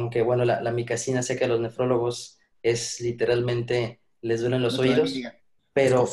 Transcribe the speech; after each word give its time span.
aunque 0.00 0.22
bueno, 0.22 0.44
la, 0.44 0.60
la 0.60 0.72
micacina 0.72 1.22
sé 1.22 1.38
que 1.38 1.44
a 1.44 1.48
los 1.48 1.60
nefrólogos 1.60 2.40
es 2.62 3.00
literalmente, 3.00 4.00
les 4.22 4.40
duelen 4.40 4.62
los 4.62 4.78
oídos, 4.78 5.14
pero, 5.72 6.08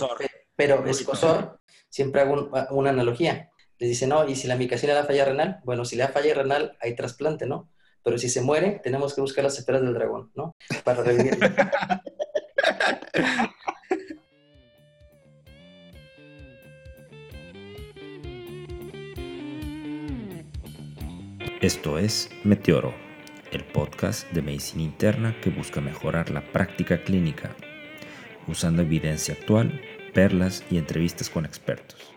pero 0.56 0.86
escosor, 0.86 1.60
siempre 1.90 2.22
hago 2.22 2.50
una 2.72 2.92
analogía. 2.92 3.52
Les 3.80 3.90
dice, 3.90 4.08
no, 4.08 4.28
y 4.28 4.36
si 4.36 4.48
la 4.48 4.56
micacina 4.56 4.94
da 4.94 5.06
falla 5.06 5.26
renal, 5.26 5.60
bueno, 5.64 5.86
si 5.86 5.96
le 5.96 6.04
da 6.04 6.10
falla 6.10 6.34
renal, 6.34 6.78
hay 6.82 6.96
trasplante, 6.96 7.46
¿no? 7.46 7.70
Pero 8.04 8.18
si 8.18 8.30
se 8.30 8.42
muere, 8.42 8.80
tenemos 8.84 9.14
que 9.14 9.22
buscar 9.22 9.44
las 9.44 9.60
esferas 9.60 9.82
del 9.82 9.94
dragón, 9.94 10.32
¿no? 10.36 10.56
Para 10.84 11.04
revivir. 11.04 11.38
Esto 21.62 21.98
es 21.98 22.30
Meteoro, 22.44 22.94
el 23.52 23.64
podcast 23.64 24.30
de 24.32 24.42
medicina 24.42 24.84
interna 24.84 25.36
que 25.42 25.50
busca 25.50 25.80
mejorar 25.80 26.30
la 26.30 26.42
práctica 26.42 27.04
clínica, 27.04 27.56
usando 28.48 28.82
evidencia 28.82 29.34
actual, 29.34 29.82
perlas 30.14 30.64
y 30.70 30.78
entrevistas 30.78 31.30
con 31.30 31.46
expertos. 31.46 32.14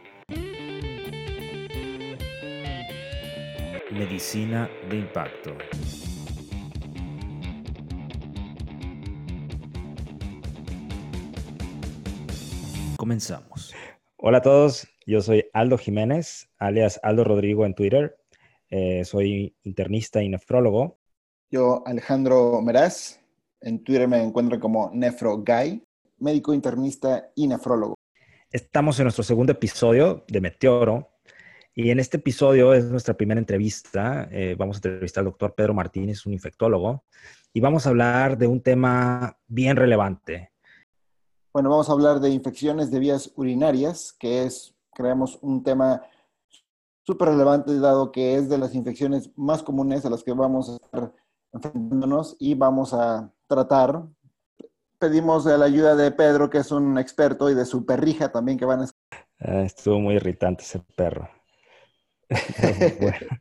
Medicina 3.92 4.68
de 4.88 4.96
impacto. 4.96 5.56
Comenzamos. 12.96 13.74
Hola 14.16 14.38
a 14.38 14.42
todos, 14.42 14.86
yo 15.06 15.20
soy 15.20 15.46
Aldo 15.52 15.78
Jiménez, 15.78 16.50
alias 16.58 17.00
Aldo 17.02 17.24
Rodrigo 17.24 17.64
en 17.64 17.74
Twitter. 17.74 18.16
Eh, 18.68 19.04
soy 19.04 19.56
internista 19.64 20.22
y 20.22 20.28
nefrólogo. 20.28 20.99
Yo, 21.52 21.82
Alejandro 21.84 22.62
Meraz, 22.62 23.18
en 23.60 23.82
Twitter 23.82 24.06
me 24.06 24.22
encuentro 24.22 24.60
como 24.60 24.88
NefroGuy, 24.94 25.84
médico 26.18 26.54
internista 26.54 27.32
y 27.34 27.48
nefrólogo. 27.48 27.96
Estamos 28.52 29.00
en 29.00 29.06
nuestro 29.06 29.24
segundo 29.24 29.50
episodio 29.50 30.24
de 30.28 30.40
Meteoro 30.40 31.08
y 31.74 31.90
en 31.90 31.98
este 31.98 32.18
episodio 32.18 32.72
es 32.72 32.84
nuestra 32.84 33.14
primera 33.14 33.40
entrevista. 33.40 34.28
Eh, 34.30 34.54
vamos 34.56 34.76
a 34.76 34.78
entrevistar 34.78 35.22
al 35.22 35.24
doctor 35.24 35.52
Pedro 35.56 35.74
Martínez, 35.74 36.24
un 36.24 36.34
infectólogo, 36.34 37.02
y 37.52 37.58
vamos 37.58 37.84
a 37.84 37.88
hablar 37.88 38.38
de 38.38 38.46
un 38.46 38.62
tema 38.62 39.36
bien 39.48 39.74
relevante. 39.74 40.52
Bueno, 41.52 41.68
vamos 41.68 41.88
a 41.88 41.92
hablar 41.92 42.20
de 42.20 42.30
infecciones 42.30 42.92
de 42.92 43.00
vías 43.00 43.32
urinarias, 43.34 44.14
que 44.16 44.44
es, 44.44 44.76
creemos, 44.94 45.36
un 45.42 45.64
tema 45.64 46.00
súper 47.02 47.30
relevante 47.30 47.76
dado 47.80 48.12
que 48.12 48.36
es 48.36 48.48
de 48.48 48.56
las 48.56 48.72
infecciones 48.72 49.32
más 49.34 49.64
comunes 49.64 50.04
a 50.04 50.10
las 50.10 50.22
que 50.22 50.32
vamos 50.32 50.70
a 50.70 50.74
estar 50.74 51.12
enfrentándonos 51.52 52.36
y 52.38 52.54
vamos 52.54 52.94
a 52.94 53.32
tratar. 53.46 54.02
Pedimos 54.98 55.46
la 55.46 55.64
ayuda 55.64 55.96
de 55.96 56.10
Pedro, 56.10 56.50
que 56.50 56.58
es 56.58 56.70
un 56.70 56.98
experto, 56.98 57.50
y 57.50 57.54
de 57.54 57.64
su 57.64 57.86
perrija 57.86 58.30
también 58.30 58.58
que 58.58 58.66
van 58.66 58.82
a... 58.82 58.86
Ah, 59.38 59.62
estuvo 59.62 59.98
muy 59.98 60.16
irritante 60.16 60.62
ese 60.62 60.80
perro. 60.94 61.28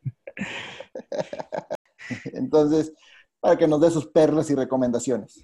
Entonces, 2.34 2.94
para 3.40 3.58
que 3.58 3.68
nos 3.68 3.82
dé 3.82 3.92
sus 3.92 4.08
perlas 4.08 4.50
y 4.50 4.56
recomendaciones. 4.56 5.42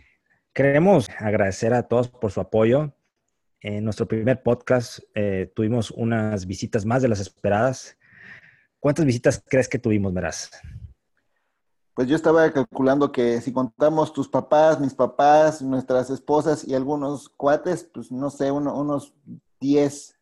Queremos 0.54 1.10
agradecer 1.20 1.74
a 1.74 1.84
todos 1.84 2.08
por 2.10 2.32
su 2.32 2.40
apoyo. 2.40 2.94
En 3.60 3.84
nuestro 3.84 4.08
primer 4.08 4.42
podcast 4.42 5.00
eh, 5.14 5.52
tuvimos 5.54 5.92
unas 5.92 6.46
visitas 6.46 6.86
más 6.86 7.02
de 7.02 7.10
las 7.10 7.20
esperadas. 7.20 7.98
¿Cuántas 8.80 9.06
visitas 9.06 9.44
crees 9.46 9.68
que 9.68 9.80
tuvimos, 9.80 10.14
Meraz? 10.14 10.52
Pues 11.96 12.10
yo 12.10 12.18
estaba 12.18 12.52
calculando 12.52 13.10
que 13.14 13.40
si 13.40 13.54
contamos 13.54 14.12
tus 14.12 14.28
papás, 14.28 14.82
mis 14.82 14.94
papás, 14.94 15.62
nuestras 15.62 16.10
esposas 16.10 16.68
y 16.68 16.76
algunos 16.76 17.30
cuates, 17.30 17.90
pues 17.94 18.12
no 18.12 18.30
sé, 18.30 18.52
unos 18.52 19.14
10. 19.62 20.20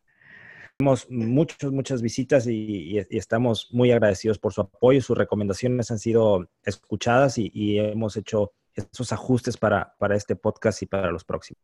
Tenemos 0.78 1.10
muchas, 1.10 1.72
muchas 1.72 2.00
visitas 2.00 2.46
y, 2.46 2.98
estamos 3.10 3.70
muy 3.72 3.90
agradecidos 3.90 4.38
por 4.38 4.52
su 4.52 4.60
apoyo. 4.60 5.02
Sus 5.02 5.18
recomendaciones 5.18 5.90
han 5.90 5.98
sido 5.98 6.48
escuchadas 6.62 7.38
y, 7.38 7.78
hemos 7.80 8.16
hecho 8.16 8.52
esos 8.72 9.12
ajustes 9.12 9.56
para, 9.56 9.96
para 9.98 10.14
este 10.14 10.36
podcast 10.36 10.80
y 10.82 10.86
para 10.86 11.10
los 11.10 11.24
próximos. 11.24 11.60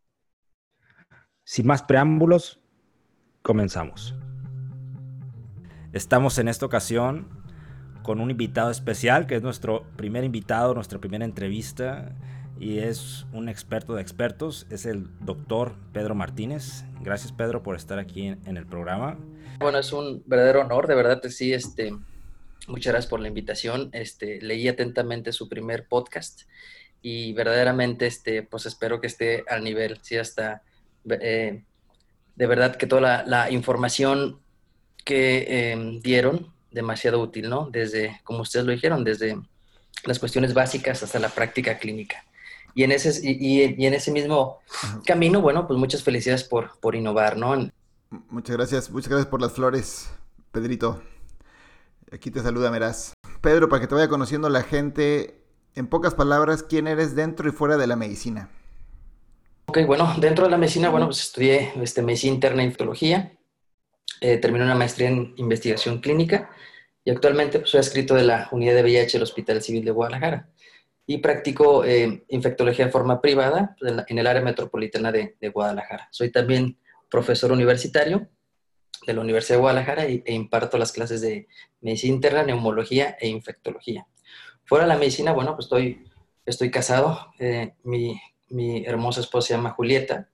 Sin 1.45 1.69
más 1.69 1.85
preámbulos, 1.85 2.61
comenzamos. 3.43 4.17
Estamos 5.93 6.39
en 6.39 6.49
esta 6.49 6.67
ocasión 6.67 7.40
con 8.03 8.21
un 8.21 8.31
invitado 8.31 8.71
especial, 8.71 9.27
que 9.27 9.37
es 9.37 9.43
nuestro 9.43 9.85
primer 9.97 10.25
invitado, 10.25 10.75
nuestra 10.75 10.99
primera 10.99 11.25
entrevista, 11.25 12.13
y 12.61 12.79
es 12.79 13.27
un 13.33 13.49
experto 13.49 13.95
de 13.95 14.03
expertos, 14.03 14.67
es 14.71 14.85
el 14.85 15.09
doctor 15.21 15.77
Pedro 15.93 16.15
Martínez. 16.15 16.85
Gracias 17.01 17.33
Pedro 17.33 17.63
por 17.63 17.75
estar 17.75 17.99
aquí 17.99 18.27
en, 18.27 18.57
el 18.57 18.67
programa. 18.67 19.19
Bueno, 19.59 19.79
es 19.79 19.93
un 19.93 20.23
verdadero 20.27 20.61
honor, 20.61 20.87
de 20.87 20.95
verdad, 20.95 21.23
sí, 21.29 21.55
este, 21.55 21.97
muchas 22.69 22.93
gracias 22.93 23.11
por 23.11 23.21
la 23.21 23.29
invitación. 23.29 23.89
Este, 23.93 24.43
leí 24.43 24.69
atentamente 24.69 25.33
su 25.33 25.49
primer 25.49 25.89
podcast 25.89 26.43
y 27.01 27.33
verdaderamente, 27.33 28.07
este, 28.07 28.43
pues 28.43 28.67
espero 28.67 29.01
que 29.01 29.07
esté 29.07 29.45
al 29.49 29.65
nivel, 29.65 29.99
sí, 30.03 30.19
hasta, 30.19 30.63
eh, 31.09 31.63
de 32.37 32.47
verdad 32.47 32.77
que 32.77 32.87
toda 32.87 33.25
la, 33.25 33.51
información 33.51 34.39
que 35.05 35.47
eh, 35.49 35.99
dieron 36.03 36.53
demasiado 36.71 37.21
útil, 37.21 37.49
¿no? 37.49 37.69
Desde, 37.71 38.21
como 38.25 38.41
ustedes 38.43 38.67
lo 38.67 38.73
dijeron, 38.73 39.05
desde 39.05 39.39
las 40.05 40.19
cuestiones 40.19 40.55
básicas 40.55 41.03
hasta 41.03 41.19
la 41.19 41.29
práctica 41.29 41.79
clínica. 41.79 42.25
Y 42.75 42.85
en 42.85 42.93
ese, 42.93 43.21
y, 43.23 43.85
en 43.85 43.95
ese 43.95 44.13
mismo 44.13 44.61
camino, 45.05 45.41
bueno, 45.41 45.67
pues 45.67 45.79
muchas 45.79 46.03
felicidades 46.03 46.45
por, 46.45 46.79
por 46.81 46.95
innovar, 46.95 47.37
¿no? 47.37 47.71
Muchas 48.29 48.57
gracias, 48.57 48.91
muchas 48.91 49.09
gracias 49.09 49.29
por 49.29 49.41
las 49.41 49.53
flores, 49.53 50.11
Pedrito. 50.53 51.03
Aquí 52.13 52.31
te 52.31 52.41
saluda 52.41 52.71
Meraz. 52.71 53.13
Pedro, 53.41 53.69
para 53.69 53.81
que 53.81 53.87
te 53.87 53.95
vaya 53.95 54.09
conociendo 54.09 54.49
la 54.49 54.63
gente, 54.63 55.45
en 55.75 55.87
pocas 55.87 56.15
palabras, 56.15 56.63
¿quién 56.63 56.87
eres 56.87 57.15
dentro 57.15 57.49
y 57.49 57.53
fuera 57.53 57.77
de 57.77 57.87
la 57.87 57.97
medicina? 57.97 58.51
Ok, 59.67 59.79
bueno, 59.87 60.13
dentro 60.19 60.45
de 60.45 60.51
la 60.51 60.59
medicina, 60.59 60.91
bueno, 60.91 61.07
pues 61.07 61.21
estudié 61.21 61.73
este, 61.81 62.03
medicina 62.03 62.35
interna 62.35 62.63
y 62.63 62.67
infectología. 62.67 63.33
Eh, 64.23 64.37
terminé 64.37 64.67
una 64.67 64.75
maestría 64.75 65.09
en 65.09 65.33
investigación 65.37 66.01
clínica 66.01 66.51
y 67.05 67.11
actualmente 67.11 67.59
pues, 67.59 67.71
soy 67.71 67.81
escrito 67.81 68.15
de 68.15 68.25
la 68.25 68.49
unidad 68.53 68.75
de 68.75 68.83
VIH 68.83 69.13
del 69.13 69.23
Hospital 69.23 69.63
Civil 69.63 69.83
de 69.83 69.93
Guadalajara 69.93 70.51
y 71.07 71.19
practico 71.19 71.87
eh, 71.87 72.25
infectología 72.29 72.85
de 72.85 72.93
forma 72.93 73.23
privada 73.23 73.75
pues, 73.81 73.95
en, 74.07 74.19
el 74.19 74.27
área 74.27 74.43
metropolitana 74.43 75.11
de, 75.11 75.37
Guadalajara. 75.55 76.09
Soy 76.11 76.31
también 76.31 76.79
profesor 77.09 77.51
universitario 77.51 78.29
de 79.07 79.15
la 79.15 79.23
Universidad 79.23 79.57
de 79.57 79.63
Guadalajara 79.63 80.05
e, 80.05 80.23
imparto 80.27 80.77
las 80.77 80.93
clases 80.93 81.23
de 81.23 81.49
medicina 81.81 82.15
interna, 82.15 82.43
neumología 82.43 83.17
e 83.19 83.27
infectología. 83.27 84.07
Fuera 84.65 84.85
de 84.85 84.89
la 84.91 84.99
medicina, 84.99 85.33
bueno, 85.33 85.55
pues 85.57 85.65
estoy, 85.65 86.05
estoy 86.45 86.71
casado. 86.71 87.33
Eh, 87.39 87.73
mi, 87.85 88.21
mi 88.51 88.85
hermosa 88.85 89.21
esposa 89.21 89.49
se 89.49 89.55
llama 89.55 89.71
Julieta 89.71 90.29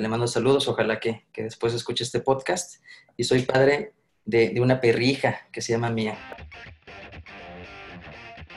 le 0.00 0.08
mando 0.08 0.26
saludos, 0.26 0.68
ojalá 0.68 1.00
que, 1.00 1.26
después 1.36 1.74
escuche 1.74 2.04
este 2.04 2.20
podcast. 2.20 2.82
Y 3.16 3.24
soy 3.24 3.42
padre 3.42 3.94
de, 4.24 4.54
una 4.60 4.80
perrija 4.80 5.40
que 5.52 5.60
se 5.60 5.72
llama 5.72 5.90
Mía. 5.90 6.18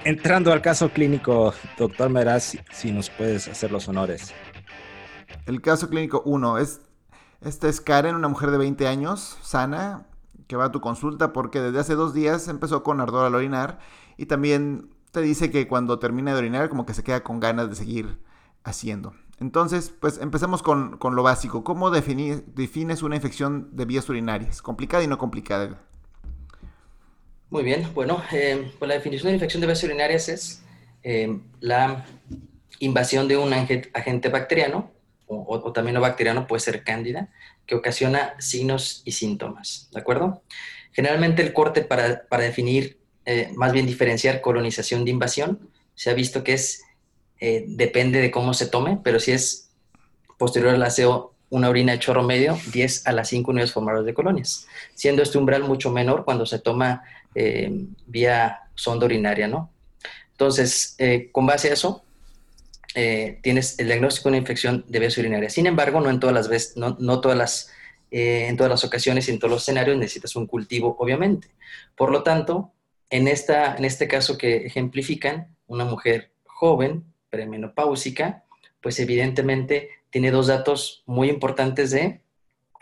Entrando 0.03 0.51
al 0.51 0.62
caso 0.62 0.90
clínico, 0.90 1.53
doctor 1.78 2.09
Meraz, 2.09 2.57
si 2.72 2.91
nos 2.91 3.09
puedes 3.09 3.47
hacer 3.47 3.72
los 3.72 3.88
honores. 3.88 4.34
El 5.46 5.62
caso 5.62 5.90
clínico 5.90 6.24
1 6.25 6.57
es, 6.57 6.81
esta 7.41 7.69
es 7.69 7.81
Karen, 7.81 8.16
una 8.16 8.28
mujer 8.28 8.51
de 8.51 8.57
20 8.57 8.88
años, 8.88 9.38
sana, 9.41 10.07
que 10.47 10.56
va 10.56 10.66
a 10.66 10.72
tu 10.72 10.81
consulta 10.81 11.34
porque 11.34 11.62
desde 11.62 11.80
hace 11.80 11.96
dos 11.96 12.13
días 12.13 12.47
empezó 12.47 12.84
con 12.84 13.00
ardor 13.00 13.25
al 13.25 13.35
orinar 13.35 13.80
y 14.18 14.25
también 14.25 14.90
te 15.12 15.22
dice 15.22 15.50
que 15.50 15.68
cuando 15.68 16.00
termina 16.00 16.34
de 16.34 16.40
orinar 16.40 16.69
como 16.69 16.85
que 16.85 16.94
se 16.94 17.03
queda 17.03 17.24
con 17.24 17.40
ganas 17.40 17.69
de 17.69 17.75
seguir 17.75 18.19
haciendo. 18.63 19.13
Entonces, 19.41 19.91
pues 19.99 20.19
empecemos 20.19 20.61
con, 20.61 20.99
lo 21.01 21.23
básico. 21.23 21.63
¿Cómo 21.63 21.89
defines 21.89 23.01
una 23.01 23.15
infección 23.15 23.75
de 23.75 23.85
vías 23.85 24.07
urinarias? 24.07 24.61
¿Complicada 24.61 25.03
y 25.03 25.07
no 25.07 25.17
complicada? 25.17 25.81
Muy 27.49 27.63
bien, 27.63 27.89
bueno, 27.95 28.21
eh, 28.31 28.71
pues 28.77 28.88
la 28.88 28.93
definición 28.93 29.29
de 29.29 29.33
infección 29.33 29.59
de 29.59 29.67
vías 29.67 29.83
urinarias 29.83 30.29
es 30.29 30.63
eh, 31.01 31.39
la 31.59 32.05
invasión 32.79 33.27
de 33.27 33.35
un 33.35 33.51
agente 33.51 34.29
bacteriano, 34.29 34.91
o, 35.25 35.73
también 35.73 35.95
no 35.95 36.01
bacteriano, 36.01 36.45
puede 36.45 36.59
ser 36.59 36.83
cándida, 36.83 37.29
que 37.65 37.73
ocasiona 37.73 38.35
signos 38.38 39.01
y 39.05 39.13
síntomas, 39.13 39.89
¿de 39.91 39.99
acuerdo? 39.99 40.43
Generalmente 40.91 41.41
el 41.41 41.51
corte 41.51 41.81
para, 41.81 42.21
definir, 42.38 42.99
eh, 43.25 43.51
más 43.55 43.71
bien 43.73 43.88
diferenciar 43.88 44.39
colonización 44.39 45.03
de 45.03 45.11
invasión, 45.11 45.71
se 45.95 46.11
ha 46.11 46.13
visto 46.13 46.43
que 46.43 46.53
es 46.53 46.83
eh, 47.43 47.65
depende 47.67 48.21
de 48.21 48.29
cómo 48.29 48.53
se 48.53 48.67
tome, 48.67 48.99
pero 49.03 49.19
si 49.19 49.31
es 49.31 49.71
posterior 50.38 50.75
al 50.75 50.83
aseo 50.83 51.33
una 51.49 51.69
orina 51.69 51.91
de 51.91 51.99
chorro 51.99 52.21
medio, 52.21 52.55
10 52.71 53.07
a 53.07 53.11
las 53.11 53.29
5 53.29 53.49
unidades 53.49 53.73
formadoras 53.73 54.05
de 54.05 54.13
colonias, 54.13 54.67
siendo 54.93 55.23
este 55.23 55.39
umbral 55.39 55.63
mucho 55.63 55.89
menor 55.89 56.23
cuando 56.23 56.45
se 56.45 56.59
toma 56.59 57.03
eh, 57.33 57.88
vía 58.05 58.59
sonda 58.75 59.07
urinaria, 59.07 59.47
¿no? 59.47 59.71
Entonces, 60.33 60.93
eh, 60.99 61.29
con 61.31 61.47
base 61.47 61.71
a 61.71 61.73
eso, 61.73 62.03
tienes 62.93 63.79
el 63.79 63.88
diagnóstico 63.88 64.29
de 64.29 64.33
una 64.33 64.38
infección 64.38 64.85
de 64.88 64.99
vías 64.99 65.17
urinarias. 65.17 65.53
Sin 65.53 65.65
embargo, 65.65 65.99
no 65.99 66.09
en 66.11 66.19
todas 66.19 66.35
las 66.35 66.47
veces, 66.47 66.77
no, 66.77 67.21
todas 67.21 67.38
las, 67.38 67.71
en 68.11 68.55
todas 68.55 68.69
las 68.69 68.83
ocasiones 68.83 69.27
y 69.27 69.31
en 69.31 69.39
todos 69.39 69.51
los 69.51 69.63
escenarios 69.63 69.97
necesitas 69.97 70.35
un 70.35 70.45
cultivo, 70.45 70.95
obviamente. 70.99 71.47
Por 71.95 72.11
lo 72.11 72.21
tanto, 72.21 72.71
en, 73.09 73.27
esta, 73.27 73.75
en 73.75 73.85
este 73.85 74.07
caso 74.07 74.38
que 74.38 74.65
ejemplifican, 74.65 75.55
una 75.67 75.85
mujer 75.85 76.31
joven, 76.45 77.11
premenopáusica, 77.31 78.44
pues 78.81 79.00
evidentemente 79.00 79.89
tiene 80.12 80.30
dos 80.30 80.48
datos 80.48 81.04
muy 81.07 81.30
importantes 81.30 81.89
de 81.89 82.22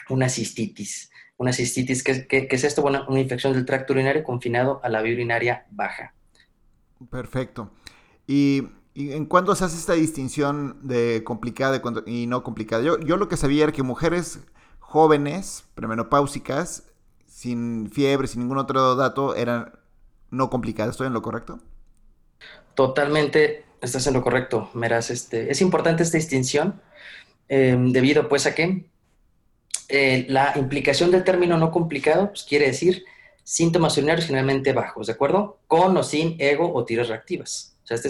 una 0.10 0.28
cistitis. 0.28 1.10
Una 1.38 1.54
cistitis, 1.54 2.04
¿qué, 2.04 2.48
es 2.52 2.64
esto? 2.66 2.82
Bueno, 2.82 3.06
una 3.08 3.22
infección 3.22 3.54
del 3.54 3.66
tracto 3.66 3.94
urinario 3.94 4.26
confinado 4.26 4.82
a 4.84 4.90
la 4.90 5.02
vía 5.02 5.14
urinaria 5.14 5.66
baja. 5.70 6.14
Perfecto. 7.10 7.72
Y 8.28 8.64
¿Y 9.00 9.14
en 9.14 9.26
cuándo 9.28 9.56
se 9.56 9.64
hace 9.64 9.78
esta 9.78 9.94
distinción 9.94 10.78
de 10.82 11.24
complicada 11.24 11.82
y 12.06 12.28
no 12.28 12.44
complicada? 12.44 12.84
Yo, 12.84 13.00
yo 13.00 13.16
lo 13.16 13.30
que 13.30 13.38
sabía 13.38 13.64
era 13.64 13.72
que 13.72 13.82
mujeres 13.82 14.42
jóvenes, 14.80 15.64
premenopáusicas, 15.74 16.84
sin 17.26 17.90
fiebre, 17.92 18.28
sin 18.28 18.42
ningún 18.42 18.58
otro 18.58 18.96
dato, 18.96 19.36
eran 19.36 19.72
no 20.32 20.50
complicadas. 20.50 20.92
¿Estoy 20.92 21.08
en 21.08 21.14
lo 21.14 21.22
correcto? 21.22 21.60
Totalmente 22.74 23.64
estás 23.82 24.08
en 24.08 24.14
lo 24.14 24.22
correcto, 24.22 24.70
Meras. 24.74 25.10
Este, 25.10 25.52
es 25.52 25.62
importante 25.62 26.04
esta 26.04 26.18
distinción 26.18 26.82
em, 27.48 27.92
debido 27.92 28.28
pues 28.30 28.46
a 28.46 28.56
que 28.56 28.86
eh, 29.90 30.26
la 30.30 30.54
implicación 30.56 31.12
del 31.12 31.24
término 31.24 31.58
no 31.58 31.72
complicado 31.72 32.30
pues, 32.30 32.44
quiere 32.44 32.68
decir 32.68 33.06
síntomas 33.44 33.98
urinarios 33.98 34.26
generalmente 34.26 34.74
bajos, 34.74 35.08
¿de 35.08 35.14
acuerdo? 35.14 35.60
Con 35.68 35.98
o 35.98 36.04
sin 36.04 36.36
ego 36.40 36.72
o 36.74 36.86
tiras 36.86 37.08
reactivas 37.08 37.70
sea, 37.90 38.10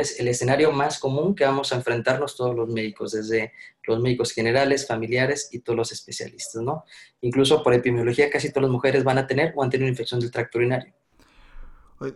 es 0.00 0.20
el 0.20 0.28
escenario 0.28 0.72
más 0.72 0.98
común 0.98 1.34
que 1.34 1.44
vamos 1.44 1.72
a 1.72 1.76
enfrentarnos 1.76 2.36
todos 2.36 2.54
los 2.54 2.68
médicos, 2.68 3.12
desde 3.12 3.52
los 3.84 4.00
médicos 4.00 4.32
generales, 4.32 4.86
familiares 4.86 5.48
y 5.52 5.60
todos 5.60 5.76
los 5.76 5.92
especialistas, 5.92 6.62
¿no? 6.62 6.84
Incluso 7.20 7.62
por 7.62 7.72
epidemiología 7.72 8.30
casi 8.30 8.50
todas 8.50 8.64
las 8.64 8.72
mujeres 8.72 9.04
van 9.04 9.18
a 9.18 9.26
tener 9.26 9.52
o 9.56 9.62
han 9.62 9.70
tenido 9.70 9.86
una 9.86 9.92
infección 9.92 10.20
del 10.20 10.30
tracto 10.30 10.58
urinario. 10.58 10.92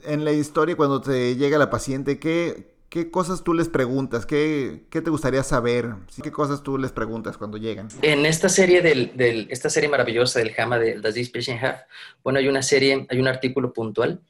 En 0.05 0.25
la 0.25 0.33
historia, 0.33 0.77
cuando 0.77 1.01
te 1.01 1.37
llega 1.37 1.57
la 1.57 1.71
paciente, 1.71 2.19
¿qué, 2.19 2.75
qué 2.91 3.11
cosas 3.11 3.43
tú 3.43 3.55
les 3.55 3.69
preguntas? 3.69 4.27
¿Qué, 4.27 4.85
¿Qué, 4.91 5.01
te 5.01 5.11
gustaría 5.11 5.43
saber? 5.43 5.95
¿Qué 6.23 6.31
cosas 6.31 6.63
tú 6.63 6.77
les 6.77 6.93
preguntas 6.93 7.39
cuando 7.39 7.57
llegan? 7.57 7.89
En 8.03 8.27
esta 8.27 8.49
serie, 8.49 8.83
del, 8.83 9.17
del 9.17 9.47
esta 9.51 9.71
serie 9.71 9.89
maravillosa 9.89 10.41
del 10.41 10.53
JAMA, 10.53 10.79
del 10.79 11.01
Disease 11.01 11.31
Patient 11.33 11.63
Have, 11.63 11.79
bueno, 12.23 12.41
hay 12.41 12.49
una 12.49 12.63
serie, 12.63 13.07
hay 13.09 13.19
un 13.19 13.29
artículo 13.29 13.73
puntual 13.73 14.21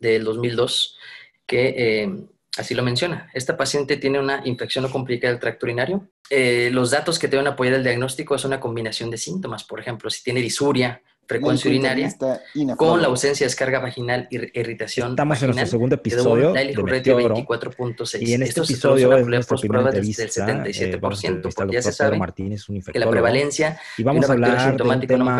del 0.00 0.24
2002 0.24 0.96
que 1.46 1.74
eh, 1.76 2.26
así 2.56 2.74
lo 2.74 2.82
menciona. 2.82 3.30
Esta 3.34 3.56
paciente 3.56 3.98
tiene 3.98 4.18
una 4.18 4.40
infección 4.44 4.82
no 4.82 4.90
complicada 4.90 5.32
del 5.32 5.40
tracto 5.40 5.66
urinario. 5.66 6.08
Eh, 6.30 6.70
los 6.72 6.90
datos 6.90 7.18
que 7.18 7.28
te 7.28 7.36
van 7.36 7.46
a 7.46 7.50
apoyar 7.50 7.74
el 7.74 7.84
diagnóstico 7.84 8.34
es 8.34 8.44
una 8.46 8.60
combinación 8.60 9.10
de 9.10 9.18
síntomas. 9.18 9.62
Por 9.62 9.78
ejemplo, 9.78 10.08
si 10.08 10.22
tiene 10.22 10.40
disuria, 10.40 11.02
frecuencia 11.26 11.70
urinaria, 11.70 12.14
con 12.76 13.00
la 13.00 13.08
ausencia 13.08 13.44
de 13.44 13.48
descarga 13.48 13.80
vaginal 13.80 14.28
y 14.30 14.36
irritación 14.58 15.10
Estamos 15.10 15.42
en 15.42 15.50
nuestro 15.50 15.66
segundo 15.66 15.94
episodio 15.94 16.52
de 16.52 16.76
Meteoro, 16.82 17.36
24.6. 17.36 18.18
Y 18.20 18.34
en 18.34 18.42
este 18.42 18.60
episodio 18.60 19.16
es 19.16 19.26
nuestra 19.26 19.56
primera 19.56 19.84
entrevista, 19.84 20.22
del 20.22 20.30
77%, 21.00 21.48
eh, 21.48 21.72
ya 21.72 21.82
se 21.82 21.92
sabe 21.92 22.18
Martínez, 22.18 22.68
un 22.68 22.82
que 22.82 22.98
la 22.98 23.08
prevalencia 23.08 23.78
y 23.96 24.02
vamos 24.02 24.28
a 24.28 24.32
hablar 24.32 24.76
de 24.76 24.82
un 24.82 25.00
tema 25.00 25.36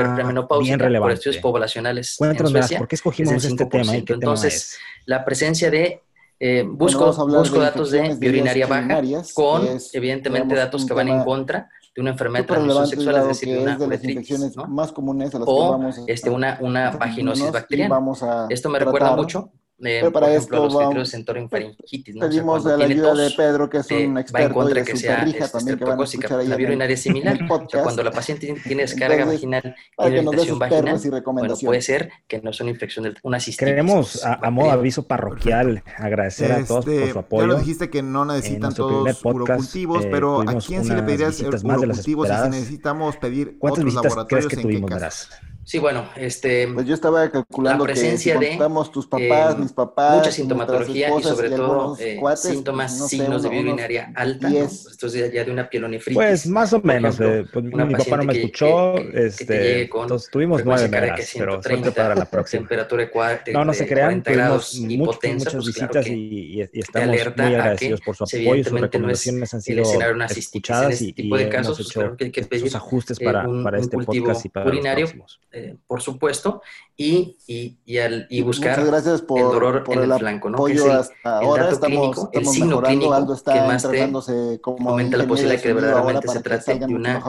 bien 0.60 0.78
relevante. 0.78 1.00
por 1.00 1.12
estudios 1.12 1.42
poblacionales 1.42 2.16
Cuéntanos, 2.16 2.52
en 2.52 2.58
Suecia, 2.58 2.78
¿por 2.78 2.88
qué 2.88 2.94
escogimos 2.94 3.44
este 3.44 3.66
tema? 3.66 3.96
¿y 3.96 4.02
qué 4.02 4.14
Entonces, 4.14 4.52
tema 4.52 4.54
es? 4.54 4.78
la 5.06 5.24
presencia 5.24 5.70
de 5.70 6.00
eh, 6.40 6.64
busco, 6.66 7.12
busco 7.26 7.60
datos 7.60 7.90
de 7.92 8.14
biourinaria 8.16 8.66
baja 8.66 9.00
con, 9.34 9.68
evidentemente, 9.92 10.54
datos 10.54 10.84
que 10.84 10.92
van 10.92 11.08
en 11.08 11.22
contra 11.24 11.70
de 11.94 12.00
una 12.02 12.10
enfermedad 12.10 12.44
de 12.44 12.48
transmisión 12.48 12.86
sexual, 12.86 13.16
es 13.16 13.26
decir, 13.28 13.48
de 13.50 13.62
una 13.62 13.78
uretritis, 13.78 14.56
¿no? 14.56 14.66
más 14.66 14.92
comunes 14.92 15.34
a 15.34 15.38
las 15.38 15.48
o 15.48 15.54
que 15.56 15.70
vamos 15.70 15.98
a 15.98 16.02
este, 16.06 16.30
una, 16.30 16.58
una 16.60 16.90
vaginosis 16.90 17.52
bacteriana. 17.52 18.00
Esto 18.48 18.68
me 18.68 18.78
recuerda 18.78 19.14
mucho 19.14 19.52
eh, 19.80 19.98
Pero 20.00 20.12
para 20.12 20.26
por 20.26 20.36
ejemplo, 20.36 20.56
esto 20.56 20.64
los 20.64 20.76
criterios 20.76 21.14
en 21.14 21.24
torinfaringitis, 21.24 22.14
¿no? 22.14 22.28
Pedimos 22.28 22.64
o 22.64 22.68
sea, 22.68 22.76
la 22.76 22.84
ayuda 22.84 23.08
tos, 23.08 23.18
de 23.18 23.30
Pedro, 23.36 23.68
que 23.68 23.78
es 23.78 23.90
un 23.90 24.18
experto, 24.18 24.34
va 24.34 24.42
en 24.42 24.52
contra 24.52 24.80
y 24.80 24.84
que 24.84 24.96
sea 24.96 25.28
hija, 25.28 25.48
también 25.48 25.78
que 25.78 25.84
van 25.84 26.00
a 26.00 26.04
escuchar 26.04 26.38
ahí 26.38 26.46
la 26.46 26.84
es 26.86 27.02
similar. 27.02 27.38
O 27.54 27.68
sea, 27.68 27.82
cuando 27.82 28.02
la 28.02 28.10
paciente 28.10 28.54
tiene 28.64 28.82
descarga 28.82 29.24
vaginal, 29.24 29.74
tiene 29.98 30.18
infección 30.20 30.58
vaginal, 30.58 31.00
bueno, 31.24 31.54
puede 31.56 31.82
ser 31.82 32.10
que 32.28 32.40
no 32.40 32.50
es 32.50 32.60
una 32.60 32.70
infección, 32.70 33.04
de 33.04 33.14
una 33.22 33.40
cistitis. 33.40 33.68
Queremos, 33.68 34.24
a, 34.24 34.34
a, 34.34 34.50
modo 34.50 34.68
de 34.68 34.72
aviso 34.74 35.06
parroquial, 35.06 35.82
agradecer 35.96 36.50
este, 36.50 36.62
a 36.62 36.66
todos 36.66 36.84
por 36.84 37.12
su 37.12 37.18
apoyo. 37.18 37.42
Ya 37.42 37.46
lo 37.48 37.58
dijiste 37.58 37.90
que 37.90 38.02
no 38.02 38.24
necesitan 38.24 38.74
todos 38.74 39.24
urocultivos, 39.24 40.04
eh, 40.04 40.08
pero 40.10 40.40
¿a 40.42 40.54
quién 40.58 40.84
sí 40.84 40.92
le 40.92 41.02
pedirías 41.02 41.40
urocultivos 41.40 42.28
si 42.28 42.48
necesitamos 42.48 43.16
pedir 43.16 43.56
otros 43.60 43.94
laboratorios 43.94 44.52
en 44.52 44.68
qué 44.68 44.82
caso? 44.82 45.28
Sí, 45.64 45.78
bueno, 45.78 46.08
este. 46.16 46.68
Pues 46.68 46.86
yo 46.86 46.94
estaba 46.94 47.30
calculando 47.30 47.84
la 47.84 47.92
presencia 47.92 48.38
que 48.38 48.52
si 48.52 48.90
tus 48.90 49.06
papás, 49.06 49.54
eh, 49.54 49.58
mis 49.58 49.72
papás, 49.72 50.16
mucha 50.18 50.30
sintomatología 50.30 51.08
y 51.18 51.22
sobre 51.22 51.50
todo 51.50 51.96
eh, 51.98 52.16
cuates, 52.20 52.42
síntomas, 52.42 52.98
no 52.98 53.08
sé, 53.08 53.16
signos 53.16 53.42
de 53.42 53.48
vida 53.48 53.60
urinaria 53.62 54.12
alta. 54.14 54.50
¿no? 54.50 54.58
Esto 54.58 55.06
es 55.06 55.32
ya 55.32 55.44
de 55.44 55.50
una 55.50 55.68
pielonefritis. 55.68 56.16
Pues 56.16 56.46
más 56.46 56.72
o 56.72 56.80
menos. 56.80 57.18
Ejemplo, 57.18 57.40
eh, 57.40 57.48
pues, 57.52 57.64
mi 57.64 57.94
papá 57.94 58.16
no 58.18 58.24
me 58.24 58.32
escuchó. 58.34 58.94
Que, 58.94 59.10
que, 59.10 59.26
este, 59.26 59.46
que 59.46 59.88
con 59.88 60.02
entonces 60.02 60.30
tuvimos 60.30 60.64
nueve 60.64 60.88
megas, 60.88 61.32
pero 61.36 61.62
suerte 61.62 61.92
para 61.92 62.14
la 62.14 62.24
próxima. 62.26 62.60
Temperatura 62.60 63.04
de, 63.44 63.52
no, 63.52 63.64
no 63.64 63.72
se 63.72 63.86
crean, 63.86 64.22
tuvimos 64.22 64.74
muchas, 64.80 65.34
muchas 65.34 65.54
pues, 65.54 65.66
visitas 65.66 66.06
y, 66.06 66.60
y, 66.72 66.80
estamos 66.80 67.16
muy 67.36 67.54
agradecidos 67.54 68.00
por 68.00 68.16
su 68.16 68.24
apoyo. 68.24 68.64
Sus 68.64 68.80
recomendaciones 68.80 69.54
han 69.54 69.62
sido 69.62 69.82
escuchadas 70.28 71.00
y 71.00 71.14
hemos 71.16 71.40
hecho 71.40 72.46
esos 72.50 72.74
ajustes 72.74 73.18
para 73.18 73.78
este 73.78 73.98
podcast 73.98 74.44
y 74.44 74.48
para 74.48 74.66
los 74.66 74.80
próximos. 74.80 75.40
Por 75.86 76.02
supuesto 76.02 76.62
y, 76.96 77.36
y, 77.48 77.78
y, 77.84 77.98
al, 77.98 78.26
y 78.30 78.42
buscar 78.42 78.78
el 78.78 78.86
dolor 78.86 79.84
en 79.88 79.98
el, 79.98 80.18
flanco, 80.18 80.48
¿no? 80.48 80.64
Que 80.64 80.74
es 80.74 80.84
el, 80.84 81.00
ahora. 81.24 81.64
dato 81.64 81.80
clínico, 81.80 82.30
el 82.32 82.46
signo 82.46 82.80
clínico 82.82 83.42
que 83.44 83.60
más 83.60 83.82
te 83.82 84.60
aumenta 84.64 85.16
la 85.16 85.26
posibilidad 85.26 85.56
de 85.56 85.62
que 85.62 85.72
verdaderamente 85.72 86.28
se 86.28 86.40
trate 86.40 86.78
de 86.78 86.86
una 86.86 87.22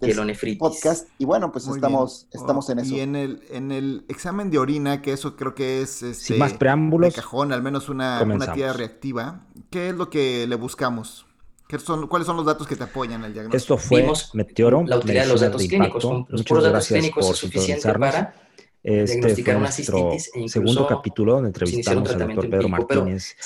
pielonefritis. 0.00 0.58
Podcast. 0.58 1.08
Y 1.18 1.24
bueno, 1.24 1.52
pues 1.52 1.68
estamos, 1.68 2.26
estamos 2.32 2.68
en 2.70 2.80
eso. 2.80 2.94
Y 2.94 3.00
en 3.00 3.14
el, 3.14 3.42
en 3.50 3.70
el 3.70 4.04
examen 4.08 4.50
de 4.50 4.58
orina, 4.58 5.02
que 5.02 5.12
eso 5.12 5.36
creo 5.36 5.54
que 5.54 5.82
es 5.82 6.02
este, 6.02 6.14
Sin 6.14 6.38
más 6.38 6.54
preámbulos, 6.54 7.14
de 7.14 7.20
cajón, 7.20 7.52
al 7.52 7.62
menos 7.62 7.88
una, 7.88 8.22
una 8.22 8.52
tía 8.52 8.72
reactiva, 8.72 9.46
¿qué 9.70 9.90
es 9.90 9.94
lo 9.94 10.10
que 10.10 10.46
le 10.48 10.56
buscamos? 10.56 11.26
Son, 11.78 12.06
¿Cuáles 12.06 12.26
son 12.26 12.36
los 12.36 12.46
datos 12.46 12.66
que 12.66 12.76
te 12.76 12.84
apoyan 12.84 13.24
el 13.24 13.32
diagnóstico? 13.32 13.56
Esto 13.56 13.76
fue 13.76 14.02
Vimos 14.02 14.34
Meteoro. 14.34 14.84
La 14.86 14.98
utilidad 14.98 15.22
de 15.24 15.28
los 15.28 15.40
datos 15.40 15.62
clínicos. 15.66 16.04
Con 16.04 16.26
los 16.28 16.42
puros 16.42 16.64
datos 16.64 16.88
clínicos 16.88 17.30
es 17.30 17.36
suficiente 17.36 17.92
para 17.92 18.34
este 18.82 19.44
fue 19.44 19.54
nuestro 19.54 20.12
e 20.12 20.48
segundo 20.48 20.88
capítulo 20.88 21.34
donde 21.34 21.50
entrevistamos 21.50 22.10
al 22.10 22.18
doctor 22.18 22.50
Pedro 22.50 22.68
Martínez 22.68 23.36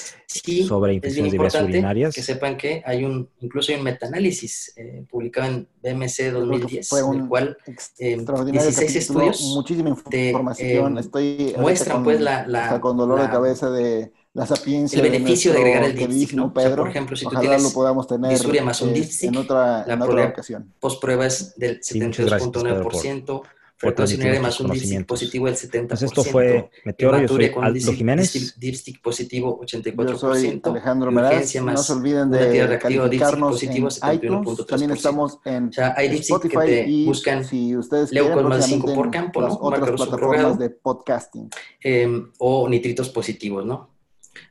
sobre 0.66 0.94
infecciones 0.94 1.32
de 1.32 1.38
vías 1.38 1.54
urinarias. 1.54 2.14
Que 2.14 2.22
sepan 2.22 2.56
que 2.56 2.82
hay 2.86 3.04
un, 3.04 3.28
incluso 3.40 3.70
hay 3.70 3.78
un 3.78 3.84
metaanálisis 3.84 4.72
eh, 4.76 5.04
publicado 5.10 5.48
en 5.48 5.68
BMC 5.82 6.32
2010, 6.32 6.92
en 6.92 7.20
el 7.20 7.28
cual 7.28 7.58
eh, 7.98 8.16
16 8.16 8.96
estudios 8.96 9.42
muchísima 9.54 9.90
información. 9.90 10.94
De, 10.94 11.00
eh, 11.00 11.04
Estoy 11.04 11.54
muestran 11.58 11.96
con, 11.98 12.04
pues 12.04 12.20
la, 12.20 12.46
la, 12.46 12.80
con 12.80 12.96
dolor 12.96 13.18
la, 13.18 13.26
de 13.26 13.30
cabeza 13.30 13.68
de 13.68 14.12
la 14.36 14.46
sapiencia 14.46 15.02
el 15.02 15.10
beneficio 15.10 15.50
de, 15.50 15.58
de 15.58 15.64
agregar 15.64 15.84
el 15.84 15.96
dipstick, 15.96 16.34
¿no? 16.34 16.52
Pedro, 16.52 16.66
o 16.66 16.68
sea, 16.68 16.76
por 16.76 16.88
ejemplo, 16.90 17.16
si 17.16 17.24
tú 17.24 17.28
ojalá 17.28 17.40
tienes 17.40 17.62
lo 17.62 17.70
podamos 17.70 18.06
tener 18.06 18.62
más 18.62 18.82
un 18.82 18.90
eh, 18.90 18.92
dipstick, 18.92 19.30
en 19.30 19.36
otra, 19.38 19.86
la 19.86 19.94
en 19.94 20.02
otra 20.02 20.26
ocasión. 20.26 20.74
Postprueba 20.78 21.24
es 21.24 21.56
del 21.56 21.80
72.9%, 21.80 23.42
frecuencia 23.78 24.16
urinaria 24.18 24.42
más 24.42 24.60
un 24.60 24.72
dipstick 24.72 25.06
positivo 25.06 25.46
del 25.46 25.54
70%. 25.54 25.88
Pues 25.88 26.02
esto 26.02 26.22
fue 26.22 26.70
Meteoro, 26.84 27.18
yo 27.18 27.28
soy 27.28 27.50
Aldo 27.62 27.92
Jiménez. 27.94 28.58
Dipstick 28.58 29.00
positivo 29.00 29.58
84%. 29.62 30.06
Yo 30.06 30.18
soy 30.18 30.60
Alejandro 30.62 31.10
Meraz. 31.10 31.54
No 31.54 31.76
se 31.78 31.92
olviden 31.94 32.30
de 32.30 32.78
calificarnos 32.78 33.62
en 33.62 33.88
iTunes. 34.12 34.66
También 34.66 34.90
estamos 34.90 35.38
en 35.46 35.68
o 35.68 35.72
sea, 35.72 35.94
hay 35.96 36.14
Spotify 36.14 36.58
que 36.58 36.66
te 36.66 36.86
y 36.86 37.06
buscan 37.06 37.42
si 37.42 37.74
ustedes 37.74 38.12
Leucos 38.12 38.44
más 38.44 38.66
5 38.66 38.94
por 38.94 39.10
campo, 39.10 39.40
¿no? 39.40 39.58
Otras 39.62 39.92
plataformas 39.92 40.58
de 40.58 40.68
podcasting. 40.68 41.48
Eh, 41.82 42.22
o 42.36 42.68
nitritos 42.68 43.08
positivos, 43.08 43.64
¿no? 43.64 43.95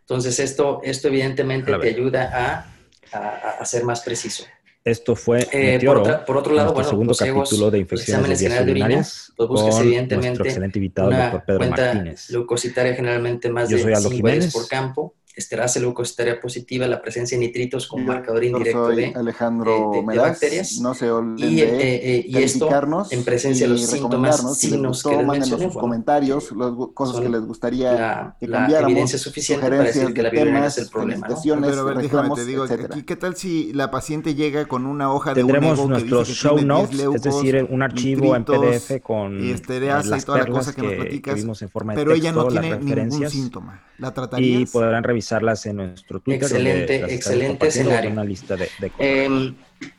Entonces, 0.06 0.40
esto, 0.40 0.82
esto 0.84 1.08
evidentemente 1.08 1.76
te 1.80 1.88
ayuda 1.88 2.30
a, 2.32 3.18
a, 3.18 3.50
a, 3.60 3.66
ser 3.66 3.84
más 3.84 4.02
preciso. 4.02 4.46
Esto 4.84 5.16
fue 5.16 5.48
eh, 5.52 5.74
Meteoro, 5.74 6.04
por, 6.04 6.12
otra, 6.12 6.26
por, 6.26 6.38
otro 6.38 6.54
lado, 6.54 6.74
bueno, 6.74 6.88
segundo 6.88 7.16
capítulo 7.16 7.72
de 7.72 7.80
infecciones 7.80 8.40
de 8.40 8.48
vías 8.48 8.62
urinarias, 8.62 9.34
pues 9.36 9.50
buscas 9.50 9.80
evidentemente 9.80 10.28
nuestro 10.28 10.46
excelente 10.46 10.78
invitado, 10.78 11.10
el 11.10 11.18
doctor 11.18 11.44
Pedro 11.44 11.58
cuenta 11.58 11.86
Martínez. 11.86 12.30
leucocitaria 12.30 12.94
generalmente 12.94 13.50
más 13.50 13.68
Yo 13.68 13.78
de 13.78 13.96
5 13.96 14.22
veces 14.22 14.54
por 14.54 14.68
campo, 14.68 15.16
esterasa 15.36 15.80
leucocitaria 15.80 16.40
positiva, 16.40 16.88
la 16.88 17.02
presencia 17.02 17.38
de 17.38 17.46
nitritos 17.46 17.88
como 17.88 18.06
marcador 18.06 18.44
indirecto 18.44 18.88
soy 18.88 18.96
de, 18.96 19.14
Alejandro 19.16 19.92
de- 19.92 19.98
de 20.00 20.06
Meraz. 20.06 20.28
bacterias. 20.30 20.80
No 20.80 20.94
se 20.94 21.12
olviden 21.12 21.52
Y, 21.52 21.56
de 21.58 21.64
eh, 21.64 22.16
eh, 22.20 22.26
y 22.28 22.38
esto, 22.38 22.70
en 23.12 23.24
presencia 23.24 23.68
de 23.68 23.74
los 23.74 23.82
y 23.82 23.86
síntomas. 23.86 24.58
Si 24.58 24.68
signos 24.68 25.04
gustó, 25.04 25.10
que 25.10 25.18
les 25.18 25.28
mencioné, 25.28 25.64
sus 25.66 25.74
bueno, 25.74 25.80
comentarios, 25.80 26.52
eh, 26.52 26.56
las 26.58 26.72
cosas 26.94 27.22
que 27.22 27.30
les 27.30 27.42
gustaría 27.42 27.92
la, 27.94 28.38
que 28.40 28.48
la 28.48 28.58
cambiáramos, 28.60 28.92
evidencia 28.92 29.20
suficiente 29.20 29.70
para 29.70 29.84
decir 29.84 30.14
que 30.14 30.24
la 30.24 30.30
de 30.30 30.38
temas, 30.38 30.78
es 30.78 30.84
el 30.86 30.90
problema. 30.90 31.28
¿no? 31.28 31.36
Pero 31.44 31.80
a 31.82 31.84
ver, 31.84 31.98
déjame, 31.98 32.36
te 32.36 32.46
digo, 32.46 32.64
etcétera. 32.66 32.90
aquí, 32.96 33.04
¿qué 33.04 33.16
tal 33.16 33.36
si 33.36 33.74
la 33.74 33.92
paciente 33.92 34.36
llega 34.36 34.66
con 34.68 34.86
una 34.86 35.12
hoja 35.14 35.34
de 35.34 35.42
Tendremos 35.42 35.80
un 35.80 35.86
ego 35.92 35.98
que 35.98 36.04
dice 36.04 36.16
nuestros 36.16 36.28
que 36.28 36.34
show 36.34 36.58
tiene 36.58 36.74
10 36.74 36.82
notes, 36.82 36.92
es 36.92 36.98
leucos, 36.98 37.22
decir, 37.24 37.68
un 37.70 37.82
archivo 37.82 38.36
en 38.36 38.46
PDF 38.46 39.02
con 39.02 39.44
y 39.44 39.50
eh, 39.50 39.54
estereasa 39.54 40.08
y 40.08 40.12
las 40.12 40.26
toda 40.26 40.38
la 40.40 40.46
cosa 40.48 40.74
que 40.74 40.82
nos 40.82 40.94
platicas, 40.94 41.36
que 41.36 41.42
vimos 41.42 41.62
en 41.62 41.70
forma 41.70 41.94
de 41.94 42.00
pero 42.00 42.14
ella 42.14 42.32
no 42.32 42.48
tiene 42.48 42.78
ningún 42.78 43.30
síntoma. 43.30 43.84
¿La 43.98 44.10
y 44.10 44.12
tratarías? 44.12 44.72
podrán 44.72 45.04
revisarlas 45.26 45.66
en 45.66 45.76
nuestro 45.78 46.20
Twitter. 46.20 46.44
Excelente, 46.44 47.14
excelente 47.14 47.68
escenario. 47.68 48.12
Una 48.12 48.24
lista 48.24 48.56
de. 48.56 48.70
Eh, 49.00 49.54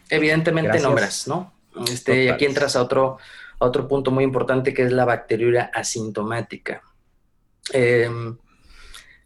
evidentemente 0.08 0.68
Gracias. 0.68 0.84
nombras, 0.84 1.28
¿no? 1.28 1.52
Este, 1.90 2.12
Totales. 2.12 2.32
aquí 2.32 2.44
entras 2.44 2.76
a 2.76 2.82
otro, 2.82 3.18
a 3.58 3.64
otro 3.64 3.88
punto 3.88 4.10
muy 4.10 4.24
importante 4.24 4.72
que 4.72 4.82
es 4.84 4.92
la 4.92 5.04
bacteriuria 5.04 5.70
asintomática. 5.74 6.82
Eh, 7.72 8.08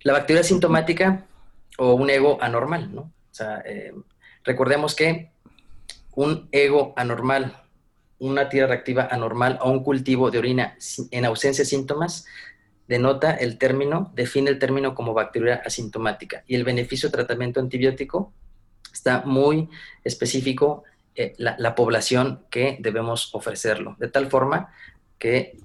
la 0.02 0.12
bacteria 0.14 0.40
asintomática 0.40 1.26
o 1.78 1.92
un 1.94 2.08
ego 2.10 2.38
anormal, 2.40 2.94
¿no? 2.94 3.02
O 3.02 3.12
sea, 3.34 3.62
eh, 3.66 3.92
recordemos 4.44 4.94
que 4.94 5.30
un 6.14 6.48
ego 6.50 6.94
anormal, 6.96 7.62
una 8.18 8.48
tira 8.48 8.66
reactiva 8.66 9.08
anormal 9.10 9.58
o 9.62 9.70
un 9.70 9.84
cultivo 9.84 10.30
de 10.30 10.38
orina 10.38 10.74
sin- 10.78 11.08
en 11.10 11.24
ausencia 11.26 11.62
de 11.62 11.68
síntomas 11.70 12.24
denota 12.90 13.30
el 13.30 13.56
término, 13.56 14.10
define 14.14 14.50
el 14.50 14.58
término 14.58 14.96
como 14.96 15.14
bacteria 15.14 15.62
asintomática. 15.64 16.42
Y 16.48 16.56
el 16.56 16.64
beneficio 16.64 17.08
de 17.08 17.12
tratamiento 17.18 17.60
antibiótico 17.60 18.32
está 18.92 19.22
muy 19.24 19.68
específico 20.02 20.82
eh, 21.14 21.34
la, 21.38 21.54
la 21.58 21.76
población 21.76 22.42
que 22.50 22.78
debemos 22.80 23.32
ofrecerlo. 23.32 23.94
De 24.00 24.08
tal 24.08 24.26
forma 24.26 24.74
que 25.18 25.56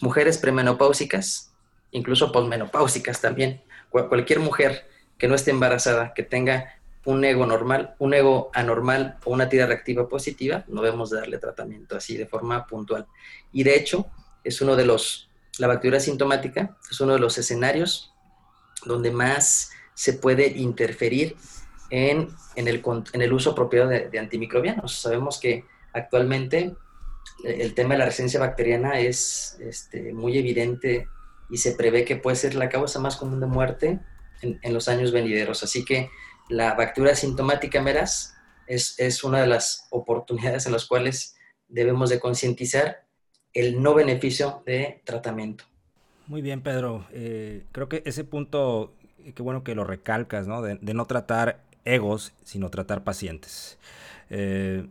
mujeres 0.00 0.38
premenopáusicas, 0.38 1.52
incluso 1.90 2.32
posmenopáusicas 2.32 3.20
también, 3.20 3.60
cu- 3.90 4.08
cualquier 4.08 4.40
mujer 4.40 4.88
que 5.18 5.28
no 5.28 5.34
esté 5.34 5.50
embarazada, 5.50 6.14
que 6.14 6.22
tenga 6.22 6.72
un 7.04 7.22
ego 7.24 7.44
normal, 7.44 7.94
un 7.98 8.14
ego 8.14 8.50
anormal 8.54 9.18
o 9.24 9.30
una 9.30 9.48
tira 9.50 9.66
reactiva 9.66 10.08
positiva, 10.08 10.64
no 10.68 10.80
debemos 10.80 11.10
darle 11.10 11.36
tratamiento 11.36 11.96
así 11.96 12.16
de 12.16 12.26
forma 12.26 12.66
puntual. 12.66 13.06
Y 13.52 13.62
de 13.62 13.76
hecho, 13.76 14.06
es 14.42 14.62
uno 14.62 14.74
de 14.74 14.86
los, 14.86 15.28
la 15.58 15.66
bacteria 15.66 15.98
asintomática 15.98 16.76
es 16.90 17.00
uno 17.00 17.14
de 17.14 17.18
los 17.18 17.36
escenarios 17.38 18.12
donde 18.84 19.10
más 19.10 19.70
se 19.94 20.14
puede 20.14 20.46
interferir 20.46 21.36
en, 21.90 22.30
en 22.56 22.68
el, 22.68 23.32
uso 23.32 23.50
apropiado 23.50 23.88
de, 23.88 24.18
antimicrobianos. 24.18 25.00
Sabemos 25.00 25.38
que 25.38 25.64
actualmente 25.92 26.74
eh, 27.44 27.58
el 27.60 27.74
tema 27.74 27.94
de 27.94 27.98
la 27.98 28.04
resistencia 28.06 28.40
bacteriana 28.40 28.98
es 28.98 29.58
este, 29.60 30.12
muy 30.14 30.38
evidente 30.38 31.08
y 31.50 31.58
se 31.58 31.72
prevé 31.72 32.04
que 32.04 32.16
puede 32.16 32.36
ser 32.36 32.54
la 32.54 32.70
causa 32.70 32.98
más 32.98 33.16
común 33.16 33.40
de 33.40 33.46
muerte 33.46 34.00
en, 34.40 34.72
los 34.72 34.88
años 34.88 35.12
venideros. 35.12 35.62
Así 35.62 35.84
que 35.84 36.10
la 36.48 36.74
bacteria 36.74 37.12
asintomática 37.12 37.80
meras 37.82 38.34
es, 38.66 38.98
es 38.98 39.22
una 39.22 39.42
de 39.42 39.46
las 39.46 39.86
oportunidades 39.90 40.66
en 40.66 40.72
las 40.72 40.86
cuales 40.86 41.36
debemos 41.68 42.08
de 42.08 42.20
concientizar 42.20 43.06
el 43.54 43.82
no 43.82 43.94
beneficio 43.94 44.62
de 44.66 45.00
tratamiento. 45.04 45.64
Muy 46.26 46.42
bien, 46.42 46.60
Pedro. 46.62 47.06
Eh, 47.12 47.64
creo 47.72 47.88
que 47.88 48.02
ese 48.06 48.24
punto, 48.24 48.94
qué 49.34 49.42
bueno 49.42 49.64
que 49.64 49.74
lo 49.74 49.84
recalcas, 49.84 50.46
¿no? 50.46 50.62
De, 50.62 50.78
no 50.94 51.04
tratar 51.06 51.60
egos, 51.84 52.32
sino 52.44 52.70
tratar 52.70 53.04
pacientes. 53.04 53.78
Eh, 54.30 54.86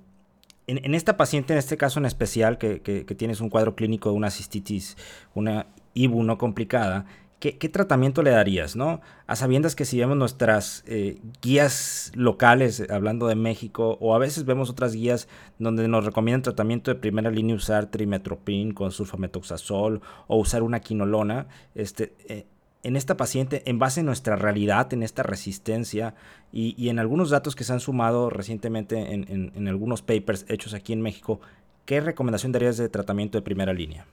en, 0.68 0.96
esta 0.96 1.18
paciente, 1.18 1.54
en 1.54 1.60
este 1.60 1.78
caso 1.78 2.00
en 2.00 2.06
especial, 2.06 2.58
que 2.58 3.16
tienes 3.18 3.42
un 3.42 3.50
cuadro 3.50 3.76
clínico 3.76 4.10
de 4.10 4.16
una 4.16 4.30
cistitis, 4.30 4.96
una 5.34 5.68
IBU 5.94 6.24
no 6.24 6.38
complicada, 6.38 7.06
¿qué, 7.42 7.70
tratamiento 7.70 8.24
le 8.24 8.30
darías, 8.30 8.78
no? 8.78 9.02
A 9.28 9.36
sabiendas 9.36 9.76
que 9.76 9.84
si 9.84 10.00
vemos 10.00 10.16
nuestras 10.16 10.84
eh, 10.88 11.20
guías 11.42 12.14
locales, 12.16 12.80
eh, 12.80 12.88
hablando 12.90 13.28
de 13.28 13.36
México, 13.36 13.98
o 14.00 14.16
a 14.16 14.20
veces 14.20 14.46
vemos 14.46 14.70
otras 14.70 14.94
guías 14.94 15.28
donde 15.60 15.88
nos 15.90 16.06
recomiendan 16.06 16.44
tratamiento 16.44 16.92
de 16.92 16.96
primera 16.96 17.30
línea 17.32 17.56
usar 17.56 17.88
trimetoprim 17.88 18.72
con 18.74 18.92
sulfametoxazol 18.92 20.02
o 20.28 20.38
usar 20.38 20.64
una 20.64 20.80
quinolona, 20.80 21.48
este, 21.76 22.14
eh, 22.30 22.46
en 22.84 22.96
esta 22.96 23.18
paciente, 23.18 23.62
en 23.66 23.78
base 23.80 24.00
a 24.00 24.04
nuestra 24.04 24.36
realidad, 24.36 24.94
en 24.94 25.04
esta 25.04 25.22
resistencia 25.24 26.16
y, 26.52 26.74
y 26.82 26.90
en 26.90 27.00
algunos 27.00 27.30
datos 27.30 27.56
que 27.56 27.64
se 27.64 27.74
han 27.74 27.80
sumado 27.80 28.30
recientemente 28.30 29.14
en, 29.14 29.26
en- 29.30 29.52
en 29.56 29.68
algunos 29.68 30.02
papers 30.02 30.46
hechos 30.48 30.74
aquí 30.74 30.94
en 30.94 31.02
México, 31.02 31.42
¿qué 31.86 32.00
recomendación 32.02 32.52
darías 32.54 32.78
de 32.78 32.88
tratamiento 32.90 33.38
de 33.38 33.42
primera 33.44 33.74
línea? 33.74 34.06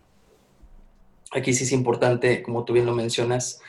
Aquí 1.32 1.52
sí 1.52 1.64
es 1.64 1.72
importante, 1.72 2.42
como 2.42 2.64
tú 2.64 2.72
bien 2.72 2.86
lo 2.86 2.94
mencionas, 2.94 3.60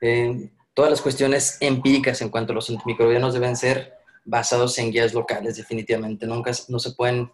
eh, 0.00 0.50
todas 0.74 0.90
las 0.90 1.02
cuestiones 1.02 1.58
empíricas 1.60 2.22
en 2.22 2.30
cuanto 2.30 2.52
a 2.52 2.54
los 2.54 2.70
antimicrobianos 2.70 3.34
deben 3.34 3.56
ser 3.56 3.94
basados 4.24 4.78
en 4.78 4.90
guías 4.90 5.12
locales, 5.12 5.56
definitivamente. 5.56 6.26
Nunca 6.26 6.52
no 6.68 6.78
se 6.78 6.92
pueden 6.92 7.30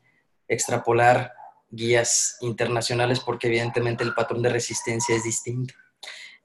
extrapolar 0.49 1.33
guías 1.71 2.39
internacionales 2.41 3.21
porque 3.21 3.47
evidentemente 3.47 4.03
el 4.03 4.15
patrón 4.15 4.43
de 4.43 4.49
resistencia 4.49 5.15
es 5.15 5.25
distinto. 5.25 5.75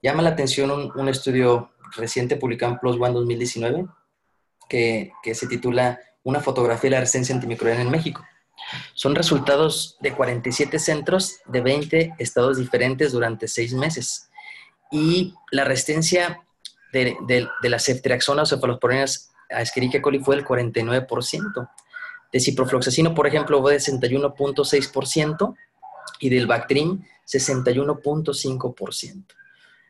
Llama 0.01 0.21
la 0.21 0.29
atención 0.29 0.91
un, 0.93 1.09
estudio 1.09 1.71
reciente 1.95 2.35
publicado 2.35 2.73
en 2.73 2.79
PLOS 2.79 2.97
ONE 2.99 3.13
2019 3.13 3.85
que, 4.67 5.13
que 5.23 5.33
se 5.33 5.47
titula 5.47 5.99
Una 6.23 6.41
fotografía 6.41 6.89
de 6.89 6.95
la 6.95 6.99
resistencia 6.99 7.35
antimicrobiana 7.35 7.81
en 7.81 7.89
México. 7.91 8.23
Son 8.93 9.15
resultados 9.15 9.97
de 9.99 10.13
47 10.13 10.79
centros 10.79 11.37
de 11.45 11.61
20 11.61 12.15
estados 12.19 12.57
diferentes 12.57 13.11
durante 13.11 13.47
seis 13.47 13.73
meses. 13.73 14.29
Y 14.91 15.33
la 15.51 15.63
resistencia 15.63 16.41
de, 16.91 17.17
de, 17.27 17.47
de 17.61 17.69
las 17.69 17.85
ceftriaxonas 17.85 18.51
o 18.51 18.55
cefalosporinas 18.55 19.33
a 19.49 19.61
Escherichia 19.61 20.01
coli 20.01 20.19
fue 20.19 20.35
del 20.35 20.45
49%. 20.45 21.69
De 22.31 22.39
ciprofloxacino, 22.39 23.13
por 23.13 23.27
ejemplo, 23.27 23.61
fue 23.61 23.73
de 23.73 23.79
61.6% 23.79 25.55
y 26.19 26.29
del 26.29 26.47
Bactrim 26.47 27.03
61.5%. 27.27 29.25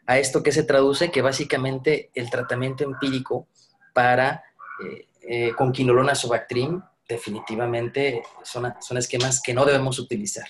¿A 0.06 0.20
esto 0.20 0.44
qué 0.44 0.52
se 0.52 0.64
traduce? 0.64 1.12
Que 1.12 1.22
básicamente 1.22 2.12
el 2.14 2.30
tratamiento 2.30 2.84
empírico 2.84 3.48
para 3.94 4.44
eh, 4.84 5.08
eh, 5.22 5.54
con 5.56 5.72
quinolonas 5.72 6.26
o 6.26 6.28
Bactrim 6.28 6.82
definitivamente 7.08 8.24
son, 8.44 8.74
son 8.80 8.98
esquemas 8.98 9.42
que 9.42 9.54
no 9.54 9.66
debemos 9.66 10.00
utilizar. 10.00 10.48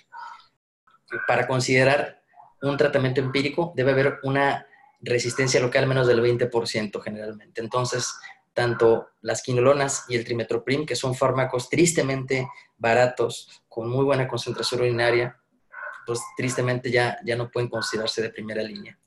Para 1.28 1.48
considerar 1.48 2.22
un 2.62 2.78
tratamiento 2.78 3.22
empírico 3.22 3.74
debe 3.76 3.92
haber 3.92 4.20
una 4.24 4.66
resistencia 5.02 5.60
local 5.60 5.86
menos 5.86 6.08
del 6.08 6.22
20% 6.22 7.02
generalmente. 7.02 7.62
Entonces, 7.62 8.16
tanto 8.54 9.08
las 9.22 9.42
quinolonas 9.42 10.06
y 10.08 10.16
el 10.16 10.24
trimetoprim, 10.24 10.86
que 10.86 10.96
son 10.96 11.16
fármacos 11.16 11.70
tristemente 11.70 12.48
baratos, 12.78 13.64
con 13.68 13.90
muy 13.90 14.06
buena 14.06 14.28
concentración 14.28 14.82
urinaria, 14.82 15.38
pues 16.06 16.22
tristemente 16.38 16.92
ya, 16.92 17.18
ya 17.26 17.36
no 17.36 17.50
pueden 17.50 17.70
considerarse 17.70 18.22
de 18.22 18.30
primera 18.30 18.62
línea. 18.62 18.98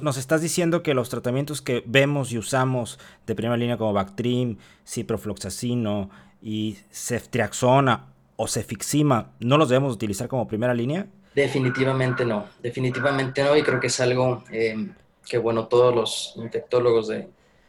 Nos 0.00 0.18
estás 0.18 0.42
diciendo 0.42 0.82
que 0.82 0.92
los 0.92 1.08
tratamientos 1.08 1.62
que 1.62 1.82
vemos 1.86 2.30
y 2.30 2.38
usamos 2.38 2.98
de 3.26 3.34
primera 3.34 3.56
línea 3.56 3.78
como 3.78 3.94
Bactrim, 3.94 4.58
ciprofloxacino 4.86 6.10
y 6.46 6.78
ceftriaxona 6.92 8.06
o 8.36 8.46
cefixima, 8.46 9.32
¿no 9.40 9.58
los 9.58 9.68
debemos 9.68 9.92
utilizar 9.92 10.28
como 10.28 10.46
primera 10.46 10.72
línea? 10.72 11.08
Definitivamente 11.34 12.24
no, 12.24 12.46
definitivamente 12.62 13.42
no, 13.42 13.56
y 13.56 13.64
creo 13.64 13.80
que 13.80 13.88
es 13.88 13.98
algo 13.98 14.44
eh, 14.52 14.90
que, 15.28 15.38
bueno, 15.38 15.66
todos 15.66 15.92
los 15.92 16.34
infectólogos 16.36 17.10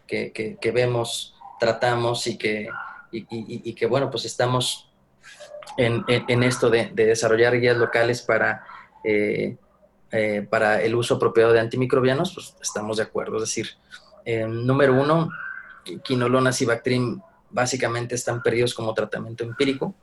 que, 0.05 0.31
que, 0.61 0.71
vemos, 0.71 1.33
tratamos 1.59 2.27
y 2.27 2.37
que, 2.37 2.69
y, 3.11 3.73
que, 3.73 3.87
bueno, 3.87 4.11
pues 4.11 4.25
estamos 4.25 4.91
en, 5.75 6.05
en, 6.07 6.43
esto 6.43 6.69
de, 6.69 6.91
de, 6.93 7.07
desarrollar 7.07 7.59
guías 7.59 7.77
locales 7.77 8.21
para, 8.21 8.63
eh, 9.03 9.57
eh, 10.11 10.45
para 10.47 10.83
el 10.83 10.93
uso 10.93 11.15
apropiado 11.15 11.51
de 11.51 11.61
antimicrobianos, 11.61 12.31
pues 12.31 12.55
estamos 12.61 12.97
de 12.97 13.03
acuerdo. 13.03 13.37
Es 13.37 13.41
decir, 13.41 13.69
eh, 14.23 14.45
número 14.47 14.93
uno, 14.93 15.31
quinolonas 16.03 16.61
y 16.61 16.65
básicamente 17.57 18.13
están 18.13 18.43
perdidos 18.43 18.75
como 18.75 18.93
tratamiento 18.93 19.43
empírico. 19.43 19.95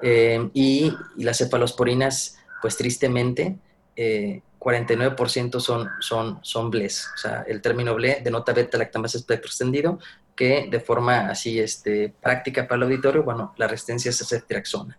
Eh, 0.00 0.48
y, 0.54 0.92
las 1.16 1.38
cefalosporinas, 1.38 2.38
pues 2.62 2.76
tristemente, 2.76 3.58
eh, 3.96 4.40
49% 4.60 5.58
son, 5.58 5.88
son, 5.98 6.38
son 6.42 6.70
BLES. 6.70 7.08
O 7.16 7.18
sea, 7.18 7.44
el 7.48 7.60
término 7.60 7.96
BLE 7.96 8.20
denota 8.22 8.52
beta-lactamasa 8.52 9.18
espectro 9.18 9.48
extendido, 9.48 9.98
que 10.36 10.68
de 10.70 10.78
forma 10.78 11.30
así 11.30 11.58
este, 11.58 12.14
práctica 12.22 12.68
para 12.68 12.76
el 12.76 12.82
auditorio, 12.84 13.24
bueno, 13.24 13.52
la 13.56 13.66
resistencia 13.66 14.10
es 14.10 14.24
ceftriaxona. 14.28 14.96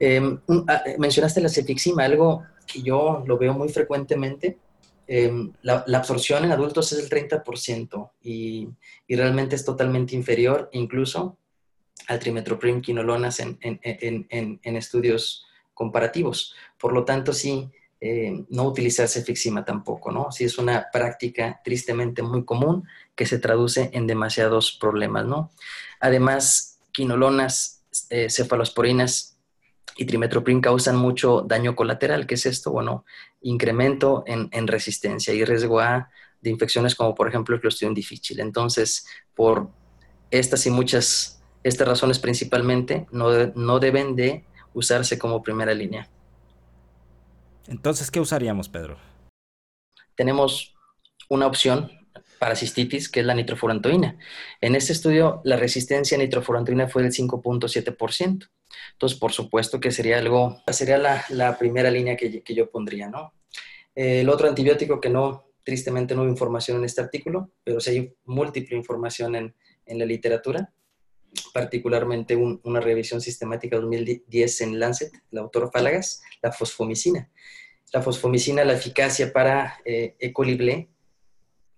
Eh, 0.00 0.38
ah, 0.66 0.82
mencionaste 0.98 1.40
la 1.40 1.48
cefixima, 1.48 2.04
algo 2.04 2.42
que 2.66 2.82
yo 2.82 3.22
lo 3.26 3.38
veo 3.38 3.54
muy 3.54 3.68
frecuentemente 3.68 4.58
em, 5.06 5.52
la, 5.62 5.84
absorción 5.94 6.44
en 6.44 6.52
adultos 6.52 6.92
es 6.92 6.98
del 6.98 7.28
30% 7.28 8.10
y, 8.22 8.68
y, 9.06 9.16
realmente 9.16 9.56
es 9.56 9.64
totalmente 9.64 10.14
inferior 10.14 10.68
incluso 10.72 11.38
al 12.08 12.18
trimetoprim 12.18 12.80
quinolonas 12.80 13.40
en, 13.40 13.58
en, 13.60 13.78
en, 13.82 14.60
en, 14.62 14.76
estudios 14.76 15.46
comparativos. 15.72 16.54
Por 16.78 16.92
lo 16.92 17.04
tanto, 17.04 17.32
sí, 17.32 17.70
eh, 18.00 18.44
no 18.50 18.64
utilizarse 18.64 19.22
fixima 19.22 19.64
tampoco, 19.64 20.12
¿no? 20.12 20.30
Sí 20.30 20.44
es 20.44 20.58
una 20.58 20.88
práctica 20.92 21.60
tristemente 21.64 22.22
muy 22.22 22.44
común 22.44 22.86
que 23.14 23.24
se 23.24 23.38
traduce 23.38 23.90
en 23.94 24.06
demasiados 24.06 24.76
problemas, 24.78 25.24
¿no? 25.24 25.50
Además, 26.00 26.80
quinolonas, 26.92 27.82
eh, 28.10 28.28
cefalosporinas 28.28 29.33
y 29.96 30.04
trimetoprim 30.06 30.60
causan 30.60 30.96
mucho 30.96 31.42
daño 31.42 31.76
colateral. 31.76 32.26
¿Qué 32.26 32.34
es 32.34 32.46
esto? 32.46 32.70
Bueno, 32.70 33.04
incremento 33.42 34.24
en, 34.26 34.66
resistencia 34.66 35.32
y 35.34 35.44
riesgo 35.44 35.80
a 35.80 36.10
de 36.40 36.50
infecciones 36.50 36.94
como 36.94 37.14
por 37.14 37.28
ejemplo 37.28 37.54
el 37.54 37.60
Clostridium 37.60 37.94
difficile. 37.94 38.42
Entonces, 38.42 39.06
por 39.34 39.68
estas 40.30 40.66
y 40.66 40.70
muchas, 40.70 41.42
estas 41.62 41.88
razones 41.88 42.18
principalmente, 42.18 43.06
no, 43.10 43.30
no 43.54 43.78
deben 43.78 44.16
de 44.16 44.44
usarse 44.74 45.18
como 45.18 45.42
primera 45.42 45.72
línea. 45.72 46.08
Entonces, 47.66 48.10
¿qué 48.10 48.20
usaríamos, 48.20 48.68
Pedro? 48.68 48.98
Tenemos 50.16 50.74
una 51.28 51.46
opción 51.46 52.03
para 52.44 52.56
cistitis, 52.56 53.08
que 53.08 53.20
es 53.20 53.26
la 53.26 53.32
nitrofurantoína. 53.32 54.18
En 54.60 54.74
este 54.74 54.92
estudio, 54.92 55.40
la 55.44 55.56
resistencia 55.56 56.18
a 56.18 56.20
nitrofurantoína 56.20 56.88
fue 56.88 57.02
del 57.02 57.10
5.7%. 57.10 58.50
Entonces, 58.92 59.18
por 59.18 59.32
supuesto 59.32 59.80
que 59.80 59.90
sería 59.90 60.18
algo, 60.18 60.62
sería 60.70 60.98
la, 60.98 61.56
primera 61.58 61.90
línea 61.90 62.18
que, 62.18 62.42
yo 62.54 62.70
pondría, 62.70 63.08
¿no? 63.08 63.32
El 63.94 64.28
otro 64.28 64.46
antibiótico 64.46 65.00
que 65.00 65.08
no, 65.08 65.52
tristemente 65.62 66.14
no 66.14 66.20
hay 66.20 66.28
información 66.28 66.76
en 66.76 66.84
este 66.84 67.00
artículo, 67.00 67.50
pero 67.64 67.80
sí 67.80 67.90
hay 67.92 68.14
múltiple 68.26 68.76
información 68.76 69.34
en, 69.36 69.54
la 69.86 70.04
literatura, 70.04 70.70
particularmente 71.54 72.36
una 72.36 72.80
revisión 72.80 73.22
sistemática 73.22 73.78
2010 73.78 74.60
en 74.60 74.78
Lancet, 74.78 75.12
el 75.32 75.38
autor 75.38 75.70
Falagas, 75.72 76.20
la 76.42 76.52
fosfomicina. 76.52 77.30
La 77.94 78.02
fosfomicina, 78.02 78.66
la 78.66 78.74
eficacia 78.74 79.32
para 79.32 79.78
eh, 79.86 80.14
E. 80.18 80.30
coli 80.30 80.56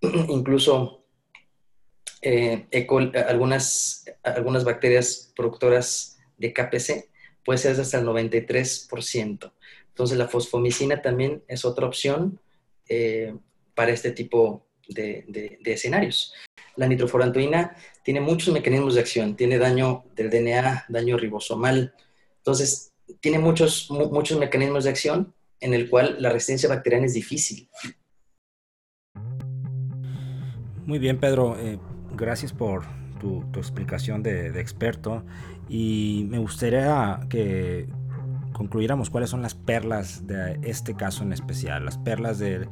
incluso 0.29 1.03
eh, 2.21 2.67
e. 2.71 2.87
algunas, 3.27 4.05
algunas 4.23 4.63
bacterias 4.63 5.31
productoras 5.35 6.17
de 6.37 6.53
KPC, 6.53 7.09
puede 7.43 7.59
ser 7.59 7.79
hasta 7.79 7.99
el 7.99 8.05
93%. 8.05 9.51
Entonces 9.89 10.17
la 10.17 10.27
fosfomicina 10.27 11.01
también 11.01 11.43
es 11.47 11.65
otra 11.65 11.87
opción 11.87 12.39
eh, 12.89 13.35
para 13.73 13.91
este 13.91 14.11
tipo 14.11 14.67
de, 14.87 15.59
escenarios. 15.65 16.33
La 16.75 16.87
nitroforantoína 16.87 17.75
tiene 18.03 18.21
muchos 18.21 18.53
mecanismos 18.53 18.95
de 18.95 19.01
acción, 19.01 19.35
tiene 19.35 19.57
daño 19.57 20.05
del 20.15 20.29
DNA, 20.29 20.85
daño 20.89 21.17
ribosomal, 21.17 21.93
entonces 22.37 22.91
tiene 23.19 23.39
muchos, 23.39 23.89
muchos 23.89 24.37
mecanismos 24.37 24.83
de 24.83 24.91
acción 24.91 25.33
en 25.59 25.73
el 25.73 25.89
cual 25.89 26.17
la 26.19 26.29
resistencia 26.29 26.69
bacteriana 26.69 27.07
es 27.07 27.13
difícil. 27.13 27.67
Muy 30.87 30.99
bien, 30.99 31.19
Pedro. 31.19 31.59
Eh, 31.59 31.79
gracias 32.15 32.53
por 32.53 32.85
tu, 33.19 33.43
explicación 33.57 34.23
de, 34.23 34.57
experto. 34.61 35.21
Y 35.67 36.25
me 36.29 36.37
gustaría 36.37 37.19
que 37.29 37.89
concluyéramos 38.53 39.09
cuáles 39.09 39.29
son 39.29 39.41
las 39.41 39.53
perlas 39.53 40.25
de 40.27 40.57
este 40.63 40.95
caso 40.95 41.23
en 41.23 41.33
especial, 41.33 41.83
las 41.83 41.97
perlas 41.97 42.39
de, 42.39 42.69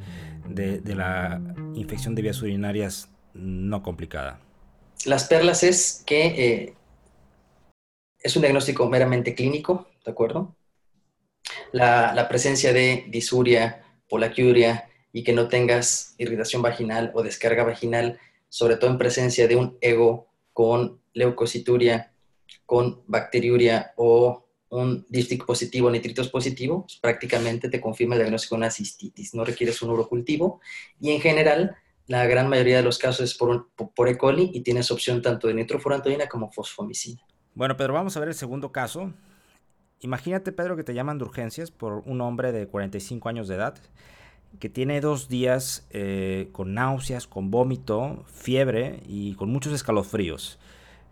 la 0.48 1.42
infección 1.74 2.14
de 2.14 2.22
vías 2.22 2.40
urinarias 2.40 3.10
no 3.34 3.82
complicada. 3.82 4.40
Las 5.04 5.24
perlas 5.24 5.62
es 5.62 6.02
que 6.06 6.26
eh, 6.26 6.74
es 8.18 8.34
un 8.34 8.40
diagnóstico 8.40 8.88
meramente 8.88 9.34
clínico, 9.34 9.88
¿de 10.06 10.10
acuerdo? 10.10 10.56
La, 11.70 12.26
presencia 12.30 12.72
de 12.72 13.04
disuria, 13.08 13.84
polaquiuria 14.08 14.88
y 15.16 15.24
que 15.24 15.32
no 15.32 15.48
tengas 15.48 16.14
irritación 16.18 16.60
vaginal 16.60 17.10
o 17.14 17.22
descarga 17.22 17.64
vaginal, 17.64 18.20
sobre 18.50 18.76
todo 18.76 18.90
en 18.90 18.98
presencia 18.98 19.48
de 19.48 19.56
un 19.56 19.78
ego 19.80 20.28
con 20.52 21.00
leucocituria, 21.14 22.12
con 22.66 23.00
bacteriuria 23.06 23.94
o 23.96 24.46
un 24.68 25.06
díptico 25.08 25.46
positivo, 25.46 25.90
nitritos 25.90 26.28
positivo, 26.28 26.82
pues, 26.82 26.98
prácticamente 27.00 27.70
te 27.70 27.80
confirma 27.80 28.14
el 28.14 28.20
diagnóstico 28.20 28.56
de 28.56 28.58
una 28.58 28.70
cistitis. 28.70 29.34
No 29.34 29.42
requieres 29.42 29.80
un 29.80 29.88
urocultivo 29.88 30.60
y 31.00 31.12
en 31.12 31.22
general 31.22 31.76
la 32.08 32.26
gran 32.26 32.50
mayoría 32.50 32.76
de 32.76 32.82
los 32.82 32.98
casos 32.98 33.30
es 33.30 33.34
por, 33.38 33.70
por 33.74 34.08
E. 34.10 34.18
coli 34.18 34.50
y 34.52 34.60
tienes 34.60 34.90
opción 34.90 35.22
tanto 35.22 35.48
de 35.48 35.54
nitrofurantoína 35.54 36.28
como 36.28 36.52
fosfomicina. 36.52 37.22
Bueno, 37.54 37.74
Pedro, 37.78 37.94
vamos 37.94 38.14
a 38.18 38.20
ver 38.20 38.28
el 38.28 38.34
segundo 38.34 38.70
caso. 38.70 39.14
Imagínate, 40.00 40.52
Pedro, 40.52 40.76
que 40.76 40.84
te 40.84 40.92
llaman 40.92 41.16
de 41.16 41.24
urgencias 41.24 41.70
por 41.70 42.02
un 42.04 42.20
hombre 42.20 42.52
de 42.52 42.66
45 42.66 43.30
años 43.30 43.48
de 43.48 43.54
edad 43.54 43.78
que 44.58 44.68
tiene 44.68 45.00
dos 45.00 45.28
días 45.28 45.86
eh, 45.90 46.48
con 46.52 46.74
náuseas, 46.74 47.26
con 47.26 47.50
vómito, 47.50 48.24
fiebre 48.26 49.00
y 49.06 49.34
con 49.34 49.50
muchos 49.50 49.72
escalofríos. 49.72 50.58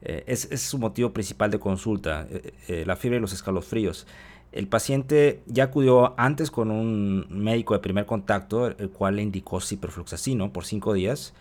Eh, 0.03 0.25
es, 0.27 0.49
su 0.63 0.79
motivo 0.79 1.13
principal 1.13 1.51
de 1.51 1.59
consulta, 1.59 2.27
eh, 2.31 2.85
la 2.87 2.97
fiebre 2.97 3.19
y 3.19 3.21
los 3.21 3.33
escalofríos. 3.33 4.07
El 4.53 4.69
paciente 4.69 5.43
ya 5.47 5.65
acudió 5.65 6.15
antes 6.19 6.51
con 6.51 6.71
un 6.71 7.27
médico 7.29 7.75
de 7.75 7.81
primer 7.81 8.07
contacto, 8.07 8.69
el 8.69 8.91
cual 8.91 9.17
le 9.17 9.23
indicó 9.23 9.61
ciprofloxacino 9.61 10.53
por 10.53 10.65
cinco 10.65 10.93
días. 10.93 11.35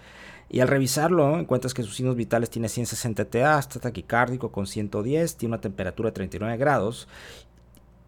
Y 0.50 0.60
al 0.60 0.68
revisarlo, 0.68 1.40
encuentras 1.40 1.74
que 1.74 1.84
sus 1.84 1.96
signos 1.96 2.16
vitales 2.16 2.50
tiene 2.50 2.70
160 2.70 3.26
TA, 3.26 3.60
está 3.60 3.80
taquicárdico 3.80 4.52
con 4.52 4.68
110, 4.68 5.38
tiene 5.38 5.54
una 5.54 5.62
temperatura 5.62 6.10
de 6.10 6.14
39 6.14 6.58
grados 6.58 7.08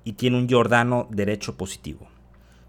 y 0.03 0.13
tiene 0.13 0.37
un 0.37 0.47
Giordano 0.47 1.07
derecho 1.09 1.55
positivo. 1.55 2.07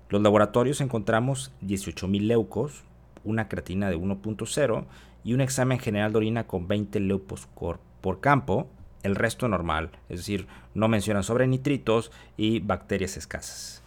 Los 0.09 0.23
laboratorios 0.23 0.81
encontramos 0.81 1.53
18.000 1.62 2.21
leucos, 2.23 2.85
una 3.25 3.49
creatina 3.49 3.90
de 3.90 3.97
1.0 3.97 4.85
y 5.25 5.35
un 5.35 5.40
examen 5.40 5.79
general 5.79 6.12
de 6.12 6.19
orina 6.19 6.47
con 6.47 6.69
20 6.69 7.01
leucos 7.01 7.49
por 7.55 8.21
campo, 8.21 8.69
el 9.03 9.16
resto 9.16 9.49
normal, 9.49 9.90
es 10.09 10.19
decir, 10.19 10.47
no 10.75 10.88
mencionan 10.88 11.23
sobre 11.23 11.47
nitritos 11.47 12.11
y 12.37 12.61
bacterias 12.61 13.16
escasas. 13.16 13.83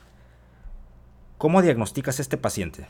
¿Cómo 1.38 1.62
diagnosticas 1.62 2.20
este 2.20 2.38
paciente? 2.38 2.88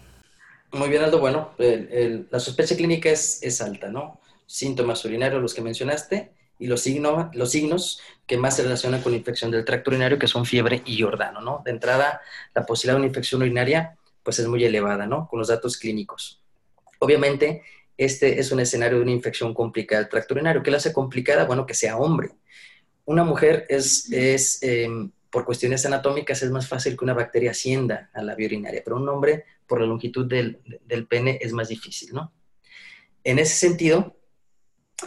Muy 0.71 0.89
bien, 0.89 1.03
Aldo. 1.03 1.19
Bueno, 1.19 1.51
la 1.57 2.39
sospecha 2.39 2.75
clínica 2.75 3.09
es, 3.09 3.43
es, 3.43 3.61
alta, 3.61 3.89
¿no? 3.89 4.19
Síntomas 4.45 5.03
urinarios, 5.05 5.41
los 5.41 5.53
que 5.53 5.61
mencionaste, 5.61 6.31
y 6.59 6.67
los, 6.67 6.81
signos, 6.81 7.33
los 7.35 7.51
signos 7.51 8.01
que 8.27 8.37
más 8.37 8.57
se 8.57 8.63
relacionan 8.63 9.01
con 9.01 9.13
infección 9.13 9.49
del 9.49 9.65
tracto 9.65 9.89
urinario, 9.89 10.19
que 10.19 10.27
son 10.27 10.45
fiebre 10.45 10.83
y 10.85 11.01
jordano, 11.01 11.41
¿no? 11.41 11.61
De 11.63 11.71
entrada, 11.71 12.21
la 12.53 12.65
posibilidad 12.65 12.95
de 12.95 12.99
una 12.99 13.07
infección 13.07 13.41
urinaria, 13.41 13.97
pues 14.21 14.37
es 14.39 14.47
muy 14.47 14.63
elevada, 14.63 15.07
¿no? 15.07 15.27
Con 15.27 15.39
los 15.39 15.47
datos 15.47 15.77
clínicos. 15.77 16.43
Obviamente, 16.99 17.63
este 17.97 18.39
es 18.39 18.51
un 18.51 18.59
escenario 18.59 18.97
de 18.97 19.03
una 19.03 19.11
infección 19.11 19.53
complicada 19.53 20.01
del 20.01 20.09
tracto 20.09 20.33
urinario. 20.33 20.61
¿Qué 20.61 20.69
la 20.69 20.77
hace 20.77 20.93
complicada? 20.93 21.45
Bueno, 21.45 21.65
que 21.65 21.73
sea 21.73 21.97
hombre. 21.97 22.31
Una 23.05 23.23
mujer 23.23 23.65
es, 23.69 24.11
es 24.11 24.61
em, 24.61 25.11
por 25.29 25.45
cuestiones 25.45 25.85
anatómicas, 25.85 26.43
es 26.43 26.51
más 26.51 26.67
fácil 26.67 26.97
que 26.97 27.05
una 27.05 27.13
bacteria 27.13 27.51
ascienda 27.51 28.09
a 28.13 28.21
la 28.21 28.35
vía 28.35 28.47
urinaria, 28.47 28.81
pero 28.83 28.97
un 28.97 29.07
hombre, 29.07 29.45
por 29.65 29.79
la 29.79 29.87
longitud 29.87 30.25
del, 30.27 30.59
del 30.85 31.07
pene, 31.07 31.39
es 31.41 31.53
más 31.53 31.69
difícil, 31.69 32.13
¿no? 32.13 32.33
En 33.23 33.39
ese 33.39 33.55
sentido, 33.55 34.18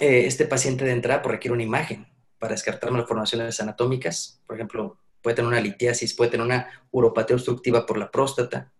eh, 0.01 0.27
este 0.27 0.47
paciente 0.47 0.85
de 0.85 0.93
entrada 0.93 1.23
pues, 1.23 1.33
requiere 1.33 1.55
una 1.55 1.63
imagen 1.63 2.07
para 2.39 2.55
descartar 2.55 2.91
malformaciones 2.91 3.61
anatómicas. 3.61 4.41
Por 4.47 4.57
ejemplo, 4.57 4.99
puede 5.21 5.37
tener 5.37 5.49
una 5.49 5.61
litiasis, 5.61 6.15
puede 6.15 6.31
tener 6.31 6.47
una 6.47 6.69
uropatía 6.91 7.37
obstructiva 7.37 7.87
por 7.87 7.99
la 7.99 8.11
próstata 8.11 8.73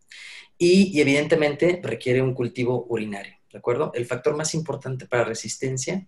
y, 0.59 1.01
evidentemente 1.01 1.81
requiere 1.83 2.23
un 2.23 2.35
cultivo 2.35 2.87
urinario. 2.89 3.35
¿De 3.51 3.59
acuerdo? 3.59 3.93
El 3.95 4.07
factor 4.07 4.37
más 4.37 4.55
importante 4.55 5.07
para 5.07 5.25
resistencia 5.25 6.07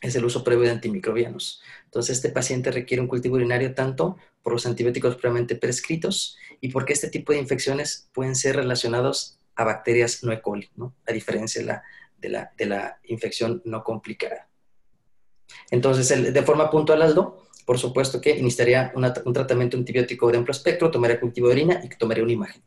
es 0.00 0.14
el 0.14 0.24
uso 0.24 0.44
previo 0.44 0.64
de 0.64 0.70
antimicrobianos. 0.70 1.62
Entonces, 1.84 2.16
este 2.16 2.28
paciente 2.28 2.70
requiere 2.70 3.00
un 3.00 3.08
cultivo 3.08 3.36
urinario 3.36 3.74
tanto 3.74 4.16
por 4.42 4.52
los 4.52 4.66
antibióticos 4.66 5.16
previamente 5.16 5.56
prescritos 5.56 6.36
y 6.60 6.68
porque 6.68 6.92
este 6.92 7.08
tipo 7.08 7.32
de 7.32 7.38
infecciones 7.38 8.08
pueden 8.12 8.36
ser 8.36 8.56
relacionados 8.56 9.38
a 9.56 9.64
bacterias 9.64 10.22
no 10.22 10.32
E. 10.32 10.40
coli, 10.40 10.70
¿no? 10.76 10.94
a 11.06 11.12
diferencia 11.12 11.60
de 11.60 11.66
la 11.66 11.82
de 12.18 12.28
la, 12.28 12.52
de 12.56 12.66
la 12.66 13.00
infección 13.04 13.62
no 13.64 13.82
complicada. 13.82 14.48
Entonces, 15.70 16.32
de 16.32 16.42
forma 16.42 16.70
puntual, 16.70 17.02
Aldo, 17.02 17.48
por 17.64 17.78
supuesto 17.78 18.20
que 18.20 18.34
necesitaría 18.34 18.92
un 18.94 19.32
tratamiento 19.32 19.76
antibiótico 19.76 20.30
de 20.30 20.38
amplio 20.38 20.52
espectro, 20.52 20.90
tomaría 20.90 21.20
cultivo 21.20 21.48
de 21.48 21.52
orina 21.52 21.80
y 21.84 21.88
tomaría 21.90 22.24
una 22.24 22.32
imagen. 22.32 22.62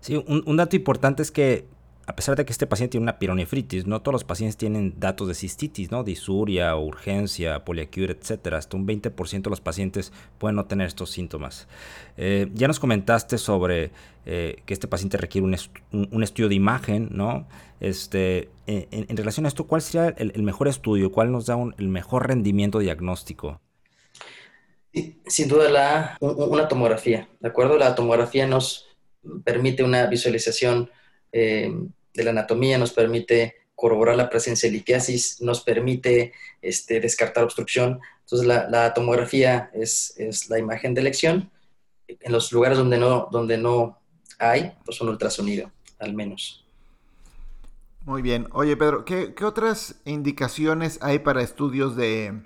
Sí, 0.00 0.16
un, 0.16 0.56
dato 0.56 0.76
importante 0.76 1.22
es 1.22 1.30
que 1.30 1.66
a 2.12 2.14
pesar 2.14 2.36
de 2.36 2.44
que 2.44 2.52
este 2.52 2.66
paciente 2.66 2.92
tiene 2.92 3.04
una 3.04 3.18
pielonefritis, 3.18 3.86
no 3.86 4.02
todos 4.02 4.12
los 4.12 4.24
pacientes 4.24 4.58
tienen 4.58 4.92
datos 4.98 5.28
de 5.28 5.34
cistitis, 5.34 5.90
¿no? 5.90 6.04
Disuria, 6.04 6.76
urgencia, 6.76 7.64
poliacure, 7.64 8.12
etcétera. 8.12 8.58
Hasta 8.58 8.76
un 8.76 8.86
20% 8.86 9.42
de 9.42 9.48
los 9.48 9.62
pacientes 9.62 10.12
pueden 10.36 10.56
no 10.56 10.66
tener 10.66 10.88
estos 10.88 11.10
síntomas. 11.10 11.68
Eh, 12.18 12.50
ya 12.52 12.68
nos 12.68 12.78
comentaste 12.78 13.38
sobre 13.38 13.92
eh, 14.26 14.60
que 14.66 14.74
este 14.74 14.88
paciente 14.88 15.16
requiere 15.16 15.46
un, 15.46 16.22
estudio 16.22 16.50
de 16.50 16.54
imagen, 16.54 17.08
¿no? 17.12 17.48
Este, 17.80 18.50
en, 18.66 19.16
relación 19.16 19.46
a 19.46 19.48
esto, 19.48 19.66
¿cuál 19.66 19.80
sería 19.80 20.08
el, 20.18 20.42
mejor 20.42 20.68
estudio? 20.68 21.10
¿Cuál 21.10 21.32
nos 21.32 21.46
da 21.46 21.56
el 21.78 21.88
mejor 21.88 22.28
rendimiento 22.28 22.78
diagnóstico? 22.78 23.62
Sin 25.26 25.48
duda 25.48 25.70
la, 25.70 26.18
una 26.20 26.68
tomografía, 26.68 27.30
¿de 27.40 27.48
acuerdo? 27.48 27.78
La 27.78 27.94
tomografía 27.94 28.46
nos 28.46 28.86
permite 29.44 29.82
una 29.82 30.06
visualización 30.08 30.90
eh, 31.32 31.72
de 32.14 32.24
la 32.24 32.30
anatomía, 32.30 32.78
nos 32.78 32.92
permite 32.92 33.56
corroborar 33.74 34.16
la 34.16 34.30
presencia 34.30 34.68
de 34.68 34.76
litiasis, 34.76 35.40
nos 35.40 35.62
permite 35.62 36.32
este, 36.60 37.00
descartar 37.00 37.44
obstrucción. 37.44 38.00
Entonces 38.20 38.46
la, 38.46 38.94
tomografía 38.94 39.70
es, 39.74 40.14
la 40.48 40.58
imagen 40.58 40.94
de 40.94 41.00
elección. 41.00 41.50
En 42.06 42.32
los 42.32 42.52
lugares 42.52 42.78
donde 42.78 42.98
no, 42.98 43.28
donde 43.32 43.58
no 43.58 43.98
hay, 44.38 44.72
pues 44.84 45.00
un 45.00 45.08
ultrasonido, 45.08 45.70
al 45.98 46.14
menos. 46.14 46.64
Muy 48.04 48.22
bien. 48.22 48.48
Oye, 48.52 48.76
Pedro, 48.76 49.04
¿qué, 49.04 49.34
otras 49.44 49.96
indicaciones 50.04 50.98
hay 51.02 51.20
para 51.20 51.42
estudios 51.42 51.96
de, 51.96 52.40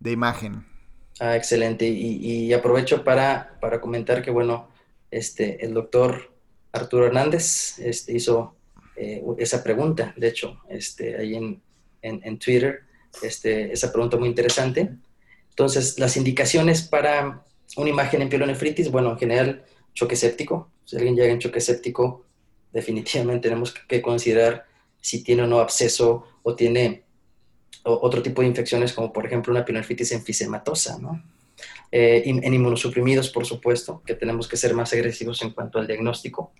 de 0.00 0.10
imagen? 0.10 0.66
Ah, 1.20 1.36
excelente. 1.36 1.86
Y, 1.86 2.52
aprovecho 2.52 3.04
para, 3.04 3.56
para, 3.60 3.80
comentar 3.80 4.22
que, 4.22 4.30
bueno, 4.30 4.68
este, 5.10 5.64
el 5.64 5.72
doctor 5.72 6.30
Arturo 6.72 7.06
Hernández 7.06 7.78
este, 7.78 8.12
hizo 8.12 8.55
eh, 8.96 9.22
esa 9.38 9.62
pregunta, 9.62 10.14
de 10.16 10.28
hecho, 10.28 10.60
este, 10.68 11.16
ahí 11.16 11.34
en, 11.34 11.62
en, 12.02 12.38
Twitter, 12.38 12.80
este, 13.22 13.72
esa 13.72 13.92
pregunta 13.92 14.16
muy 14.16 14.28
interesante. 14.28 14.90
Entonces, 15.50 15.98
las 15.98 16.16
indicaciones 16.16 16.82
para 16.82 17.44
una 17.76 17.90
imagen 17.90 18.22
en 18.22 18.28
pielonefritis, 18.28 18.90
bueno, 18.90 19.12
en 19.12 19.18
general, 19.18 19.64
choque 19.94 20.16
séptico. 20.16 20.70
Si 20.84 20.96
alguien 20.96 21.16
llega 21.16 21.32
en 21.32 21.38
choque 21.38 21.60
séptico, 21.60 22.24
definitivamente 22.72 23.48
tenemos 23.48 23.74
que 23.88 24.00
considerar 24.00 24.66
si 25.00 25.22
tiene 25.22 25.42
o 25.42 25.46
no 25.46 25.60
absceso 25.60 26.24
o 26.42 26.54
tiene 26.54 27.04
otro 27.84 28.22
tipo 28.22 28.42
de 28.42 28.48
infecciones, 28.48 28.92
como 28.92 29.12
por 29.12 29.26
ejemplo 29.26 29.52
una 29.52 29.64
pielonefritis 29.64 30.12
enfisematosa, 30.12 30.98
¿no? 30.98 31.22
Eh, 31.92 32.22
en 32.26 32.52
inmunosuprimidos, 32.52 33.30
por 33.30 33.46
supuesto, 33.46 34.02
que 34.04 34.14
tenemos 34.14 34.48
que 34.48 34.56
ser 34.56 34.74
más 34.74 34.92
agresivos 34.92 35.40
en 35.42 35.52
cuanto 35.52 35.78
al 35.78 35.86
diagnóstico. 35.86 36.52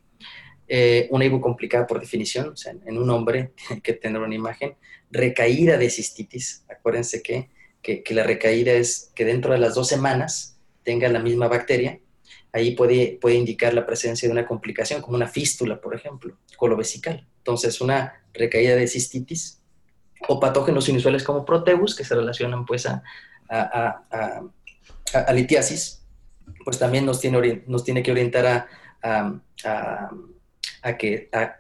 Eh, 0.69 1.07
una 1.11 1.25
IBU 1.25 1.41
complicada 1.41 1.87
por 1.87 2.01
definición, 2.01 2.49
o 2.49 2.57
sea, 2.57 2.75
en 2.85 2.99
un 2.99 3.09
hombre 3.11 3.53
tiene 3.67 3.81
que 3.83 3.93
tener 3.93 4.21
una 4.21 4.35
imagen. 4.35 4.75
Recaída 5.11 5.77
de 5.79 5.91
cistitis, 5.91 6.65
acuérdense 6.69 7.23
que, 7.23 7.51
que, 7.83 8.15
la 8.15 8.25
recaída 8.25 8.73
es 8.73 9.13
que 9.15 9.25
dentro 9.25 9.53
de 9.53 9.59
las 9.59 9.75
dos 9.75 9.87
semanas 9.87 10.59
tenga 10.83 11.09
la 11.09 11.21
misma 11.21 11.47
bacteria, 11.47 12.01
ahí 12.53 12.75
puede, 12.75 13.19
puede 13.21 13.37
indicar 13.37 13.75
la 13.75 13.87
presencia 13.87 14.29
de 14.29 14.33
una 14.33 14.47
complicación, 14.47 15.03
como 15.03 15.17
una 15.17 15.29
fístula, 15.29 15.81
por 15.81 15.95
ejemplo, 15.95 16.37
colovesical. 16.57 17.29
Entonces, 17.39 17.81
una 17.81 18.25
recaída 18.35 18.75
de 18.75 18.89
cistitis 18.89 19.63
o 20.29 20.41
patógenos 20.41 20.89
inusuales 20.89 21.23
como 21.23 21.45
proteus, 21.45 21.95
que 21.95 22.05
se 22.05 22.15
relacionan 22.15 22.65
pues 22.65 22.87
a, 22.87 23.03
a, 23.49 24.03
a, 25.13 25.33
litiasis, 25.33 26.03
pues 26.65 26.79
también 26.79 27.07
nos 27.07 27.21
tiene, 27.21 27.63
nos 27.67 27.85
tiene 27.85 28.03
que 28.03 28.11
orientar 28.11 28.69
a, 29.03 29.31
que, 30.97 31.29
a, 31.33 31.57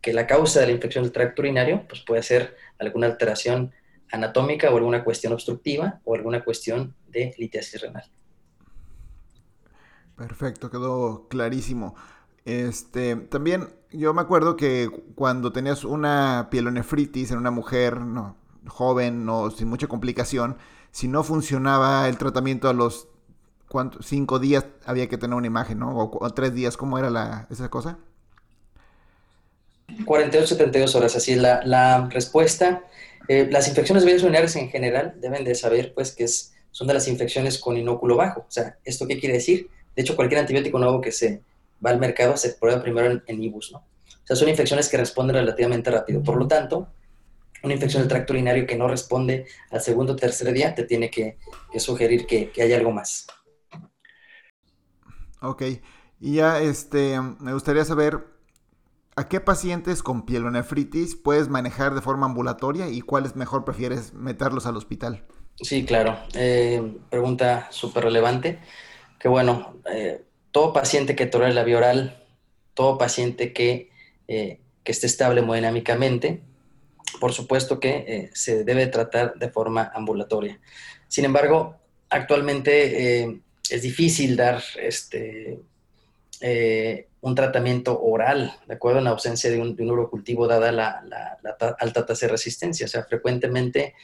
que 0.00 0.12
la 0.12 0.26
causa 0.26 0.60
de 0.60 0.66
la 0.66 0.72
infección 0.72 1.04
del 1.04 1.12
tracto 1.12 1.42
urinario 1.42 1.86
pues 1.88 2.02
puede 2.02 2.22
ser 2.22 2.56
alguna 2.78 3.06
alteración 3.06 3.72
anatómica 4.10 4.70
o 4.70 4.76
alguna 4.76 5.02
cuestión 5.04 5.32
obstructiva 5.32 6.00
o 6.04 6.14
alguna 6.14 6.44
cuestión 6.44 6.94
de 7.08 7.34
litiasis 7.38 7.80
renal. 7.80 8.04
Perfecto, 10.16 10.70
quedó 10.70 11.26
clarísimo. 11.28 11.94
Este, 12.44 13.16
también 13.16 13.70
yo 13.90 14.12
me 14.12 14.20
acuerdo 14.20 14.56
que 14.56 14.90
cuando 15.14 15.52
tenías 15.52 15.84
una 15.84 16.48
pielonefritis 16.50 17.30
en 17.30 17.38
una 17.38 17.50
mujer 17.50 18.00
no, 18.00 18.36
joven 18.66 19.28
o 19.28 19.50
sin 19.50 19.68
mucha 19.68 19.86
complicación, 19.86 20.56
si 20.90 21.08
no 21.08 21.24
funcionaba 21.24 22.08
el 22.08 22.18
tratamiento 22.18 22.68
a 22.68 22.72
los 22.72 23.08
cinco 24.00 24.38
días 24.38 24.66
había 24.86 25.08
que 25.08 25.18
tener 25.18 25.36
una 25.36 25.46
imagen, 25.46 25.80
¿no? 25.80 25.96
O, 25.96 26.30
tres 26.30 26.54
días, 26.54 26.76
¿cómo 26.76 26.98
era 26.98 27.10
la, 27.10 27.48
esa 27.50 27.68
cosa? 27.70 27.98
48, 30.04 30.46
72 30.46 30.94
horas, 30.94 31.16
así 31.16 31.32
es 31.32 31.38
la, 31.38 32.08
respuesta. 32.10 32.84
Eh, 33.28 33.48
las 33.50 33.68
infecciones 33.68 34.04
vías 34.04 34.22
urinarias 34.22 34.56
en 34.56 34.68
general 34.68 35.14
deben 35.20 35.44
de 35.44 35.54
saber, 35.54 35.94
pues, 35.94 36.12
que 36.12 36.24
es, 36.24 36.52
son 36.70 36.86
de 36.86 36.94
las 36.94 37.08
infecciones 37.08 37.58
con 37.58 37.76
inóculo 37.76 38.16
bajo. 38.16 38.40
O 38.40 38.50
sea, 38.50 38.78
¿esto 38.84 39.06
qué 39.06 39.18
quiere 39.18 39.34
decir? 39.34 39.68
De 39.96 40.02
hecho, 40.02 40.16
cualquier 40.16 40.40
antibiótico 40.40 40.78
nuevo 40.78 41.00
que 41.00 41.12
se 41.12 41.40
va 41.84 41.90
al 41.90 41.98
mercado 41.98 42.36
se 42.36 42.50
prueba 42.50 42.82
primero 42.82 43.10
en, 43.10 43.22
en 43.26 43.42
IBUS, 43.42 43.72
¿no? 43.72 43.78
O 43.78 44.26
sea, 44.26 44.36
son 44.36 44.48
infecciones 44.48 44.88
que 44.88 44.96
responden 44.96 45.36
relativamente 45.36 45.90
rápido. 45.90 46.22
Por 46.22 46.36
lo 46.36 46.48
tanto, 46.48 46.88
una 47.64 47.74
infección 47.74 48.02
del 48.02 48.08
tracto 48.08 48.32
urinario 48.32 48.66
que 48.66 48.76
no 48.76 48.88
responde 48.88 49.46
al 49.70 49.80
segundo 49.80 50.12
o 50.12 50.16
tercer 50.16 50.52
día, 50.52 50.74
te 50.74 50.84
tiene 50.84 51.10
que, 51.10 51.38
sugerir 51.78 52.26
que, 52.26 52.50
que, 52.50 52.62
hay 52.62 52.72
algo 52.72 52.92
más. 52.92 53.26
Ok, 55.40 55.62
y 56.20 56.34
ya 56.34 56.60
este, 56.60 57.20
me 57.40 57.52
gustaría 57.52 57.84
saber 57.84 58.33
a 59.16 59.28
qué 59.28 59.40
pacientes 59.40 60.02
con 60.02 60.26
pielonefritis 60.26 61.14
puedes 61.14 61.48
manejar 61.48 61.94
de 61.94 62.00
forma 62.00 62.26
ambulatoria 62.26 62.88
y 62.88 63.00
cuáles 63.00 63.36
mejor 63.36 63.64
prefieres 63.64 64.12
meterlos 64.12 64.66
al 64.66 64.76
hospital. 64.76 65.24
Sí, 65.60 65.84
claro. 65.84 66.18
Eh, 66.34 66.96
pregunta 67.10 67.68
súper 67.70 68.04
relevante. 68.04 68.58
Que 69.18 69.28
bueno, 69.28 69.76
eh, 69.90 70.24
todo 70.50 70.72
paciente 70.72 71.14
que 71.14 71.26
tolere 71.26 71.54
la 71.54 71.64
vía 71.64 71.78
oral, 71.78 72.24
todo 72.74 72.98
paciente 72.98 73.52
que, 73.52 73.90
eh, 74.26 74.60
que 74.82 74.92
esté 74.92 75.06
estable 75.06 75.40
hemodinámicamente, 75.40 76.42
por 77.20 77.32
supuesto 77.32 77.78
que 77.78 78.30
se 78.34 78.64
debe 78.64 78.88
tratar 78.88 79.34
de 79.34 79.48
forma 79.48 79.92
ambulatoria. 79.94 80.60
Sin 81.08 81.24
embargo, 81.24 81.76
actualmente 82.10 83.40
es 83.70 83.82
difícil 83.82 84.36
dar 84.36 84.62
este, 84.76 85.60
un 87.24 87.34
tratamiento 87.34 88.00
oral, 88.02 88.52
¿de 88.66 88.74
acuerdo? 88.74 89.00
En 89.00 89.06
ausencia 89.06 89.50
de 89.50 89.58
un, 89.58 89.76
urocultivo 89.90 90.46
dada 90.46 90.70
la, 90.70 91.02
alta 91.78 92.04
tasa 92.04 92.26
de 92.26 92.32
resistencia. 92.32 92.84
O 92.84 92.88
sea, 92.88 93.04
frecuentemente 93.04 93.94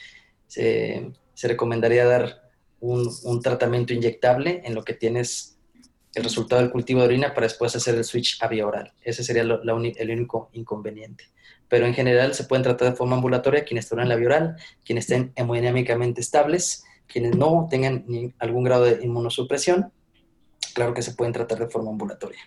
se, 0.47 1.11
recomendaría 1.43 2.05
dar 2.05 2.49
un, 2.79 3.41
tratamiento 3.43 3.93
inyectable 3.93 4.63
en 4.65 4.73
lo 4.73 4.83
que 4.83 4.95
tienes 4.95 5.59
el 6.15 6.23
resultado 6.23 6.61
del 6.61 6.71
cultivo 6.71 7.01
de 7.01 7.05
orina 7.05 7.33
para 7.33 7.45
después 7.45 7.75
hacer 7.75 7.93
el 7.95 8.03
switch 8.03 8.41
a 8.41 8.47
vía 8.47 8.65
oral. 8.65 8.91
Ese 9.01 9.23
sería 9.23 9.43
el 9.43 10.11
único 10.11 10.49
inconveniente 10.53 11.25
pero 11.71 11.85
en 11.85 11.93
general 11.93 12.33
se 12.33 12.43
pueden 12.43 12.63
tratar 12.63 12.89
de 12.89 12.97
forma 12.97 13.15
ambulatoria 13.15 13.63
quienes 13.63 13.87
tengan 13.87 14.09
la 14.09 14.17
vía 14.17 14.27
oral, 14.27 14.57
quienes 14.83 15.05
estén 15.05 15.31
hemodinámicamente 15.37 16.19
estables, 16.19 16.83
quienes 17.07 17.37
no 17.37 17.69
tengan 17.71 18.05
algún 18.39 18.65
grado 18.65 18.83
de 18.83 19.01
inmunosupresión, 19.05 19.89
claro 20.73 20.93
que 20.93 21.01
se 21.01 21.13
pueden 21.13 21.31
tratar 21.31 21.59
de 21.59 21.69
forma 21.69 21.91
ambulatoria. 21.91 22.41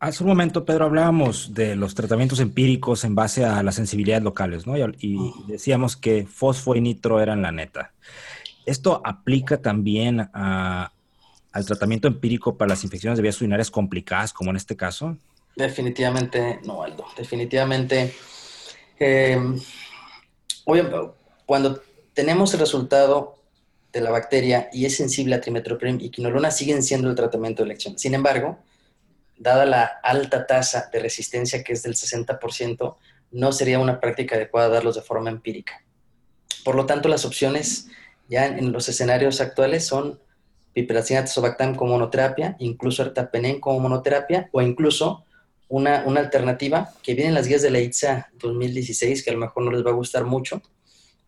Hace 0.00 0.22
un 0.22 0.28
momento, 0.28 0.64
Pedro, 0.64 0.84
hablábamos 0.84 1.54
de 1.54 1.74
los 1.74 1.94
tratamientos 1.94 2.38
empíricos 2.38 3.02
en 3.02 3.16
base 3.16 3.44
a 3.44 3.64
las 3.64 3.74
sensibilidades 3.74 4.22
locales, 4.22 4.64
¿no? 4.64 4.76
Y, 4.76 5.32
decíamos 5.48 5.96
que 5.96 6.24
fosfo 6.24 6.76
y 6.76 6.80
nitro 6.80 7.20
eran 7.20 7.42
la 7.42 7.50
neta. 7.50 7.92
¿Esto 8.64 9.02
aplica 9.04 9.60
también 9.60 10.30
al 10.32 11.66
tratamiento 11.66 12.06
empírico 12.06 12.56
para 12.56 12.68
las 12.68 12.84
infecciones 12.84 13.16
de 13.16 13.22
vías 13.22 13.40
urinarias 13.40 13.72
complicadas, 13.72 14.32
como 14.32 14.50
en 14.50 14.56
este 14.56 14.76
caso? 14.76 15.16
Definitivamente 15.56 16.60
no, 16.64 16.84
Aldo. 16.84 17.04
Definitivamente. 17.16 18.14
Em, 19.00 19.58
cuando 21.44 21.82
tenemos 22.14 22.54
el 22.54 22.60
resultado 22.60 23.34
de 23.92 24.00
la 24.00 24.10
bacteria 24.10 24.68
y 24.72 24.84
es 24.84 24.96
sensible 24.96 25.34
a 25.34 25.40
trimetoprim 25.40 25.98
y 26.00 26.10
quinolona, 26.10 26.52
siguen 26.52 26.84
siendo 26.84 27.10
el 27.10 27.16
tratamiento 27.16 27.64
de 27.64 27.70
elección. 27.70 27.98
Sin 27.98 28.14
embargo, 28.14 28.58
dada 29.38 29.64
la 29.64 29.84
alta 30.02 30.46
tasa 30.46 30.88
de 30.92 31.00
resistencia 31.00 31.62
que 31.62 31.72
es 31.72 31.82
del 31.82 31.94
60%, 31.94 32.96
no 33.30 33.52
sería 33.52 33.78
una 33.78 34.00
práctica 34.00 34.36
adecuada 34.36 34.68
darlos 34.68 34.96
de 34.96 35.02
forma 35.02 35.30
empírica. 35.30 35.84
Por 36.64 36.74
lo 36.74 36.86
tanto, 36.86 37.08
las 37.08 37.24
opciones 37.24 37.88
ya 38.28 38.46
en 38.46 38.72
los 38.72 38.88
escenarios 38.88 39.40
actuales 39.40 39.86
son 39.86 40.20
piperacina 40.72 41.24
tazobactam 41.24 41.74
como 41.74 41.92
monoterapia, 41.92 42.56
incluso 42.58 43.02
ertapenem 43.02 43.58
como 43.58 43.80
monoterapia 43.80 44.48
o 44.52 44.62
incluso 44.62 45.24
una, 45.68 45.98
alternativa 45.98 46.92
que 47.02 47.14
viene 47.14 47.28
en 47.28 47.34
las 47.34 47.46
guías 47.46 47.62
de 47.62 47.70
la 47.70 47.80
ITSA 47.80 48.30
2016, 48.34 49.22
que 49.22 49.30
a 49.30 49.34
lo 49.34 49.40
mejor 49.40 49.64
no 49.64 49.70
les 49.70 49.84
va 49.84 49.90
a 49.90 49.94
gustar 49.94 50.24
mucho, 50.24 50.62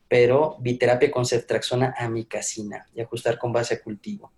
pero 0.09 0.57
biterapia 0.61 1.11
con 1.11 1.27
ceftraxona 1.27 1.95
amicacina 1.99 2.87
y 2.95 3.01
ajustar 3.01 3.39
con 3.39 3.53
base 3.53 3.75
a 3.75 3.83
cultivo. 3.83 4.33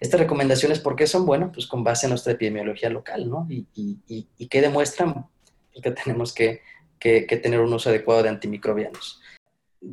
Estas 0.00 0.20
recomendaciones, 0.20 0.80
¿por 0.80 0.96
qué 0.96 1.06
son? 1.06 1.24
Bueno, 1.26 1.50
pues 1.52 1.66
con 1.66 1.84
base 1.84 2.06
en 2.06 2.10
nuestra 2.10 2.32
epidemiología 2.32 2.90
local, 2.90 3.28
¿no? 3.28 3.46
Y, 3.48 3.66
y, 3.74 4.46
que 4.48 4.60
demuestran 4.60 5.26
porque 5.74 5.90
tenemos 5.90 6.32
que, 6.32 6.62
tener 6.98 7.60
un 7.60 7.72
uso 7.72 7.90
adecuado 7.90 8.22
de 8.22 8.28
antimicrobianos. 8.30 9.20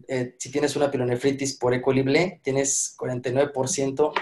Eh, 0.07 0.35
si 0.37 0.51
tienes 0.51 0.75
una 0.77 0.89
pilonefritis 0.89 1.57
por 1.57 1.73
E. 1.73 1.81
coli 1.81 2.05
tienes 2.41 2.95
49% 2.97 4.13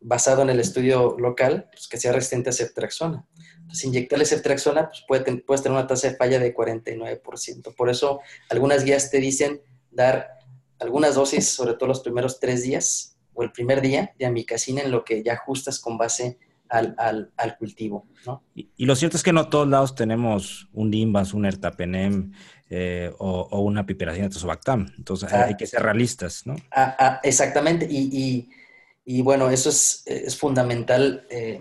basado 0.00 0.42
en 0.42 0.50
el 0.50 0.60
estudio 0.60 1.16
local, 1.18 1.68
pues, 1.72 1.88
que 1.88 1.96
sea 1.96 2.12
resistente 2.12 2.50
a 2.50 2.52
ceftriaxona. 2.52 3.26
Entonces, 3.56 3.84
inyectarle 3.84 4.26
ceftriaxona, 4.26 4.88
pues 4.88 5.04
puede, 5.08 5.36
puedes 5.38 5.62
tener 5.62 5.78
una 5.78 5.86
tasa 5.86 6.10
de 6.10 6.16
falla 6.16 6.38
de 6.38 6.54
49%. 6.54 7.74
Por 7.74 7.88
eso, 7.88 8.20
algunas 8.50 8.84
guías 8.84 9.10
te 9.10 9.18
dicen 9.18 9.62
dar 9.90 10.38
algunas 10.78 11.14
dosis, 11.14 11.48
sobre 11.48 11.74
todo 11.74 11.88
los 11.88 12.00
primeros 12.00 12.38
tres 12.38 12.62
días 12.62 13.17
o 13.38 13.44
el 13.44 13.52
primer 13.52 13.80
día 13.80 14.12
de 14.18 14.26
amicacina 14.26 14.82
en 14.82 14.90
lo 14.90 15.04
que 15.04 15.22
ya 15.22 15.34
ajustas 15.34 15.78
con 15.78 15.96
base 15.96 16.38
al, 16.68 17.30
cultivo. 17.56 18.08
¿no? 18.26 18.42
Y, 18.52 18.84
lo 18.84 18.96
cierto 18.96 19.16
es 19.16 19.22
que 19.22 19.32
no 19.32 19.48
todos 19.48 19.68
lados 19.68 19.94
tenemos 19.94 20.68
un 20.72 20.90
DIMBAS, 20.90 21.34
un 21.34 21.46
ERTAPENEM 21.46 22.32
eh, 22.68 23.12
o, 23.18 23.60
una 23.60 23.86
piperacina 23.86 24.28
tazobactam. 24.28 24.92
Entonces 24.98 25.32
hay 25.32 25.56
que 25.56 25.68
ser 25.68 25.82
realistas, 25.82 26.48
¿no? 26.48 26.56
Ah, 26.72 26.96
ah, 26.98 27.20
exactamente. 27.22 27.86
Y, 27.88 29.22
bueno, 29.22 29.50
eso 29.50 29.68
es, 29.68 30.36
fundamental. 30.36 31.24
Eh, 31.30 31.60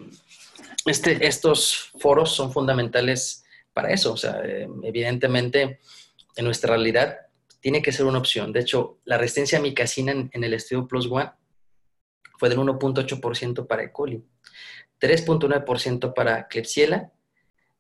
este, 0.84 1.28
estos 1.28 1.92
foros 2.00 2.32
son 2.32 2.52
fundamentales 2.52 3.44
para 3.72 3.94
eso. 3.94 4.14
O 4.14 4.18
sea, 4.18 4.42
eh, 4.44 4.68
evidentemente, 4.82 5.80
en 6.36 6.46
nuestra 6.46 6.72
realidad 6.72 7.18
tiene 7.60 7.84
que 7.84 7.92
ser 7.92 8.08
una 8.08 8.18
opción. 8.18 8.52
De 8.52 8.62
hecho, 8.62 8.98
la 9.06 9.20
resistencia 9.20 9.60
a 9.60 9.62
micacina 9.62 10.12
en, 10.12 10.32
en 10.34 10.44
el 10.44 10.56
estudio 10.56 10.88
Plus 10.88 11.08
One 11.10 11.30
fue 12.38 12.50
del 12.50 12.60
1.8% 12.60 13.68
para 13.68 13.84
E. 13.84 13.92
coli. 13.92 14.24
3.9% 15.00 16.14
para 16.14 16.48
Klebsiella. 16.48 17.12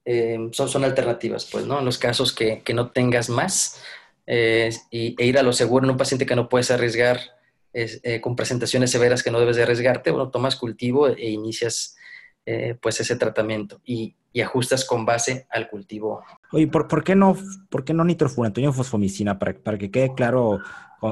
Eh, 0.05 0.37
son, 0.51 0.69
son 0.69 0.85
alternativas, 0.85 1.49
pues, 1.51 1.65
¿no? 1.65 1.79
En 1.79 1.85
los 1.85 1.97
casos 1.97 2.31
que, 2.31 2.63
no 2.73 2.91
tengas 2.91 3.29
más 3.29 3.81
eh, 4.25 4.69
y, 4.89 5.21
e 5.21 5.25
ir 5.25 5.37
a 5.37 5.43
lo 5.43 5.51
seguro 5.51 5.85
en 5.85 5.91
un 5.91 5.97
paciente 5.97 6.25
que 6.25 6.35
no 6.35 6.47
puedes 6.47 6.71
arriesgar 6.71 7.19
eh, 7.73 8.21
con 8.21 8.35
presentaciones 8.35 8.89
severas 8.89 9.21
que 9.21 9.31
no 9.31 9.39
debes 9.39 9.57
de 9.57 9.63
arriesgarte, 9.63 10.11
bueno, 10.11 10.31
tomas 10.31 10.55
cultivo 10.55 11.07
e 11.07 11.29
inicias 11.29 11.95
pues 12.81 13.01
ese 13.01 13.17
tratamiento 13.17 13.81
y, 13.83 14.15
ajustas 14.41 14.85
con 14.85 15.03
base 15.03 15.47
al 15.49 15.67
cultivo. 15.67 16.23
Oye, 16.53 16.67
¿por, 16.67 17.03
qué 17.03 17.13
no, 17.13 17.35
por 17.69 17.83
qué 17.83 17.93
no 17.93 18.05
nitrofurantoína 18.05 18.71
fosfomicina? 18.71 19.37
Para, 19.37 19.53
para 19.55 19.77
que 19.77 19.91
quede 19.91 20.13
claro 20.13 20.59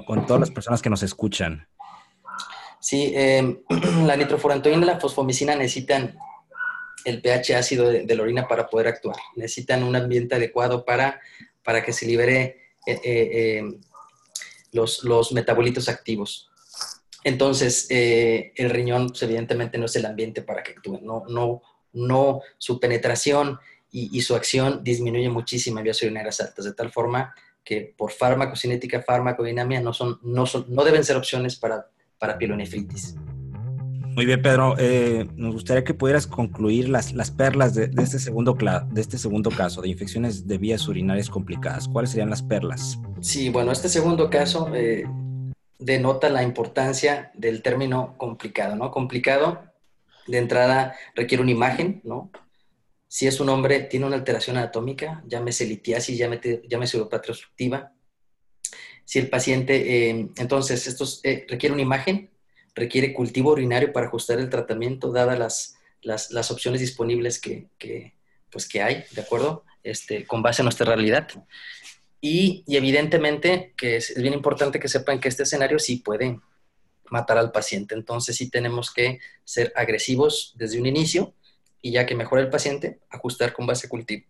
con 0.08 0.26
todas 0.26 0.40
las 0.40 0.52
personas 0.52 0.82
que 0.82 0.90
nos 0.90 1.04
escuchan. 1.04 1.68
Sí, 2.86 3.14
em, 3.16 3.64
la 4.06 4.16
nitrofurantoína 4.16 4.84
y 4.84 4.86
la 4.86 5.00
fosfomicina 5.00 5.56
necesitan 5.56 6.16
el 7.04 7.20
pH 7.20 7.56
ácido 7.56 7.90
de, 7.90 8.16
la 8.16 8.22
orina 8.22 8.48
para 8.48 8.68
poder 8.68 8.90
actuar. 8.90 9.16
Necesitan 9.36 9.82
un 9.82 9.96
ambiente 9.96 10.36
adecuado 10.36 10.86
para, 10.86 11.20
para 11.64 11.84
que 11.84 11.92
se 11.92 12.06
libere 12.06 12.62
eh, 12.86 13.02
eh, 13.04 13.58
em, 13.58 13.82
los, 14.72 15.04
los, 15.04 15.32
metabolitos 15.32 15.90
activos. 15.90 16.52
Entonces, 17.24 17.88
eh, 17.90 18.54
el 18.56 18.70
riñón, 18.70 19.08
pues, 19.08 19.24
evidentemente, 19.24 19.80
no 19.80 19.88
es 19.88 19.96
el 19.96 20.06
ambiente 20.06 20.44
para 20.44 20.62
que 20.62 20.74
actúe. 20.74 21.00
No, 21.02 21.24
no, 21.28 21.64
no, 21.94 22.42
su 22.60 22.80
penetración 22.80 23.58
y, 23.92 24.22
su 24.22 24.36
acción 24.36 24.84
disminuye 24.84 25.30
muchísimo 25.30 25.80
en 25.80 25.86
vías 25.86 26.04
urinarias 26.04 26.40
altas, 26.40 26.66
de 26.66 26.74
tal 26.74 26.92
forma 26.92 27.34
que 27.64 27.96
por 27.98 28.12
farmacocinética, 28.12 29.02
farmacodinamia, 29.02 29.82
no, 29.82 29.92
son, 29.92 30.20
no, 30.22 30.46
son, 30.46 30.68
no 30.70 30.84
deben 30.84 31.04
ser 31.04 31.18
opciones 31.18 31.56
para 31.56 31.88
para 32.18 32.38
pielonefritis. 32.38 33.16
Muy 34.16 34.26
bien, 34.26 34.42
Pedro. 34.42 34.76
Eh, 34.78 35.28
nos 35.36 35.54
gustaría 35.54 35.84
que 35.84 35.94
pudieras 35.94 36.26
concluir 36.26 36.88
las, 36.88 37.12
las 37.12 37.32
perlas 37.32 37.76
de, 37.76 37.92
este 37.98 38.18
segundo 38.18 38.54
de 38.54 39.02
este 39.02 39.18
segundo 39.18 39.50
caso 39.50 39.82
de 39.82 39.90
infecciones 39.90 40.48
de 40.48 40.58
vías 40.58 40.88
urinarias 40.88 41.30
complicadas. 41.30 41.90
¿Cuáles 41.90 42.12
serían 42.12 42.30
las 42.30 42.42
perlas? 42.42 42.98
Sí, 43.20 43.50
bueno, 43.50 43.74
este 43.74 43.90
segundo 43.90 44.30
caso 44.30 44.72
eh, 44.74 45.04
denota 45.80 46.30
la 46.30 46.44
importancia 46.44 47.32
del 47.34 47.62
término 47.62 48.16
complicado, 48.18 48.78
¿no? 48.78 48.90
Complicado, 48.90 49.64
de 50.28 50.38
entrada, 50.38 50.96
requiere 51.14 51.44
una 51.44 51.52
imagen, 51.52 52.00
¿no? 52.06 52.32
Si 53.10 53.28
es 53.28 53.42
un 53.42 53.50
hombre, 53.50 53.82
tiene 53.82 54.06
una 54.06 54.16
alteración 54.16 54.56
anatómica, 54.56 55.24
llámese 55.28 55.66
litiasis, 55.66 56.18
llámese, 56.18 56.62
llámese 56.70 57.00
obstructiva, 57.00 57.92
si 59.06 59.20
el 59.20 59.30
paciente, 59.30 60.10
eh, 60.10 60.30
entonces, 60.38 60.88
esto 60.88 61.06
eh, 61.24 61.46
requiere 61.48 61.74
una 61.74 61.84
imagen, 61.84 62.32
requiere 62.74 63.14
cultivo 63.14 63.52
urinario 63.52 63.94
para 63.94 64.08
ajustar 64.08 64.40
el 64.40 64.50
tratamiento, 64.50 65.12
dadas 65.12 65.78
las, 66.02 66.30
las, 66.32 66.52
opciones 66.52 66.82
disponibles 66.82 67.40
que, 67.40 67.70
pues, 68.52 68.68
que 68.68 68.82
hay, 68.82 69.06
¿de 69.12 69.22
acuerdo? 69.22 69.64
Este, 69.84 70.26
con 70.26 70.42
base 70.42 70.62
en 70.62 70.66
nuestra 70.66 70.88
realidad. 70.88 71.28
Y, 72.20 72.64
evidentemente 72.68 73.74
que 73.78 73.98
es, 73.98 74.14
bien 74.20 74.34
importante 74.34 74.80
que 74.80 74.88
sepan 74.88 75.20
que 75.20 75.30
este 75.30 75.44
escenario 75.44 75.78
sí 75.78 75.98
puede 75.98 76.40
matar 77.12 77.38
al 77.38 77.52
paciente. 77.52 77.94
Entonces 77.94 78.36
sí 78.36 78.50
tenemos 78.50 78.92
que 78.92 79.20
ser 79.44 79.72
agresivos 79.76 80.54
desde 80.56 80.80
un 80.80 80.88
inicio 80.88 81.36
y 81.82 81.92
ya 81.92 82.08
que 82.08 82.16
mejora 82.16 82.42
el 82.42 82.50
paciente, 82.50 83.00
ajustar 83.12 83.54
con 83.54 83.68
base 83.68 83.88
cultivo. 83.88 84.26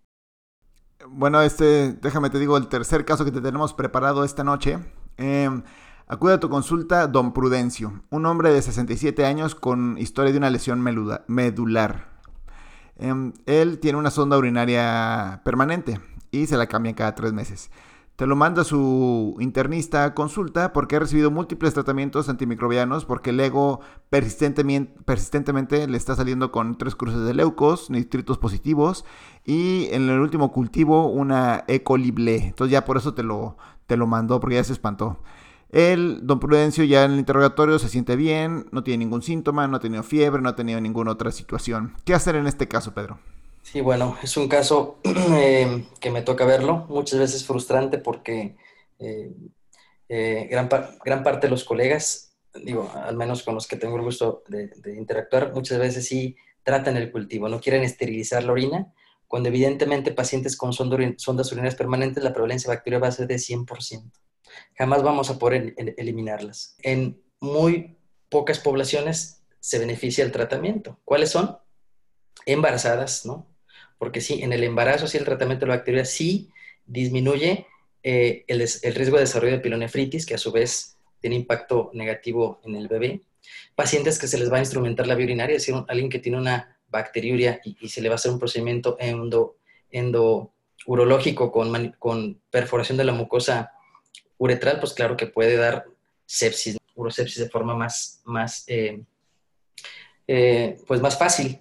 Bueno, 1.10 1.42
este, 1.42 1.94
déjame 1.94 2.30
te 2.30 2.40
digo 2.40 2.58
el 2.58 2.68
tercer 2.68 3.06
caso 3.06 3.26
que 3.26 3.32
te 3.32 3.42
tenemos 3.42 3.74
preparado 3.74 4.24
esta 4.24 4.44
noche. 4.44 4.80
Em, 5.18 5.64
acude 6.08 6.34
a 6.34 6.40
tu 6.40 6.50
consulta 6.50 7.08
Don 7.08 7.32
Prudencio, 7.32 8.02
un 8.10 8.26
hombre 8.26 8.52
de 8.52 8.62
67 8.62 9.26
años 9.26 9.54
con 9.56 9.98
historia 9.98 10.32
de 10.32 10.38
una 10.40 10.50
lesión 10.50 10.82
medular. 11.28 12.08
Em, 12.98 13.34
él 13.46 13.80
tiene 13.80 14.00
una 14.00 14.10
sonda 14.10 14.38
urinaria 14.38 15.42
permanente 15.44 16.00
y 16.32 16.48
se 16.48 16.58
la 16.58 16.68
cambian 16.68 16.96
cada 16.96 17.14
tres 17.14 17.34
meses. 17.34 17.70
Te 18.16 18.28
lo 18.28 18.38
manda 18.38 18.64
su 18.64 19.36
internista 19.42 20.06
a 20.06 20.14
consulta 20.14 20.72
porque 20.72 20.96
ha 20.96 21.00
recibido 21.00 21.32
múltiples 21.32 21.74
tratamientos 21.74 22.30
antimicrobianos 22.30 23.04
porque 23.04 23.32
el 23.32 23.40
ego 23.42 23.82
persistentemente, 24.10 25.88
le 25.88 25.98
está 25.98 26.16
saliendo 26.16 26.50
con 26.50 26.78
tres 26.78 26.96
cruces 26.96 27.26
de 27.26 27.34
leucos, 27.34 27.90
nitritos 27.90 28.38
positivos 28.38 29.04
y 29.44 29.90
en 29.92 30.10
el 30.10 30.20
último 30.20 30.54
cultivo 30.54 31.08
una 31.08 31.66
E. 31.68 31.84
coli 31.84 32.14
Entonces 32.18 32.72
ya 32.72 32.86
por 32.86 32.96
eso 32.96 33.14
te 33.14 33.24
lo, 33.24 33.58
te 33.86 33.98
lo 33.98 34.08
mandó 34.08 34.40
porque 34.40 34.56
ya 34.56 34.64
se 34.64 34.72
espantó. 34.72 35.20
El 35.70 36.26
don 36.26 36.40
Prudencio 36.40 36.86
ya 36.86 37.04
en 37.04 37.12
el 37.12 37.20
interrogatorio 37.20 37.80
se 37.80 37.90
siente 37.90 38.16
bien, 38.16 38.68
no 38.72 38.82
tiene 38.82 39.04
ningún 39.04 39.24
síntoma, 39.24 39.68
no 39.68 39.76
ha 39.76 39.82
tenido 39.82 40.04
fiebre, 40.04 40.42
no 40.42 40.48
ha 40.48 40.56
tenido 40.56 40.80
ninguna 40.80 41.12
otra 41.12 41.32
situación. 41.32 41.92
¿Qué 42.06 42.14
hacer 42.14 42.38
en 42.38 42.48
este 42.48 42.70
caso, 42.70 42.94
Pedro? 42.94 43.20
Sí, 43.66 43.82
bueno, 43.82 44.16
es 44.22 44.38
un 44.38 44.48
caso 44.48 45.00
eh, 45.04 45.84
que 46.00 46.12
me 46.12 46.22
toca 46.22 46.46
verlo, 46.46 46.86
muchas 46.88 47.20
veces 47.20 47.46
frustrante 47.46 47.98
porque 47.98 48.56
eh, 49.00 49.34
eh, 50.08 50.48
gran, 50.52 50.70
gran, 51.04 51.24
parte 51.24 51.48
de 51.48 51.52
los 51.52 51.64
colegas, 51.64 52.38
digo, 52.54 52.92
al 52.94 53.18
menos 53.18 53.42
con 53.42 53.56
los 53.56 53.68
que 53.68 53.76
tengo 53.76 53.96
el 53.96 54.04
gusto 54.04 54.44
de, 54.48 54.70
interactuar, 54.96 55.52
muchas 55.52 55.80
veces 55.80 56.08
sí 56.08 56.36
tratan 56.62 56.96
el 56.96 57.12
cultivo, 57.12 57.50
no 57.50 57.60
quieren 57.60 57.82
esterilizar 57.82 58.44
la 58.44 58.52
orina, 58.52 58.94
cuando 59.28 59.50
evidentemente 59.50 60.12
pacientes 60.12 60.56
con 60.56 60.72
sondas 60.72 61.52
urinarias 61.52 61.76
permanentes 61.76 62.24
la 62.24 62.34
prevalencia 62.34 62.70
bacteriana 62.70 63.02
va 63.02 63.08
a 63.08 63.14
ser 63.14 63.26
de 63.28 63.38
100%. 63.38 64.12
Jamás 64.78 65.02
vamos 65.02 65.32
a 65.32 65.40
poder 65.40 65.74
eliminarlas. 65.98 66.78
En 66.84 67.20
muy 67.40 67.98
pocas 68.30 68.60
poblaciones 68.60 69.42
se 69.60 69.80
beneficia 69.80 70.24
el 70.24 70.32
tratamiento. 70.32 71.00
¿Cuáles 71.04 71.32
son? 71.32 71.58
Embarazadas, 72.46 73.26
¿no? 73.26 73.55
Porque 73.98 74.22
sí, 74.22 74.42
en 74.42 74.54
el 74.54 74.64
embarazo, 74.64 75.08
sí, 75.08 75.18
el 75.18 75.26
tratamiento 75.26 75.66
de 75.66 75.70
la 75.70 75.78
bacteria 75.78 76.06
sí 76.06 76.50
disminuye 76.86 77.68
eh, 78.04 78.44
el, 78.48 78.60
riesgo 78.94 79.18
de 79.18 79.24
desarrollo 79.24 79.54
de 79.54 79.60
pilonefritis, 79.60 80.26
que 80.26 80.36
a 80.36 80.38
su 80.38 80.52
vez 80.52 80.98
tiene 81.20 81.36
impacto 81.38 81.90
negativo 81.94 82.62
en 82.64 82.76
el 82.76 82.88
bebé. 82.88 83.22
Pacientes 83.74 84.20
que 84.20 84.28
se 84.28 84.38
les 84.38 84.52
va 84.52 84.58
a 84.58 84.60
instrumentar 84.60 85.08
la 85.08 85.16
vía 85.16 85.26
urinaria, 85.26 85.56
es 85.56 85.66
decir, 85.66 85.84
alguien 85.88 86.10
que 86.10 86.20
tiene 86.20 86.38
una 86.38 86.78
bacteriuria 86.88 87.62
y, 87.64 87.90
se 87.90 88.02
le 88.02 88.10
va 88.10 88.14
a 88.14 88.18
hacer 88.18 88.32
un 88.32 88.40
procedimiento 88.40 88.96
endo, 89.00 89.58
endourológico 89.90 91.52
con, 91.52 91.96
con 91.98 92.40
perforación 92.50 92.98
de 92.98 93.06
la 93.06 93.14
mucosa 93.14 93.72
uretral, 94.38 94.80
pues 94.80 94.94
claro 94.94 95.18
que 95.18 95.28
puede 95.28 95.56
dar 95.56 95.86
sepsis, 96.26 96.78
urosepsis 96.96 97.44
de 97.44 97.50
forma 97.50 97.76
más, 97.76 98.22
más, 98.26 98.66
eh, 98.68 99.02
eh, 100.28 100.78
pues 100.88 101.02
más 101.02 101.18
fácil 101.18 101.60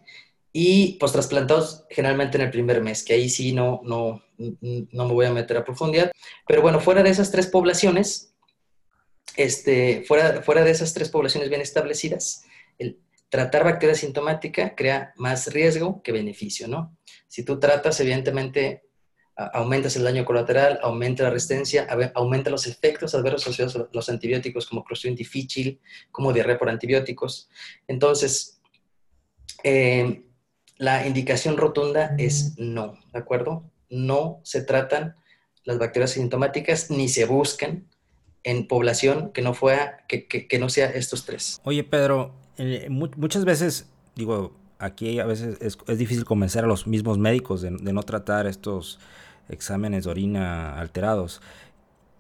y 0.57 0.93
pues 1.01 1.11
trasplantados 1.11 1.85
generalmente 1.91 2.39
en 2.39 2.45
el 2.45 2.51
primer 2.51 2.81
mes, 2.81 3.03
que 3.03 3.15
ahí 3.15 3.29
sí 3.29 3.53
no, 3.53 3.81
no, 3.83 4.23
no 4.39 5.05
me 5.05 5.13
voy 5.13 5.27
a 5.27 5.33
meter 5.33 5.57
a 5.57 5.65
profundidad. 5.65 6.13
Pero 6.47 6.63
bueno, 6.63 6.79
fuera 6.79 7.03
de 7.03 7.11
esas 7.11 7.33
tres 7.33 7.49
poblaciones, 7.49 8.37
este, 9.37 10.05
fuera, 10.07 10.43
fuera 10.43 10.63
de 10.63 10.71
esas 10.71 10.95
tres 10.95 11.09
poblaciones 11.09 11.49
bien 11.49 11.61
establecidas, 11.61 12.45
el 12.79 13.01
tratar 13.29 13.65
bacteria 13.65 13.97
sintomática 13.97 14.77
crea 14.77 15.13
más 15.17 15.53
riesgo 15.53 16.01
que 16.05 16.13
beneficio, 16.13 16.69
¿no? 16.69 16.97
Si 17.27 17.45
tú 17.45 17.59
tratas, 17.59 17.99
evidentemente, 17.99 18.85
aumentas 19.35 19.97
el 19.97 20.05
daño 20.05 20.25
colateral, 20.25 20.79
aumenta 20.83 21.25
la 21.25 21.31
resistencia, 21.31 21.89
aumenta 22.15 22.51
los 22.51 22.69
efectos 22.69 23.13
adversos 23.17 23.43
asociados 23.43 23.75
a 23.75 23.89
los 23.93 24.09
antibióticos 24.09 24.69
como 24.69 24.85
clostridium 24.85 25.17
difícil, 25.17 25.81
como 26.13 26.33
diarrea 26.33 26.57
por 26.57 26.69
antibióticos. 26.69 27.51
Entonces, 27.89 28.61
eh, 29.65 30.23
la 30.85 31.07
indicación 31.07 31.57
rotunda 31.57 32.15
es 32.19 32.55
no, 32.59 32.99
¿de 33.13 33.19
acuerdo? 33.19 33.65
no 33.95 34.41
se 34.43 34.63
tratan 34.63 35.17
las 35.65 35.79
bacterias 35.79 36.13
sintomáticas 36.13 36.91
ni 36.91 37.09
se 37.09 37.25
buscan 37.25 37.87
en 38.43 38.67
población 38.69 39.31
que 39.33 39.41
no, 39.41 39.55
fuera, 39.55 40.05
que, 40.07 40.27
que, 40.27 40.59
no 40.59 40.69
sea 40.69 40.91
estos 40.91 41.25
tres. 41.25 41.61
Oye, 41.65 41.83
Pedro, 41.83 42.35
eh, 42.59 42.89
muchas 42.91 43.47
veces, 43.47 43.89
digo, 44.15 44.55
aquí 44.79 45.19
a 45.19 45.25
veces 45.25 45.57
es, 45.61 45.99
difícil 45.99 46.27
convencer 46.27 46.65
a 46.65 46.67
los 46.67 46.87
mismos 46.87 47.17
médicos 47.17 47.63
de, 47.63 47.71
no 47.71 48.03
tratar 48.03 48.47
estos 48.47 48.99
exámenes 49.49 50.05
de 50.05 50.11
orina 50.11 50.79
alterados 50.79 51.41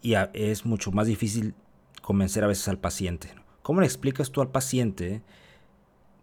y 0.00 0.14
es 0.32 0.64
mucho 0.64 0.92
más 0.92 1.06
difícil 1.06 1.54
convencer 2.00 2.44
a 2.44 2.46
veces 2.46 2.68
al 2.68 2.78
paciente. 2.78 3.28
¿Cómo 3.62 3.80
le 3.80 3.86
explicas 3.86 4.30
tú 4.30 4.40
al 4.40 4.50
paciente 4.50 5.22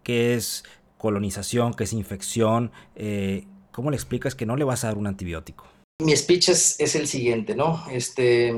qué 0.03 0.33
es 0.33 0.63
colonización, 1.01 1.73
qué 1.73 1.85
es 1.85 1.93
infección? 1.93 2.71
Eh, 2.95 3.45
¿Cómo 3.71 3.89
le 3.89 3.95
explicas 3.95 4.35
que 4.35 4.45
no 4.45 4.55
le 4.55 4.63
vas 4.63 4.83
a 4.83 4.87
dar 4.87 4.97
un 4.99 5.07
antibiótico? 5.07 5.65
Mi 5.99 6.15
speech 6.15 6.49
es, 6.49 6.79
es 6.79 6.95
el 6.95 7.07
siguiente, 7.07 7.55
¿no? 7.55 7.83
Este, 7.89 8.53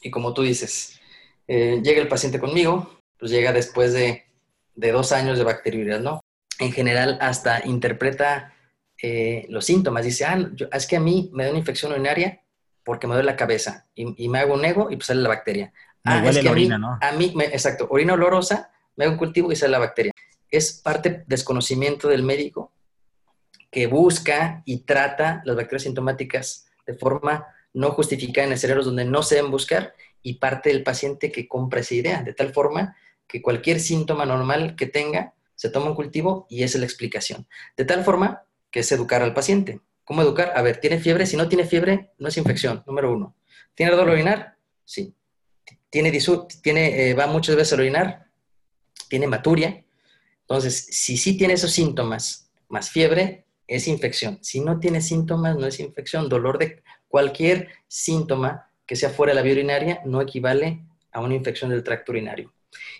y 0.00 0.10
como 0.10 0.32
tú 0.32 0.42
dices, 0.42 0.98
eh, 1.46 1.82
llega 1.84 2.00
el 2.00 2.08
paciente 2.08 2.40
conmigo, 2.40 3.00
pues 3.18 3.30
llega 3.30 3.52
después 3.52 3.92
de, 3.92 4.24
dos 4.74 5.12
años 5.12 5.36
de 5.36 5.44
bacteriurias, 5.44 6.00
¿no? 6.00 6.22
En 6.58 6.72
general, 6.72 7.18
hasta 7.20 7.66
interpreta 7.66 8.54
eh, 9.02 9.44
los 9.50 9.66
síntomas. 9.66 10.06
Dice, 10.06 10.24
ah, 10.24 10.50
es 10.72 10.86
que 10.86 10.96
a 10.96 11.00
mí 11.00 11.28
me 11.34 11.44
da 11.44 11.50
una 11.50 11.58
infección 11.58 11.92
urinaria 11.92 12.40
porque 12.82 13.06
me 13.06 13.12
duele 13.12 13.26
la 13.26 13.36
cabeza 13.36 13.86
y, 13.94 14.28
me 14.28 14.38
hago 14.38 14.54
un 14.54 14.64
ego 14.64 14.90
y 14.90 14.96
pues 14.96 15.08
sale 15.08 15.20
la 15.20 15.28
bacteria. 15.28 15.70
ah, 16.04 16.26
es 16.26 16.38
que 16.38 16.48
a 16.48 16.52
mí, 16.52 16.66
¿no? 16.66 16.98
A 16.98 17.12
mí, 17.12 17.34
exacto, 17.52 17.88
orina 17.90 18.14
olorosa, 18.14 18.70
me 18.96 19.04
hago 19.04 19.12
un 19.12 19.18
cultivo 19.18 19.52
y 19.52 19.56
sale 19.56 19.72
la 19.72 19.80
bacteria. 19.80 20.12
Es 20.50 20.72
parte 20.72 21.24
desconocimiento 21.26 22.08
del 22.08 22.22
médico 22.22 22.72
que 23.70 23.86
busca 23.86 24.62
y 24.64 24.80
trata 24.80 25.42
las 25.44 25.56
bacterias 25.56 25.82
sintomáticas 25.82 26.66
de 26.86 26.94
forma 26.94 27.46
no 27.74 27.90
justificada 27.90 28.46
en 28.46 28.54
escenarios 28.54 28.86
donde 28.86 29.04
no 29.04 29.22
se 29.22 29.36
deben 29.36 29.50
buscar 29.50 29.94
y 30.22 30.34
parte 30.34 30.70
del 30.70 30.82
paciente 30.82 31.30
que 31.30 31.46
compra 31.46 31.80
esa 31.80 31.94
idea, 31.94 32.22
de 32.22 32.32
tal 32.32 32.52
forma 32.52 32.96
que 33.26 33.42
cualquier 33.42 33.78
síntoma 33.78 34.24
normal 34.24 34.74
que 34.74 34.86
tenga, 34.86 35.34
se 35.54 35.70
toma 35.70 35.90
un 35.90 35.94
cultivo 35.94 36.46
y 36.48 36.62
es 36.62 36.74
la 36.76 36.84
explicación. 36.84 37.46
De 37.76 37.84
tal 37.84 38.04
forma 38.04 38.42
que 38.70 38.80
es 38.80 38.92
educar 38.92 39.22
al 39.22 39.34
paciente. 39.34 39.80
¿Cómo 40.04 40.22
educar? 40.22 40.52
A 40.56 40.62
ver, 40.62 40.78
¿tiene 40.78 40.98
fiebre? 40.98 41.26
Si 41.26 41.36
no 41.36 41.48
tiene 41.48 41.64
fiebre, 41.64 42.12
no 42.18 42.28
es 42.28 42.36
infección, 42.36 42.82
número 42.86 43.12
uno. 43.12 43.36
¿Tiene 43.74 43.92
dolor 43.92 44.08
orinar? 44.10 44.56
Sí. 44.84 45.14
¿Tiene, 45.90 46.16
tiene 46.62 47.10
eh, 47.10 47.14
va 47.14 47.26
muchas 47.26 47.56
veces 47.56 47.72
a 47.74 47.76
orinar? 47.76 48.26
¿Tiene 49.08 49.26
maturia? 49.26 49.84
Entonces, 50.48 50.86
si 50.90 51.18
sí 51.18 51.36
tiene 51.36 51.54
esos 51.54 51.72
síntomas 51.72 52.50
más 52.70 52.88
fiebre, 52.90 53.44
es 53.66 53.86
infección. 53.86 54.38
Si 54.40 54.60
no 54.60 54.80
tiene 54.80 55.02
síntomas, 55.02 55.56
no 55.56 55.66
es 55.66 55.78
infección. 55.78 56.30
Dolor 56.30 56.56
de 56.56 56.82
cualquier 57.06 57.68
síntoma 57.86 58.70
que 58.86 58.96
sea 58.96 59.10
fuera 59.10 59.32
de 59.32 59.36
la 59.36 59.42
vía 59.42 59.52
urinaria 59.52 60.00
no 60.06 60.22
equivale 60.22 60.82
a 61.12 61.20
una 61.20 61.34
infección 61.34 61.70
del 61.70 61.84
tracto 61.84 62.12
urinario. 62.12 62.50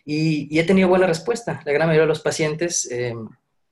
Y, 0.05 0.59
he 0.59 0.65
tenido 0.65 0.89
buena 0.89 1.07
respuesta. 1.07 1.63
La 1.65 1.73
gran 1.73 1.89
mayoría 1.89 2.03
de 2.03 2.09
los 2.09 2.21
pacientes, 2.21 2.87
eh, 2.91 3.15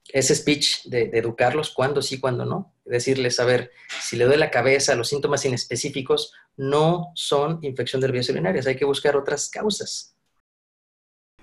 ese 0.09 0.35
speech 0.35 0.85
de, 0.85 1.11
educarlos 1.13 1.71
cuándo 1.71 2.01
sí, 2.01 2.19
cuándo 2.19 2.47
no. 2.47 2.73
Decirles, 2.87 3.39
a 3.41 3.45
ver, 3.45 3.73
si 4.01 4.17
le 4.17 4.25
duele 4.25 4.39
la 4.39 4.51
cabeza, 4.51 4.95
los 4.95 5.09
síntomas 5.09 5.45
inespecíficos 5.45 6.33
no 6.57 7.13
son 7.15 7.59
infección 7.61 8.01
de 8.01 8.11
vías 8.11 8.31
urinarias. 8.31 8.67
Hay 8.67 8.77
que 8.77 8.87
buscar 8.87 9.17
otras 9.17 9.51
causas. 9.51 10.15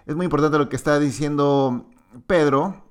Es 0.07 0.15
muy 0.15 0.25
importante 0.25 0.57
lo 0.57 0.67
que 0.67 0.75
está 0.75 0.99
diciendo 0.99 1.92
Pedro. 2.27 2.83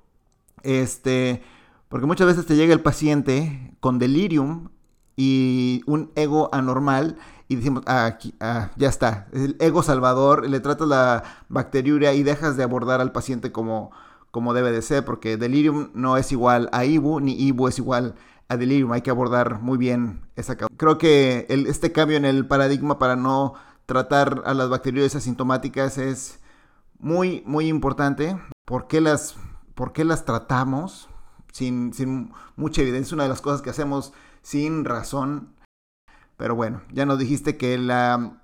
Este, 0.63 1.43
porque 1.89 2.07
muchas 2.07 2.27
veces 2.27 2.47
te 2.47 2.57
llega 2.57 2.73
el 2.73 2.81
paciente 2.81 3.75
con 3.81 3.99
delirium 3.99 4.69
y 5.17 5.83
un 5.87 6.11
ego 6.15 6.49
anormal 6.53 7.19
y 7.49 7.57
decimos, 7.57 7.83
ah, 7.87 8.07
aquí, 8.07 8.35
ah, 8.41 8.71
ya 8.77 8.89
está, 8.89 9.27
el 9.33 9.57
ego 9.61 9.83
salvador, 9.83 10.49
le 10.49 10.61
tratas 10.61 10.89
la 10.89 11.23
bacteriuria 11.49 12.15
y 12.15 12.23
dejas 12.23 12.57
de 12.57 12.63
abordar 12.63 13.01
al 13.01 13.13
paciente 13.13 13.53
como, 13.53 13.91
como 14.31 14.55
debe 14.55 14.73
de 14.73 14.81
ser, 14.81 15.05
porque 15.05 15.37
delirium 15.37 15.91
no 15.93 16.17
es 16.17 16.33
igual 16.33 16.71
a 16.73 16.87
ibu, 16.87 17.21
ni 17.21 17.35
ibu 17.35 17.69
es 17.69 17.79
igual 17.79 18.15
a 18.49 18.57
delirium, 18.57 18.93
hay 18.93 19.03
que 19.03 19.11
abordar 19.11 19.61
muy 19.61 19.77
bien 19.77 20.23
esa 20.35 20.57
causa. 20.57 20.75
Creo 20.77 20.97
que 20.97 21.47
este 21.49 21.93
cambio 21.93 22.17
en 22.17 22.25
el 22.25 22.47
paradigma 22.47 22.99
para 22.99 23.17
no 23.17 23.55
tratar 23.85 24.43
a 24.47 24.55
las 24.55 24.71
bacterias 24.71 25.15
asintomáticas 25.15 25.99
es 25.99 26.41
muy, 26.99 27.43
muy 27.45 27.69
importante. 27.69 28.39
¿Por 28.65 28.87
qué 28.87 29.01
las, 29.01 29.37
por 29.75 29.93
qué 29.93 30.05
las 30.05 30.25
tratamos? 30.25 31.09
sin, 31.53 31.93
sin 31.93 32.33
mucha 32.57 32.83
evidencia, 32.83 33.15
una 33.15 33.25
de 33.25 33.29
las 33.29 33.43
cosas 33.43 33.63
que 33.63 33.71
hacemos 33.71 34.13
sin 34.43 34.85
razón. 34.85 35.55
Pero 36.37 36.57
bueno, 36.57 36.83
ya 36.91 37.07
nos 37.07 37.19
dijiste 37.19 37.57
que, 37.57 37.79
la, 37.79 38.41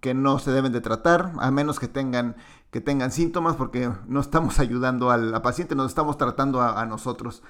que 0.00 0.12
no 0.12 0.38
se 0.38 0.50
deben 0.50 0.72
de 0.72 0.82
tratar, 0.82 1.32
a 1.38 1.50
menos 1.50 1.78
que 1.78 1.88
tengan, 1.88 2.36
que 2.70 2.82
tengan 2.82 3.10
síntomas, 3.10 3.56
porque 3.56 3.90
no 4.06 4.20
estamos 4.20 4.58
ayudando 4.60 5.10
al 5.10 5.40
paciente, 5.40 5.74
nos 5.74 5.88
estamos 5.88 6.18
tratando 6.18 6.60
a, 6.60 6.84
nosotros. 6.84 7.42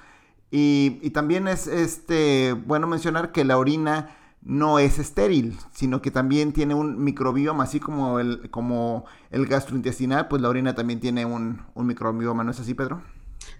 Y, 0.51 0.99
y, 1.01 1.09
también 1.11 1.47
es 1.47 1.67
este, 1.67 2.53
bueno 2.53 2.87
mencionar 2.87 3.31
que 3.31 3.43
la 3.43 3.57
orina 3.57 4.15
no 4.41 4.79
es 4.79 4.99
estéril, 4.99 5.57
sino 5.73 6.01
que 6.01 6.11
también 6.11 6.53
tiene 6.53 6.73
un 6.73 7.03
microbioma, 7.03 7.63
así 7.63 7.79
como 7.79 8.19
el, 8.19 8.49
como 8.49 9.05
el 9.31 9.45
gastrointestinal, 9.45 10.27
pues 10.27 10.41
la 10.41 10.49
orina 10.49 10.75
también 10.75 10.99
tiene 10.99 11.25
un, 11.25 11.65
un 11.73 11.87
microbioma, 11.87 12.43
¿no 12.43 12.51
es 12.51 12.59
así, 12.59 12.73
Pedro? 12.73 13.03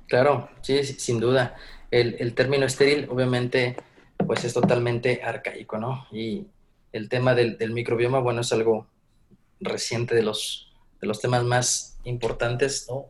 Claro, 0.08 0.50
sí, 0.62 0.84
sin 0.84 1.20
duda. 1.20 1.56
El, 1.92 2.34
término 2.34 2.66
estéril, 2.66 3.08
obviamente, 3.10 3.76
pues 4.26 4.44
es 4.44 4.54
totalmente 4.54 5.22
arcaico, 5.24 5.78
¿no? 5.78 6.08
Y 6.12 6.48
el 6.92 7.10
tema 7.10 7.34
del, 7.36 7.58
microbioma, 7.72 8.20
bueno, 8.20 8.42
es 8.42 8.52
algo 8.52 8.88
reciente 9.60 10.16
de 10.16 10.24
los, 10.24 10.72
de 11.02 11.08
los 11.08 11.20
temas 11.20 11.44
más 11.44 12.00
importantes, 12.04 12.88
¿no? 12.90 13.06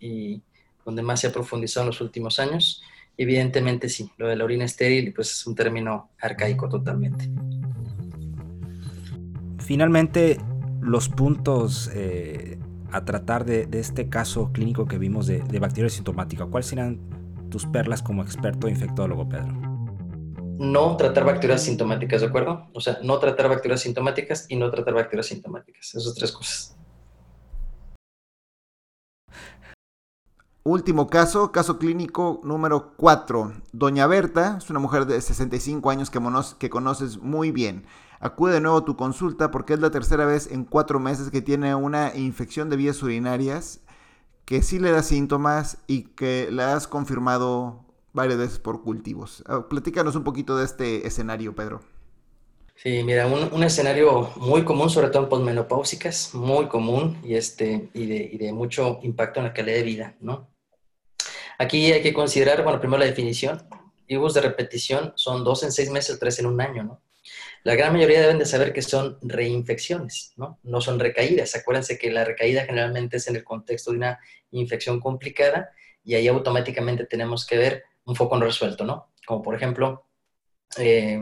Y, 0.00 0.42
donde 0.84 1.02
más 1.02 1.20
se 1.20 1.26
ha 1.26 1.32
profundizado 1.32 1.84
en 1.84 1.88
los 1.88 2.00
últimos 2.00 2.38
años. 2.38 2.82
Evidentemente, 3.20 3.88
sí, 3.88 4.10
lo 4.16 4.28
de 4.28 4.36
la 4.36 4.44
orina 4.44 4.64
estéril, 4.64 5.12
pues 5.12 5.32
es 5.32 5.46
un 5.46 5.56
término 5.56 6.12
arcaico 6.20 6.68
totalmente. 6.68 7.28
Finalmente, 9.58 10.38
los 10.80 11.08
puntos 11.08 11.90
eh, 11.92 12.58
a 12.92 13.04
tratar 13.04 13.44
de, 13.44 13.68
este 13.72 14.08
caso 14.08 14.52
clínico 14.52 14.86
que 14.86 14.98
vimos 14.98 15.26
de, 15.26 15.40
de 15.40 15.58
bacteria 15.58 15.90
sintomática? 15.90 16.46
¿Cuáles 16.46 16.68
serían 16.68 17.00
tus 17.50 17.66
perlas 17.66 18.02
como 18.02 18.22
experto 18.22 18.68
infectólogo, 18.68 19.28
Pedro? 19.28 19.52
No 20.58 20.96
tratar 20.96 21.24
bacterias 21.24 21.62
sintomáticas, 21.62 22.20
¿de 22.20 22.28
acuerdo? 22.28 22.68
O 22.72 22.80
sea, 22.80 22.98
no 23.02 23.18
tratar 23.18 23.48
bacterias 23.48 23.80
sintomáticas 23.80 24.46
y 24.48 24.56
no 24.56 24.70
tratar 24.70 24.94
bacterias 24.94 25.26
sintomáticas. 25.26 25.94
Esas 25.94 26.14
tres 26.14 26.32
cosas. 26.32 26.78
Último 30.70 31.06
caso, 31.06 31.50
caso 31.50 31.78
clínico 31.78 32.42
número 32.44 32.92
4. 32.98 33.54
Doña 33.72 34.06
Berta 34.06 34.58
es 34.58 34.68
una 34.68 34.78
mujer 34.78 35.06
de 35.06 35.18
65 35.18 35.88
años 35.88 36.10
que, 36.10 36.68
conoces 36.68 37.16
muy 37.16 37.52
bien. 37.52 37.86
Acude 38.20 38.52
de 38.52 38.60
nuevo 38.60 38.76
a 38.76 38.84
tu 38.84 38.94
consulta 38.94 39.50
porque 39.50 39.72
es 39.72 39.80
la 39.80 39.90
tercera 39.90 40.26
vez 40.26 40.46
en 40.52 40.64
cuatro 40.64 41.00
meses 41.00 41.30
que 41.30 41.40
tiene 41.40 41.74
una 41.74 42.14
infección 42.14 42.68
de 42.68 42.76
vías 42.76 43.02
urinarias 43.02 43.80
que 44.44 44.60
sí 44.60 44.78
le 44.78 44.90
da 44.90 45.02
síntomas 45.02 45.78
y 45.86 46.02
que 46.02 46.50
la 46.52 46.74
has 46.74 46.86
confirmado 46.86 47.86
varias 48.12 48.36
veces 48.36 48.58
por 48.58 48.82
cultivos. 48.82 49.42
Ah, 49.46 49.68
platícanos 49.70 50.16
un 50.16 50.24
poquito 50.24 50.58
de 50.58 50.66
este 50.66 51.06
escenario, 51.06 51.56
Pedro. 51.56 51.80
Sí, 52.74 53.02
mira, 53.04 53.26
un, 53.26 53.62
escenario 53.62 54.32
muy 54.36 54.66
común, 54.66 54.90
sobre 54.90 55.08
todo 55.08 55.22
en 55.22 55.28
posmenopáusicas, 55.30 56.34
muy 56.34 56.68
común 56.68 57.16
y, 57.24 57.36
este, 57.36 57.88
de, 57.94 58.30
y 58.32 58.36
de 58.36 58.52
mucho 58.52 58.98
impacto 59.02 59.40
en 59.40 59.46
la 59.46 59.54
calidad 59.54 59.76
de 59.76 59.82
vida, 59.82 60.14
¿no? 60.20 60.57
Aquí 61.58 61.92
hay 61.92 62.02
que 62.02 62.12
considerar, 62.12 62.62
bueno, 62.62 62.80
primero 62.80 63.00
la 63.00 63.06
definición. 63.06 63.68
IBUs 64.06 64.34
de 64.34 64.40
repetición 64.40 65.12
son 65.16 65.44
dos 65.44 65.62
en 65.64 65.72
seis 65.72 65.90
meses, 65.90 66.18
tres 66.18 66.38
en 66.38 66.46
un 66.46 66.60
año, 66.60 66.84
¿no? 66.84 67.02
La 67.64 67.74
gran 67.74 67.92
mayoría 67.92 68.20
deben 68.20 68.38
de 68.38 68.46
saber 68.46 68.72
que 68.72 68.80
son 68.80 69.18
reinfecciones, 69.20 70.32
¿no? 70.36 70.58
No 70.62 70.80
son 70.80 70.98
recaídas. 70.98 71.54
Acuérdense 71.56 71.98
que 71.98 72.10
la 72.10 72.24
recaída 72.24 72.64
generalmente 72.64 73.16
es 73.18 73.28
en 73.28 73.36
el 73.36 73.44
contexto 73.44 73.90
de 73.90 73.98
una 73.98 74.20
infección 74.52 75.00
complicada 75.00 75.70
y 76.04 76.14
ahí 76.14 76.28
automáticamente 76.28 77.04
tenemos 77.04 77.44
que 77.44 77.58
ver 77.58 77.84
un 78.04 78.16
foco 78.16 78.38
no 78.38 78.46
resuelto, 78.46 78.84
¿no? 78.84 79.10
Como 79.26 79.42
por 79.42 79.54
ejemplo, 79.54 80.06
eh, 80.78 81.20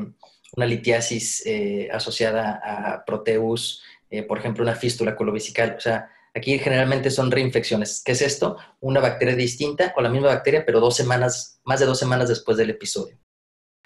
una 0.56 0.66
litiasis 0.66 1.44
eh, 1.46 1.88
asociada 1.92 2.60
a 2.62 3.04
proteus, 3.04 3.82
eh, 4.10 4.22
por 4.22 4.38
ejemplo, 4.38 4.62
una 4.62 4.76
fístula 4.76 5.16
colovesical. 5.16 5.74
O 5.76 5.80
sea, 5.80 6.10
aquí 6.36 6.58
generalmente 6.58 7.10
son 7.10 7.30
reinfecciones. 7.30 8.02
¿Qué 8.04 8.12
es 8.12 8.20
esto? 8.20 8.56
Una 8.80 9.00
bacteria 9.00 9.34
distinta 9.34 9.94
o 9.96 10.02
la 10.02 10.10
misma 10.10 10.28
bacteria, 10.28 10.64
pero 10.66 10.80
dos 10.80 10.94
semanas, 10.94 11.60
más 11.64 11.80
de 11.80 11.86
dos 11.86 11.98
semanas 11.98 12.28
después 12.28 12.58
del 12.58 12.70
episodio. 12.70 13.18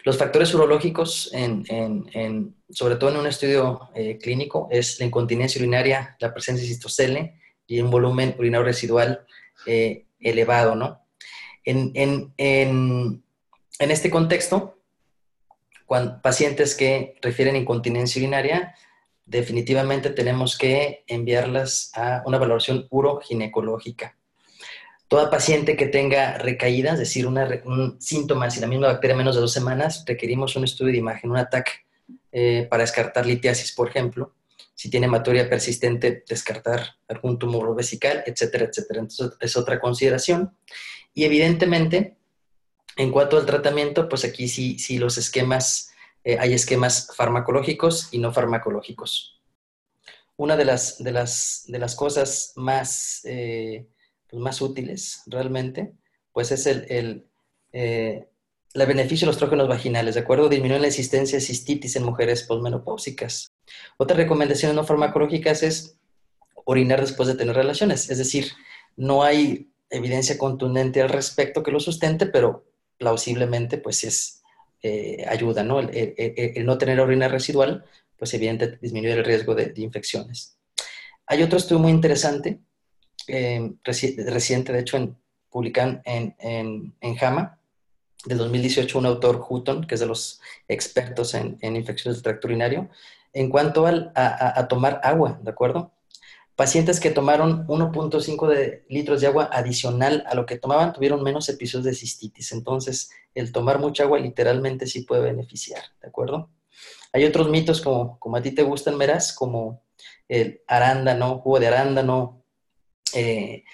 Los 0.02 0.16
factores 0.16 0.52
urológicos, 0.54 1.30
en, 1.32 2.54
sobre 2.70 2.96
todo 2.96 3.10
en 3.10 3.16
un 3.18 3.26
estudio 3.26 3.90
eh, 3.94 4.18
clínico, 4.18 4.66
es 4.70 4.98
la 4.98 5.06
incontinencia 5.06 5.60
urinaria, 5.60 6.16
la 6.20 6.32
presencia 6.32 6.62
de 6.62 6.68
cistocele 6.68 7.40
y 7.66 7.80
un 7.80 7.90
volumen 7.90 8.34
urinario 8.38 8.64
residual 8.64 9.26
eh, 9.66 10.06
elevado, 10.18 10.74
¿no? 10.74 11.04
En, 11.64 13.22
este 13.78 14.10
contexto, 14.10 14.78
pacientes 16.22 16.74
que 16.74 17.16
refieren 17.20 17.56
incontinencia 17.56 18.20
urinaria, 18.20 18.74
definitivamente 19.30 20.10
tenemos 20.10 20.58
que 20.58 21.04
enviarlas 21.06 21.92
a 21.94 22.22
una 22.26 22.36
valoración 22.36 22.88
uroginecológica. 22.90 24.16
Toda 25.06 25.30
paciente 25.30 25.76
que 25.76 25.86
tenga 25.86 26.38
recaídas, 26.38 26.94
es 26.94 27.00
decir, 27.00 27.26
un 27.26 27.96
síntoma, 28.00 28.50
si 28.50 28.60
la 28.60 28.66
misma 28.66 28.88
bacteria 28.88 29.16
menos 29.16 29.36
de 29.36 29.40
dos 29.40 29.52
semanas, 29.52 30.04
requerimos 30.06 30.56
un 30.56 30.64
estudio 30.64 30.92
de 30.92 30.98
imagen, 30.98 31.30
un 31.30 31.36
ataque 31.36 31.72
eh, 32.32 32.66
para 32.68 32.82
descartar 32.82 33.24
litiasis, 33.24 33.72
por 33.72 33.88
ejemplo. 33.88 34.34
Si 34.74 34.90
tiene 34.90 35.06
hematuria 35.06 35.48
persistente, 35.48 36.24
descartar 36.28 36.96
algún 37.06 37.38
tumor 37.38 37.74
vesical, 37.76 38.24
etcétera, 38.26 38.66
etcétera. 38.66 39.00
Entonces, 39.00 39.36
es 39.40 39.56
otra 39.56 39.78
consideración. 39.78 40.56
Y 41.14 41.24
evidentemente, 41.24 42.16
en 42.96 43.12
cuanto 43.12 43.36
al 43.36 43.46
tratamiento, 43.46 44.08
pues 44.08 44.24
aquí 44.24 44.48
sí, 44.48 44.78
sí 44.78 44.98
los 44.98 45.18
esquemas 45.18 45.90
eh, 46.24 46.36
hay 46.38 46.52
esquemas 46.52 47.08
farmacológicos 47.16 48.08
y 48.12 48.18
no 48.18 48.32
farmacológicos. 48.32 49.40
Una 50.36 50.56
de 50.56 50.64
las, 50.64 51.02
de 51.02 51.12
las, 51.12 51.64
de 51.68 51.78
las 51.78 51.94
cosas 51.94 52.52
más, 52.56 53.20
eh, 53.24 53.86
pues 54.28 54.42
más 54.42 54.60
útiles 54.60 55.22
realmente, 55.26 55.92
pues 56.32 56.52
es 56.52 56.66
el, 56.66 56.86
el 56.88 57.26
eh, 57.72 58.26
beneficio 58.74 59.26
de 59.26 59.32
los 59.32 59.38
trógenos 59.38 59.68
vaginales, 59.68 60.14
¿de 60.14 60.20
acuerdo? 60.20 60.48
Disminuye 60.48 60.80
la 60.80 60.86
existencia 60.86 61.38
de 61.38 61.44
cistitis 61.44 61.96
en 61.96 62.04
mujeres 62.04 62.44
posmenopáusicas. 62.44 63.52
Otra 63.96 64.16
recomendación 64.16 64.74
no 64.76 64.84
farmacológicas 64.84 65.62
es 65.62 65.98
orinar 66.64 67.00
después 67.00 67.28
de 67.28 67.34
tener 67.34 67.56
relaciones, 67.56 68.10
es 68.10 68.18
decir, 68.18 68.52
no 68.96 69.22
hay 69.22 69.70
evidencia 69.88 70.38
contundente 70.38 71.02
al 71.02 71.08
respecto 71.08 71.62
que 71.62 71.72
lo 71.72 71.80
sustente, 71.80 72.26
pero 72.26 72.64
plausiblemente 72.98 73.78
pues 73.78 74.04
es 74.04 74.39
eh, 74.82 75.24
ayuda, 75.28 75.62
¿no? 75.62 75.80
El, 75.80 76.64
no 76.64 76.78
tener 76.78 77.00
orina 77.00 77.28
residual, 77.28 77.84
pues 78.16 78.32
evidentemente 78.34 78.78
disminuye 78.80 79.12
el 79.12 79.24
riesgo 79.24 79.54
de, 79.54 79.72
infecciones. 79.76 80.56
Hay 81.26 81.42
otro 81.42 81.58
estudio 81.58 81.80
muy 81.80 81.90
interesante, 81.92 82.60
eh, 83.28 83.72
reciente, 83.84 84.72
de 84.72 84.80
hecho, 84.80 84.96
en, 84.96 85.16
publican 85.50 86.02
en, 86.04 86.34
en, 86.38 87.16
JAMA, 87.16 87.58
del 88.24 88.38
2018, 88.38 88.98
un 88.98 89.06
autor, 89.06 89.44
Hutton, 89.48 89.86
que 89.86 89.94
es 89.94 90.00
de 90.00 90.06
los 90.06 90.40
expertos 90.68 91.34
en, 91.34 91.58
infecciones 91.62 92.16
del 92.16 92.22
tracto 92.22 92.48
urinario, 92.48 92.90
en 93.32 93.48
cuanto 93.48 93.86
al, 93.86 94.12
a 94.14 94.66
tomar 94.68 95.00
agua, 95.02 95.40
¿de 95.42 95.50
acuerdo? 95.50 95.92
Pacientes 96.60 97.00
que 97.00 97.10
tomaron 97.10 97.66
1.5 97.68 98.46
de 98.46 98.84
litros 98.90 99.22
de 99.22 99.28
agua 99.28 99.48
adicional 99.50 100.22
a 100.26 100.34
lo 100.34 100.44
que 100.44 100.58
tomaban 100.58 100.92
tuvieron 100.92 101.22
menos 101.22 101.48
episodios 101.48 101.86
de 101.86 101.94
cistitis. 101.94 102.52
Entonces, 102.52 103.08
el 103.34 103.50
tomar 103.50 103.78
mucha 103.78 104.02
agua 104.02 104.18
literalmente 104.18 104.86
sí 104.86 105.04
puede 105.04 105.22
beneficiar, 105.22 105.82
¿de 106.02 106.08
acuerdo? 106.08 106.50
Hay 107.14 107.24
otros 107.24 107.48
mitos 107.48 107.80
como, 107.80 108.18
como 108.18 108.36
a 108.36 108.42
ti 108.42 108.50
te 108.50 108.62
gustan, 108.62 108.98
verás, 108.98 109.32
como 109.32 109.84
el 110.28 110.60
arándano, 110.66 111.38
jugo 111.38 111.60
de 111.60 111.68
arándano, 111.68 112.44
eh, 113.14 113.64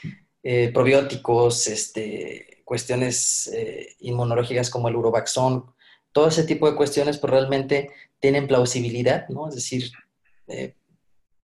eh, 0.44 0.70
probióticos, 0.72 1.66
este, 1.66 2.62
cuestiones 2.64 3.50
eh, 3.52 3.96
inmunológicas 3.98 4.70
como 4.70 4.86
el 4.86 4.94
urobaxón, 4.94 5.74
todo 6.12 6.28
ese 6.28 6.44
tipo 6.44 6.70
de 6.70 6.76
cuestiones 6.76 7.18
pues 7.18 7.32
realmente 7.32 7.90
tienen 8.20 8.46
plausibilidad, 8.46 9.28
¿no? 9.28 9.48
Es 9.48 9.56
decir, 9.56 9.90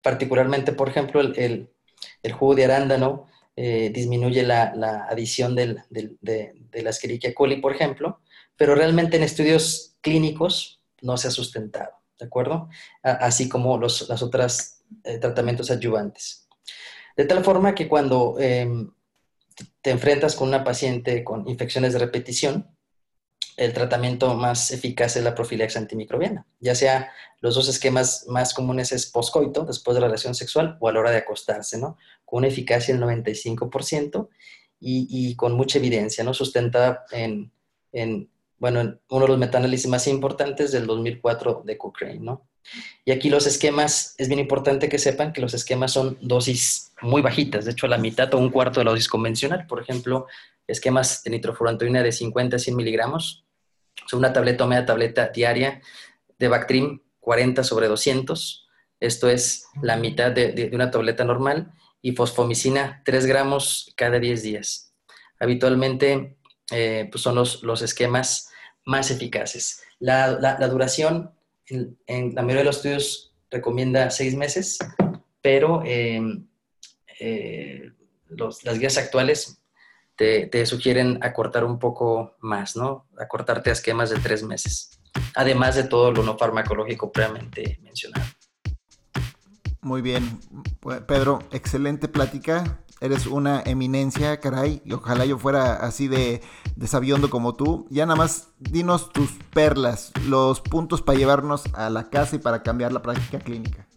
particularmente, 0.02 0.72
por 0.72 0.88
ejemplo, 0.88 1.20
el, 1.20 1.68
jugo 2.32 2.54
de 2.54 2.64
arándano 2.64 3.26
eh, 3.56 3.90
disminuye 3.94 4.42
la, 4.42 5.06
adición 5.08 5.54
de, 5.54 5.82
la 5.90 6.90
Escherichia 6.90 7.34
coli, 7.34 7.60
por 7.60 7.72
ejemplo, 7.74 8.20
pero 8.56 8.74
realmente 8.74 9.16
en 9.16 9.22
estudios 9.22 9.96
clínicos 10.00 10.82
no 11.00 11.16
se 11.16 11.28
ha 11.28 11.30
sustentado, 11.30 11.92
¿de 12.18 12.26
acuerdo? 12.26 12.68
así 13.02 13.48
como 13.48 13.78
los 13.78 14.08
las 14.08 14.22
otros 14.22 14.82
eh, 15.04 15.18
tratamientos 15.18 15.70
adyuvantes. 15.70 16.48
De 17.16 17.24
tal 17.24 17.44
forma 17.44 17.74
que 17.74 17.88
cuando 17.88 18.36
em, 18.38 18.90
te 19.80 19.90
enfrentas 19.90 20.34
con 20.34 20.48
una 20.48 20.64
paciente 20.64 21.24
con 21.24 21.48
infecciones 21.48 21.92
de 21.92 21.98
repetición, 21.98 22.74
el 23.56 23.72
tratamiento 23.72 24.34
más 24.34 24.70
eficaz 24.70 25.16
es 25.16 25.24
la 25.24 25.34
profilaxis 25.34 25.76
antimicrobiana, 25.76 26.46
ya 26.60 26.74
sea 26.74 27.12
los 27.40 27.56
dos 27.56 27.68
esquemas 27.68 28.26
más 28.28 28.54
comunes 28.54 28.92
es 28.92 29.06
poscoito, 29.06 29.64
después 29.64 29.94
de 29.96 30.00
la 30.00 30.06
relación 30.06 30.34
sexual, 30.34 30.76
o 30.80 30.88
a 30.88 30.92
la 30.92 31.00
hora 31.00 31.10
de 31.10 31.18
acostarse, 31.18 31.76
¿no? 31.76 31.98
Con 32.24 32.38
una 32.38 32.48
eficacia 32.48 32.94
del 32.94 33.02
95% 33.02 34.28
y, 34.80 35.34
con 35.36 35.52
mucha 35.54 35.78
evidencia, 35.78 36.22
¿no? 36.22 36.34
Sustentada 36.34 37.04
en, 37.10 37.52
en, 37.92 38.30
bueno, 38.58 38.80
en 38.80 39.00
uno 39.08 39.24
de 39.24 39.28
los 39.28 39.38
metaanálisis 39.38 39.88
más 39.88 40.06
importantes 40.06 40.70
del 40.70 40.86
2004 40.86 41.62
de 41.64 41.78
Cochrane, 41.78 42.20
¿no? 42.20 42.46
Y 43.04 43.10
aquí 43.10 43.28
los 43.28 43.48
esquemas, 43.48 44.14
es 44.18 44.28
bien 44.28 44.38
importante 44.38 44.88
que 44.88 44.98
sepan 44.98 45.32
que 45.32 45.40
los 45.40 45.52
esquemas 45.52 45.92
son 45.92 46.16
dosis 46.20 46.92
muy 47.00 47.22
bajitas, 47.22 47.64
de 47.64 47.72
hecho 47.72 47.88
la 47.88 47.98
mitad 47.98 48.32
o 48.34 48.38
un 48.38 48.50
cuarto 48.50 48.78
de 48.78 48.84
la 48.84 48.92
dosis 48.92 49.08
convencional. 49.08 49.66
Por 49.66 49.80
ejemplo, 49.80 50.26
esquemas 50.66 51.22
de 51.22 51.30
nitrofurantoína 51.30 52.02
de 52.02 52.12
50 52.12 52.56
a 52.56 52.58
100 52.58 52.76
miligramos, 52.76 53.46
una 54.12 54.32
tableta 54.32 54.64
o 54.64 54.68
media 54.68 54.86
tableta 54.86 55.28
diaria 55.28 55.80
de 56.38 56.48
Bactrim 56.48 57.00
40 57.20 57.64
sobre 57.64 57.88
200. 57.88 58.68
Esto 59.00 59.28
es 59.28 59.66
la 59.80 59.96
mitad 59.96 60.32
de, 60.32 60.70
una 60.72 60.90
tableta 60.90 61.24
normal. 61.24 61.72
Y 62.00 62.12
fosfomicina 62.12 63.00
3 63.04 63.26
gramos 63.26 63.92
cada 63.96 64.18
10 64.18 64.42
días. 64.42 64.92
Habitualmente 65.38 66.36
eh, 66.72 67.08
pues 67.10 67.22
son 67.22 67.36
los, 67.36 67.62
los, 67.62 67.80
esquemas 67.82 68.50
más 68.84 69.10
eficaces. 69.10 69.82
La, 70.00 70.56
duración 70.68 71.32
en, 71.66 72.34
la 72.34 72.42
mayoría 72.42 72.62
de 72.62 72.64
los 72.64 72.76
estudios 72.76 73.34
recomienda 73.50 74.10
6 74.10 74.34
meses, 74.34 74.78
pero 75.40 75.82
em, 75.84 76.48
eh, 77.20 77.92
las 78.64 78.78
guías 78.78 78.98
actuales 78.98 79.61
te, 80.16 80.46
te, 80.46 80.66
sugieren 80.66 81.18
acortar 81.22 81.64
un 81.64 81.78
poco 81.78 82.36
más, 82.40 82.76
¿no? 82.76 83.06
Acortarte 83.18 83.70
a 83.70 83.72
esquemas 83.72 84.10
de 84.10 84.18
3 84.18 84.44
meses 84.44 85.02
además 85.34 85.74
de 85.76 85.84
todo 85.84 86.12
lo 86.12 86.22
no 86.22 86.36
farmacológico 86.36 87.12
previamente 87.12 87.78
mencionado. 87.82 88.26
Muy 89.80 90.00
bien, 90.00 90.38
Pedro, 91.06 91.40
excelente 91.50 92.08
plática. 92.08 92.78
Eres 93.00 93.26
una 93.26 93.62
eminencia, 93.66 94.38
caray, 94.38 94.80
y 94.84 94.92
ojalá 94.92 95.24
yo 95.24 95.36
fuera 95.36 95.74
así 95.74 96.06
de, 96.06 96.40
de 96.76 96.86
sabiondo 96.86 97.30
como 97.30 97.56
tú. 97.56 97.88
Ya 97.90 98.06
nada 98.06 98.16
más 98.16 98.50
dinos 98.60 99.12
tus 99.12 99.32
perlas, 99.52 100.12
los 100.28 100.60
puntos 100.60 101.02
para 101.02 101.18
llevarnos 101.18 101.64
a 101.74 101.90
la 101.90 102.10
casa 102.10 102.36
y 102.36 102.38
para 102.38 102.62
cambiar 102.62 102.92
la 102.92 103.02
práctica 103.02 103.40
clínica. 103.40 103.88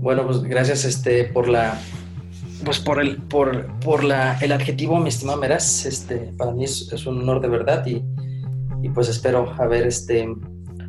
Bueno, 0.00 0.26
pues 0.26 0.42
gracias 0.42 0.84
este, 0.84 1.24
por 1.24 1.48
la 1.48 1.80
pues 2.64 2.78
por 2.78 3.00
el 3.00 3.16
por, 3.22 3.78
por 3.80 4.04
la, 4.04 4.38
el 4.40 4.52
adjetivo, 4.52 4.98
mi 4.98 5.08
estimado 5.08 5.38
Meraz, 5.38 5.86
este, 5.86 6.32
para 6.36 6.52
mí 6.52 6.64
es, 6.64 6.90
es 6.92 7.06
un 7.06 7.20
honor 7.20 7.40
de 7.40 7.48
verdad 7.48 7.86
y, 7.86 8.02
y 8.82 8.88
pues 8.90 9.08
espero 9.08 9.54
haber 9.58 9.86
este, 9.86 10.28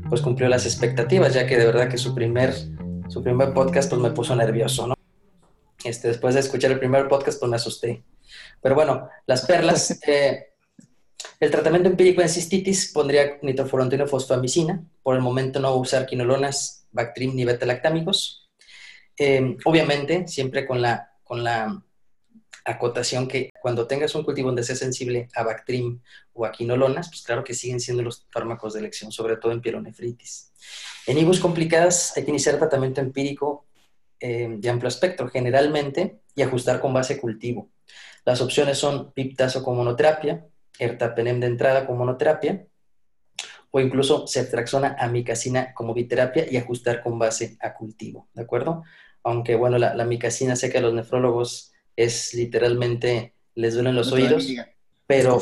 pues 0.10 0.22
cumplido 0.22 0.50
las 0.50 0.66
expectativas, 0.66 1.34
ya 1.34 1.46
que 1.46 1.58
de 1.58 1.66
verdad 1.66 1.90
que 1.90 1.98
su 1.98 2.14
primer, 2.16 2.54
su 3.08 3.24
primer 3.24 3.54
podcast 3.54 3.90
pues 3.90 4.02
me 4.02 4.12
puso 4.12 4.36
nervioso, 4.36 4.88
¿no? 4.88 4.96
Este, 5.84 6.10
después 6.10 6.34
de 6.34 6.42
escuchar 6.42 6.72
el 6.72 6.80
primer 6.80 7.08
podcast 7.08 7.40
pues 7.40 7.50
me 7.50 7.56
asusté. 7.56 8.04
Pero 8.62 8.76
bueno, 8.76 9.08
las 9.26 9.46
perlas, 9.46 10.00
eh, 10.08 10.48
el 11.40 11.52
tratamiento 11.52 11.90
empírico 11.90 12.22
en 12.22 12.30
cistitis 12.30 12.92
pondría 12.92 13.38
nitrofurantoína 13.42 14.08
fosfamicina, 14.08 14.84
por 15.04 15.16
el 15.16 15.22
momento 15.22 15.60
no 15.60 15.76
usar 15.76 16.06
quinolonas, 16.06 16.88
Bactrim 16.92 17.36
ni 17.36 17.46
beta-lactámicos. 17.46 18.50
Eh, 19.18 19.58
obviamente, 19.66 20.28
siempre 20.28 20.66
con 20.66 20.82
la, 20.82 21.09
con 21.30 21.44
la 21.44 21.80
acotación 22.66 23.28
que 23.28 23.52
cuando 23.62 23.86
tengas 23.86 24.16
un 24.16 24.24
cultivo 24.24 24.48
donde 24.48 24.64
sea 24.64 24.76
sensible 24.76 25.28
a 25.36 25.44
Bactrim 25.44 26.02
o 26.34 26.44
a 26.44 26.52
quinolonas, 26.52 27.08
pues 27.08 27.22
claro 27.22 27.44
que 27.44 27.54
siguen 27.54 27.80
siendo 27.80 28.02
los 28.02 28.26
fármacos 28.32 28.74
de 28.74 28.80
elección, 28.80 29.12
sobre 29.12 29.38
todo 29.38 29.52
en 29.52 29.62
pielonefritis. 29.62 30.52
En 31.06 31.20
IBUS 31.20 31.40
complicadas 31.40 32.18
hay 32.18 32.24
que 32.24 32.32
iniciar 32.32 32.58
tratamiento 32.58 33.00
empírico 33.00 33.68
eh, 34.20 34.56
de 34.58 34.70
amplio 34.72 34.88
espectro, 34.88 35.30
generalmente, 35.30 36.22
y 36.34 36.42
ajustar 36.42 36.82
con 36.82 36.96
base 36.96 37.22
cultivo. 37.22 37.70
Las 38.26 38.42
opciones 38.42 38.80
son 38.80 39.12
piptazo 39.12 39.64
con 39.64 39.78
monoterapia, 39.78 40.48
ertapenem 40.80 41.40
de 41.40 41.46
entrada 41.46 41.86
con 41.86 41.96
monoterapia, 41.96 42.66
o 43.70 43.80
incluso 43.80 44.26
ceftraxona 44.26 44.96
amicacina 44.98 45.76
como 45.76 45.94
biterapia 45.94 46.52
y 46.52 46.58
ajustar 46.58 47.04
con 47.04 47.20
base 47.20 47.56
a 47.62 47.76
cultivo, 47.76 48.30
¿de 48.34 48.42
acuerdo? 48.42 48.84
Aunque, 49.24 49.56
bueno, 49.56 49.78
la, 49.78 49.96
la 49.96 50.04
amicacina 50.04 50.56
sé 50.56 50.70
que 50.70 50.78
a 50.78 50.82
los 50.82 50.94
nefrólogos 50.94 51.74
es 52.00 52.34
literalmente, 52.34 53.34
les 53.56 53.74
duelen 53.74 53.96
los 53.96 54.14
oídos, 54.14 54.48
pero, 55.06 55.42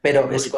pero 0.00 0.30
es 0.30 0.50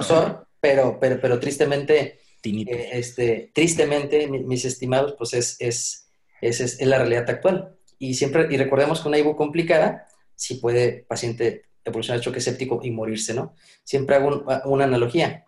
pero, 0.60 0.98
pero, 1.00 1.20
pero 1.20 1.40
tristemente, 1.40 2.20
eh, 2.42 2.90
este, 2.92 3.50
tristemente, 3.54 4.26
mis, 4.26 4.66
estimados, 4.66 5.14
pues 5.16 5.32
es, 5.32 5.56
es, 5.58 6.10
es, 6.42 6.60
es, 6.60 6.86
la 6.86 6.98
realidad 6.98 7.30
actual. 7.30 7.74
Y 7.98 8.14
siempre, 8.14 8.48
y 8.50 8.58
recordemos 8.58 9.00
que 9.00 9.08
una 9.08 9.18
IBU 9.18 9.34
complicada, 9.34 10.06
si 10.34 10.56
puede 10.56 11.06
paciente 11.08 11.64
evolucionar 11.86 12.20
choque 12.20 12.42
séptico 12.42 12.80
y 12.82 12.90
morirse, 12.90 13.32
¿no? 13.32 13.54
Siempre 13.82 14.16
hago 14.16 14.44
una 14.66 14.84
analogía. 14.84 15.46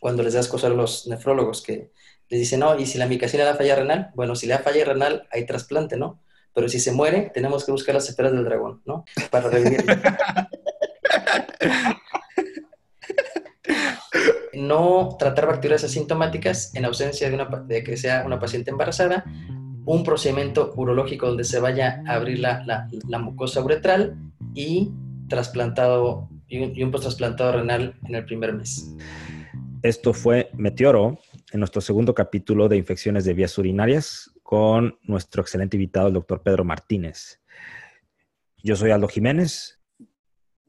cuando 0.00 0.22
les 0.22 0.34
das 0.34 0.48
cosas 0.48 0.70
a 0.70 0.74
los 0.74 1.06
nefrólogos 1.06 1.62
que 1.62 1.92
les 2.28 2.40
dicen, 2.40 2.60
no, 2.60 2.78
y 2.78 2.84
si 2.84 2.98
la 2.98 3.06
micacina 3.06 3.44
da 3.44 3.54
falla 3.54 3.76
renal, 3.76 4.10
bueno, 4.14 4.36
si 4.36 4.46
le 4.46 4.52
da 4.52 4.60
falla 4.60 4.84
renal 4.84 5.26
hay 5.30 5.46
trasplante, 5.46 5.96
¿no? 5.96 6.20
Pero 6.54 6.68
si 6.68 6.78
se 6.78 6.92
muere, 6.92 7.30
tenemos 7.34 7.64
que 7.64 7.72
buscar 7.72 7.94
las 7.94 8.08
esferas 8.08 8.32
del 8.32 8.44
dragón, 8.44 8.80
¿no? 8.84 9.04
Para 9.30 9.50
revivir. 9.50 9.84
no 14.54 15.16
tratar 15.18 15.46
bacterias 15.46 15.84
asintomáticas 15.84 16.74
en 16.74 16.84
ausencia 16.84 17.28
de, 17.28 17.34
una, 17.34 17.44
de 17.44 17.82
que 17.82 17.96
sea 17.96 18.24
una 18.24 18.38
paciente 18.38 18.70
embarazada, 18.70 19.24
un 19.84 20.04
procedimiento 20.04 20.72
urológico 20.76 21.26
donde 21.26 21.44
se 21.44 21.60
vaya 21.60 22.02
a 22.06 22.14
abrir 22.14 22.38
la, 22.38 22.64
la, 22.64 23.18
mucosa 23.18 23.62
uretral 23.62 24.16
y 24.54 24.90
trasplantado 25.28 26.28
y 26.48 26.62
un, 26.62 26.76
y 26.76 26.82
un 26.82 26.90
trasplantado 26.90 27.52
renal 27.52 27.94
en 28.06 28.14
el 28.14 28.24
primer 28.24 28.54
mes. 28.54 28.94
Esto 29.82 30.14
fue 30.14 30.50
Meteoro 30.54 31.18
en 31.52 31.60
nuestro 31.60 31.82
segundo 31.82 32.14
capítulo 32.14 32.68
de 32.68 32.76
infecciones 32.76 33.24
de 33.24 33.34
vías 33.34 33.56
urinarias 33.58 34.33
con 34.54 34.96
nuestro 35.02 35.42
excelente 35.42 35.76
invitado, 35.76 36.06
el 36.06 36.14
doctor 36.14 36.40
Pedro 36.40 36.64
Martínez. 36.64 37.40
Yo 38.62 38.76
soy 38.76 38.92
Aldo 38.92 39.08
Jiménez. 39.08 39.80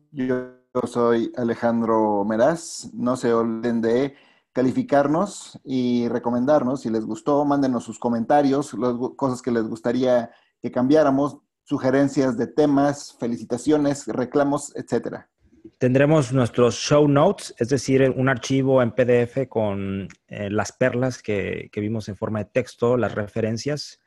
Yo 0.10 0.56
soy 0.88 1.32
Alejandro 1.38 2.26
Meraz. 2.26 2.90
No 2.96 3.16
se 3.16 3.32
olviden 3.32 3.82
de 3.82 4.16
calificarnos 4.54 5.60
y 5.64 6.08
recomendarnos. 6.08 6.82
Si 6.82 6.90
les 6.90 7.06
gustó, 7.06 7.46
mándenos 7.46 7.84
sus 7.84 8.00
comentarios, 8.00 8.74
las 8.74 8.96
cosas 9.16 9.44
que 9.44 9.52
les 9.52 9.68
gustaría 9.68 10.32
que 10.60 10.72
cambiáramos, 10.72 11.38
sugerencias 11.64 12.40
de 12.40 12.48
temas, 12.48 13.16
felicitaciones, 13.20 14.08
reclamos, 14.08 14.76
etcétera. 14.76 15.30
Tendremos 15.78 16.32
nuestros 16.32 16.76
show 16.76 17.08
notes, 17.08 17.54
es 17.58 17.70
decir, 17.70 18.02
un 18.16 18.30
archivo 18.30 18.82
en 18.82 18.92
PDF 18.92 19.48
con 19.50 20.08
eh, 20.28 20.50
las 20.50 20.72
perlas 20.72 21.22
que, 21.22 21.70
vimos 21.76 22.08
en 22.08 22.16
forma 22.16 22.40
de 22.40 22.46
texto, 22.46 22.96
las 22.96 23.14
referencias, 23.14 24.00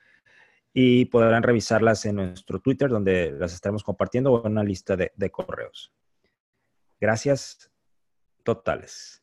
y 0.72 1.06
podrán 1.06 1.42
revisarlas 1.42 2.06
en 2.06 2.16
nuestro 2.16 2.60
Twitter, 2.60 2.88
donde 2.88 3.32
las 3.32 3.52
estaremos 3.52 3.84
compartiendo, 3.84 4.32
o 4.32 4.46
en 4.46 4.52
una 4.52 4.64
lista 4.64 4.96
de 4.96 5.30
correos. 5.30 5.92
Gracias 7.00 7.70
totales. 8.44 9.22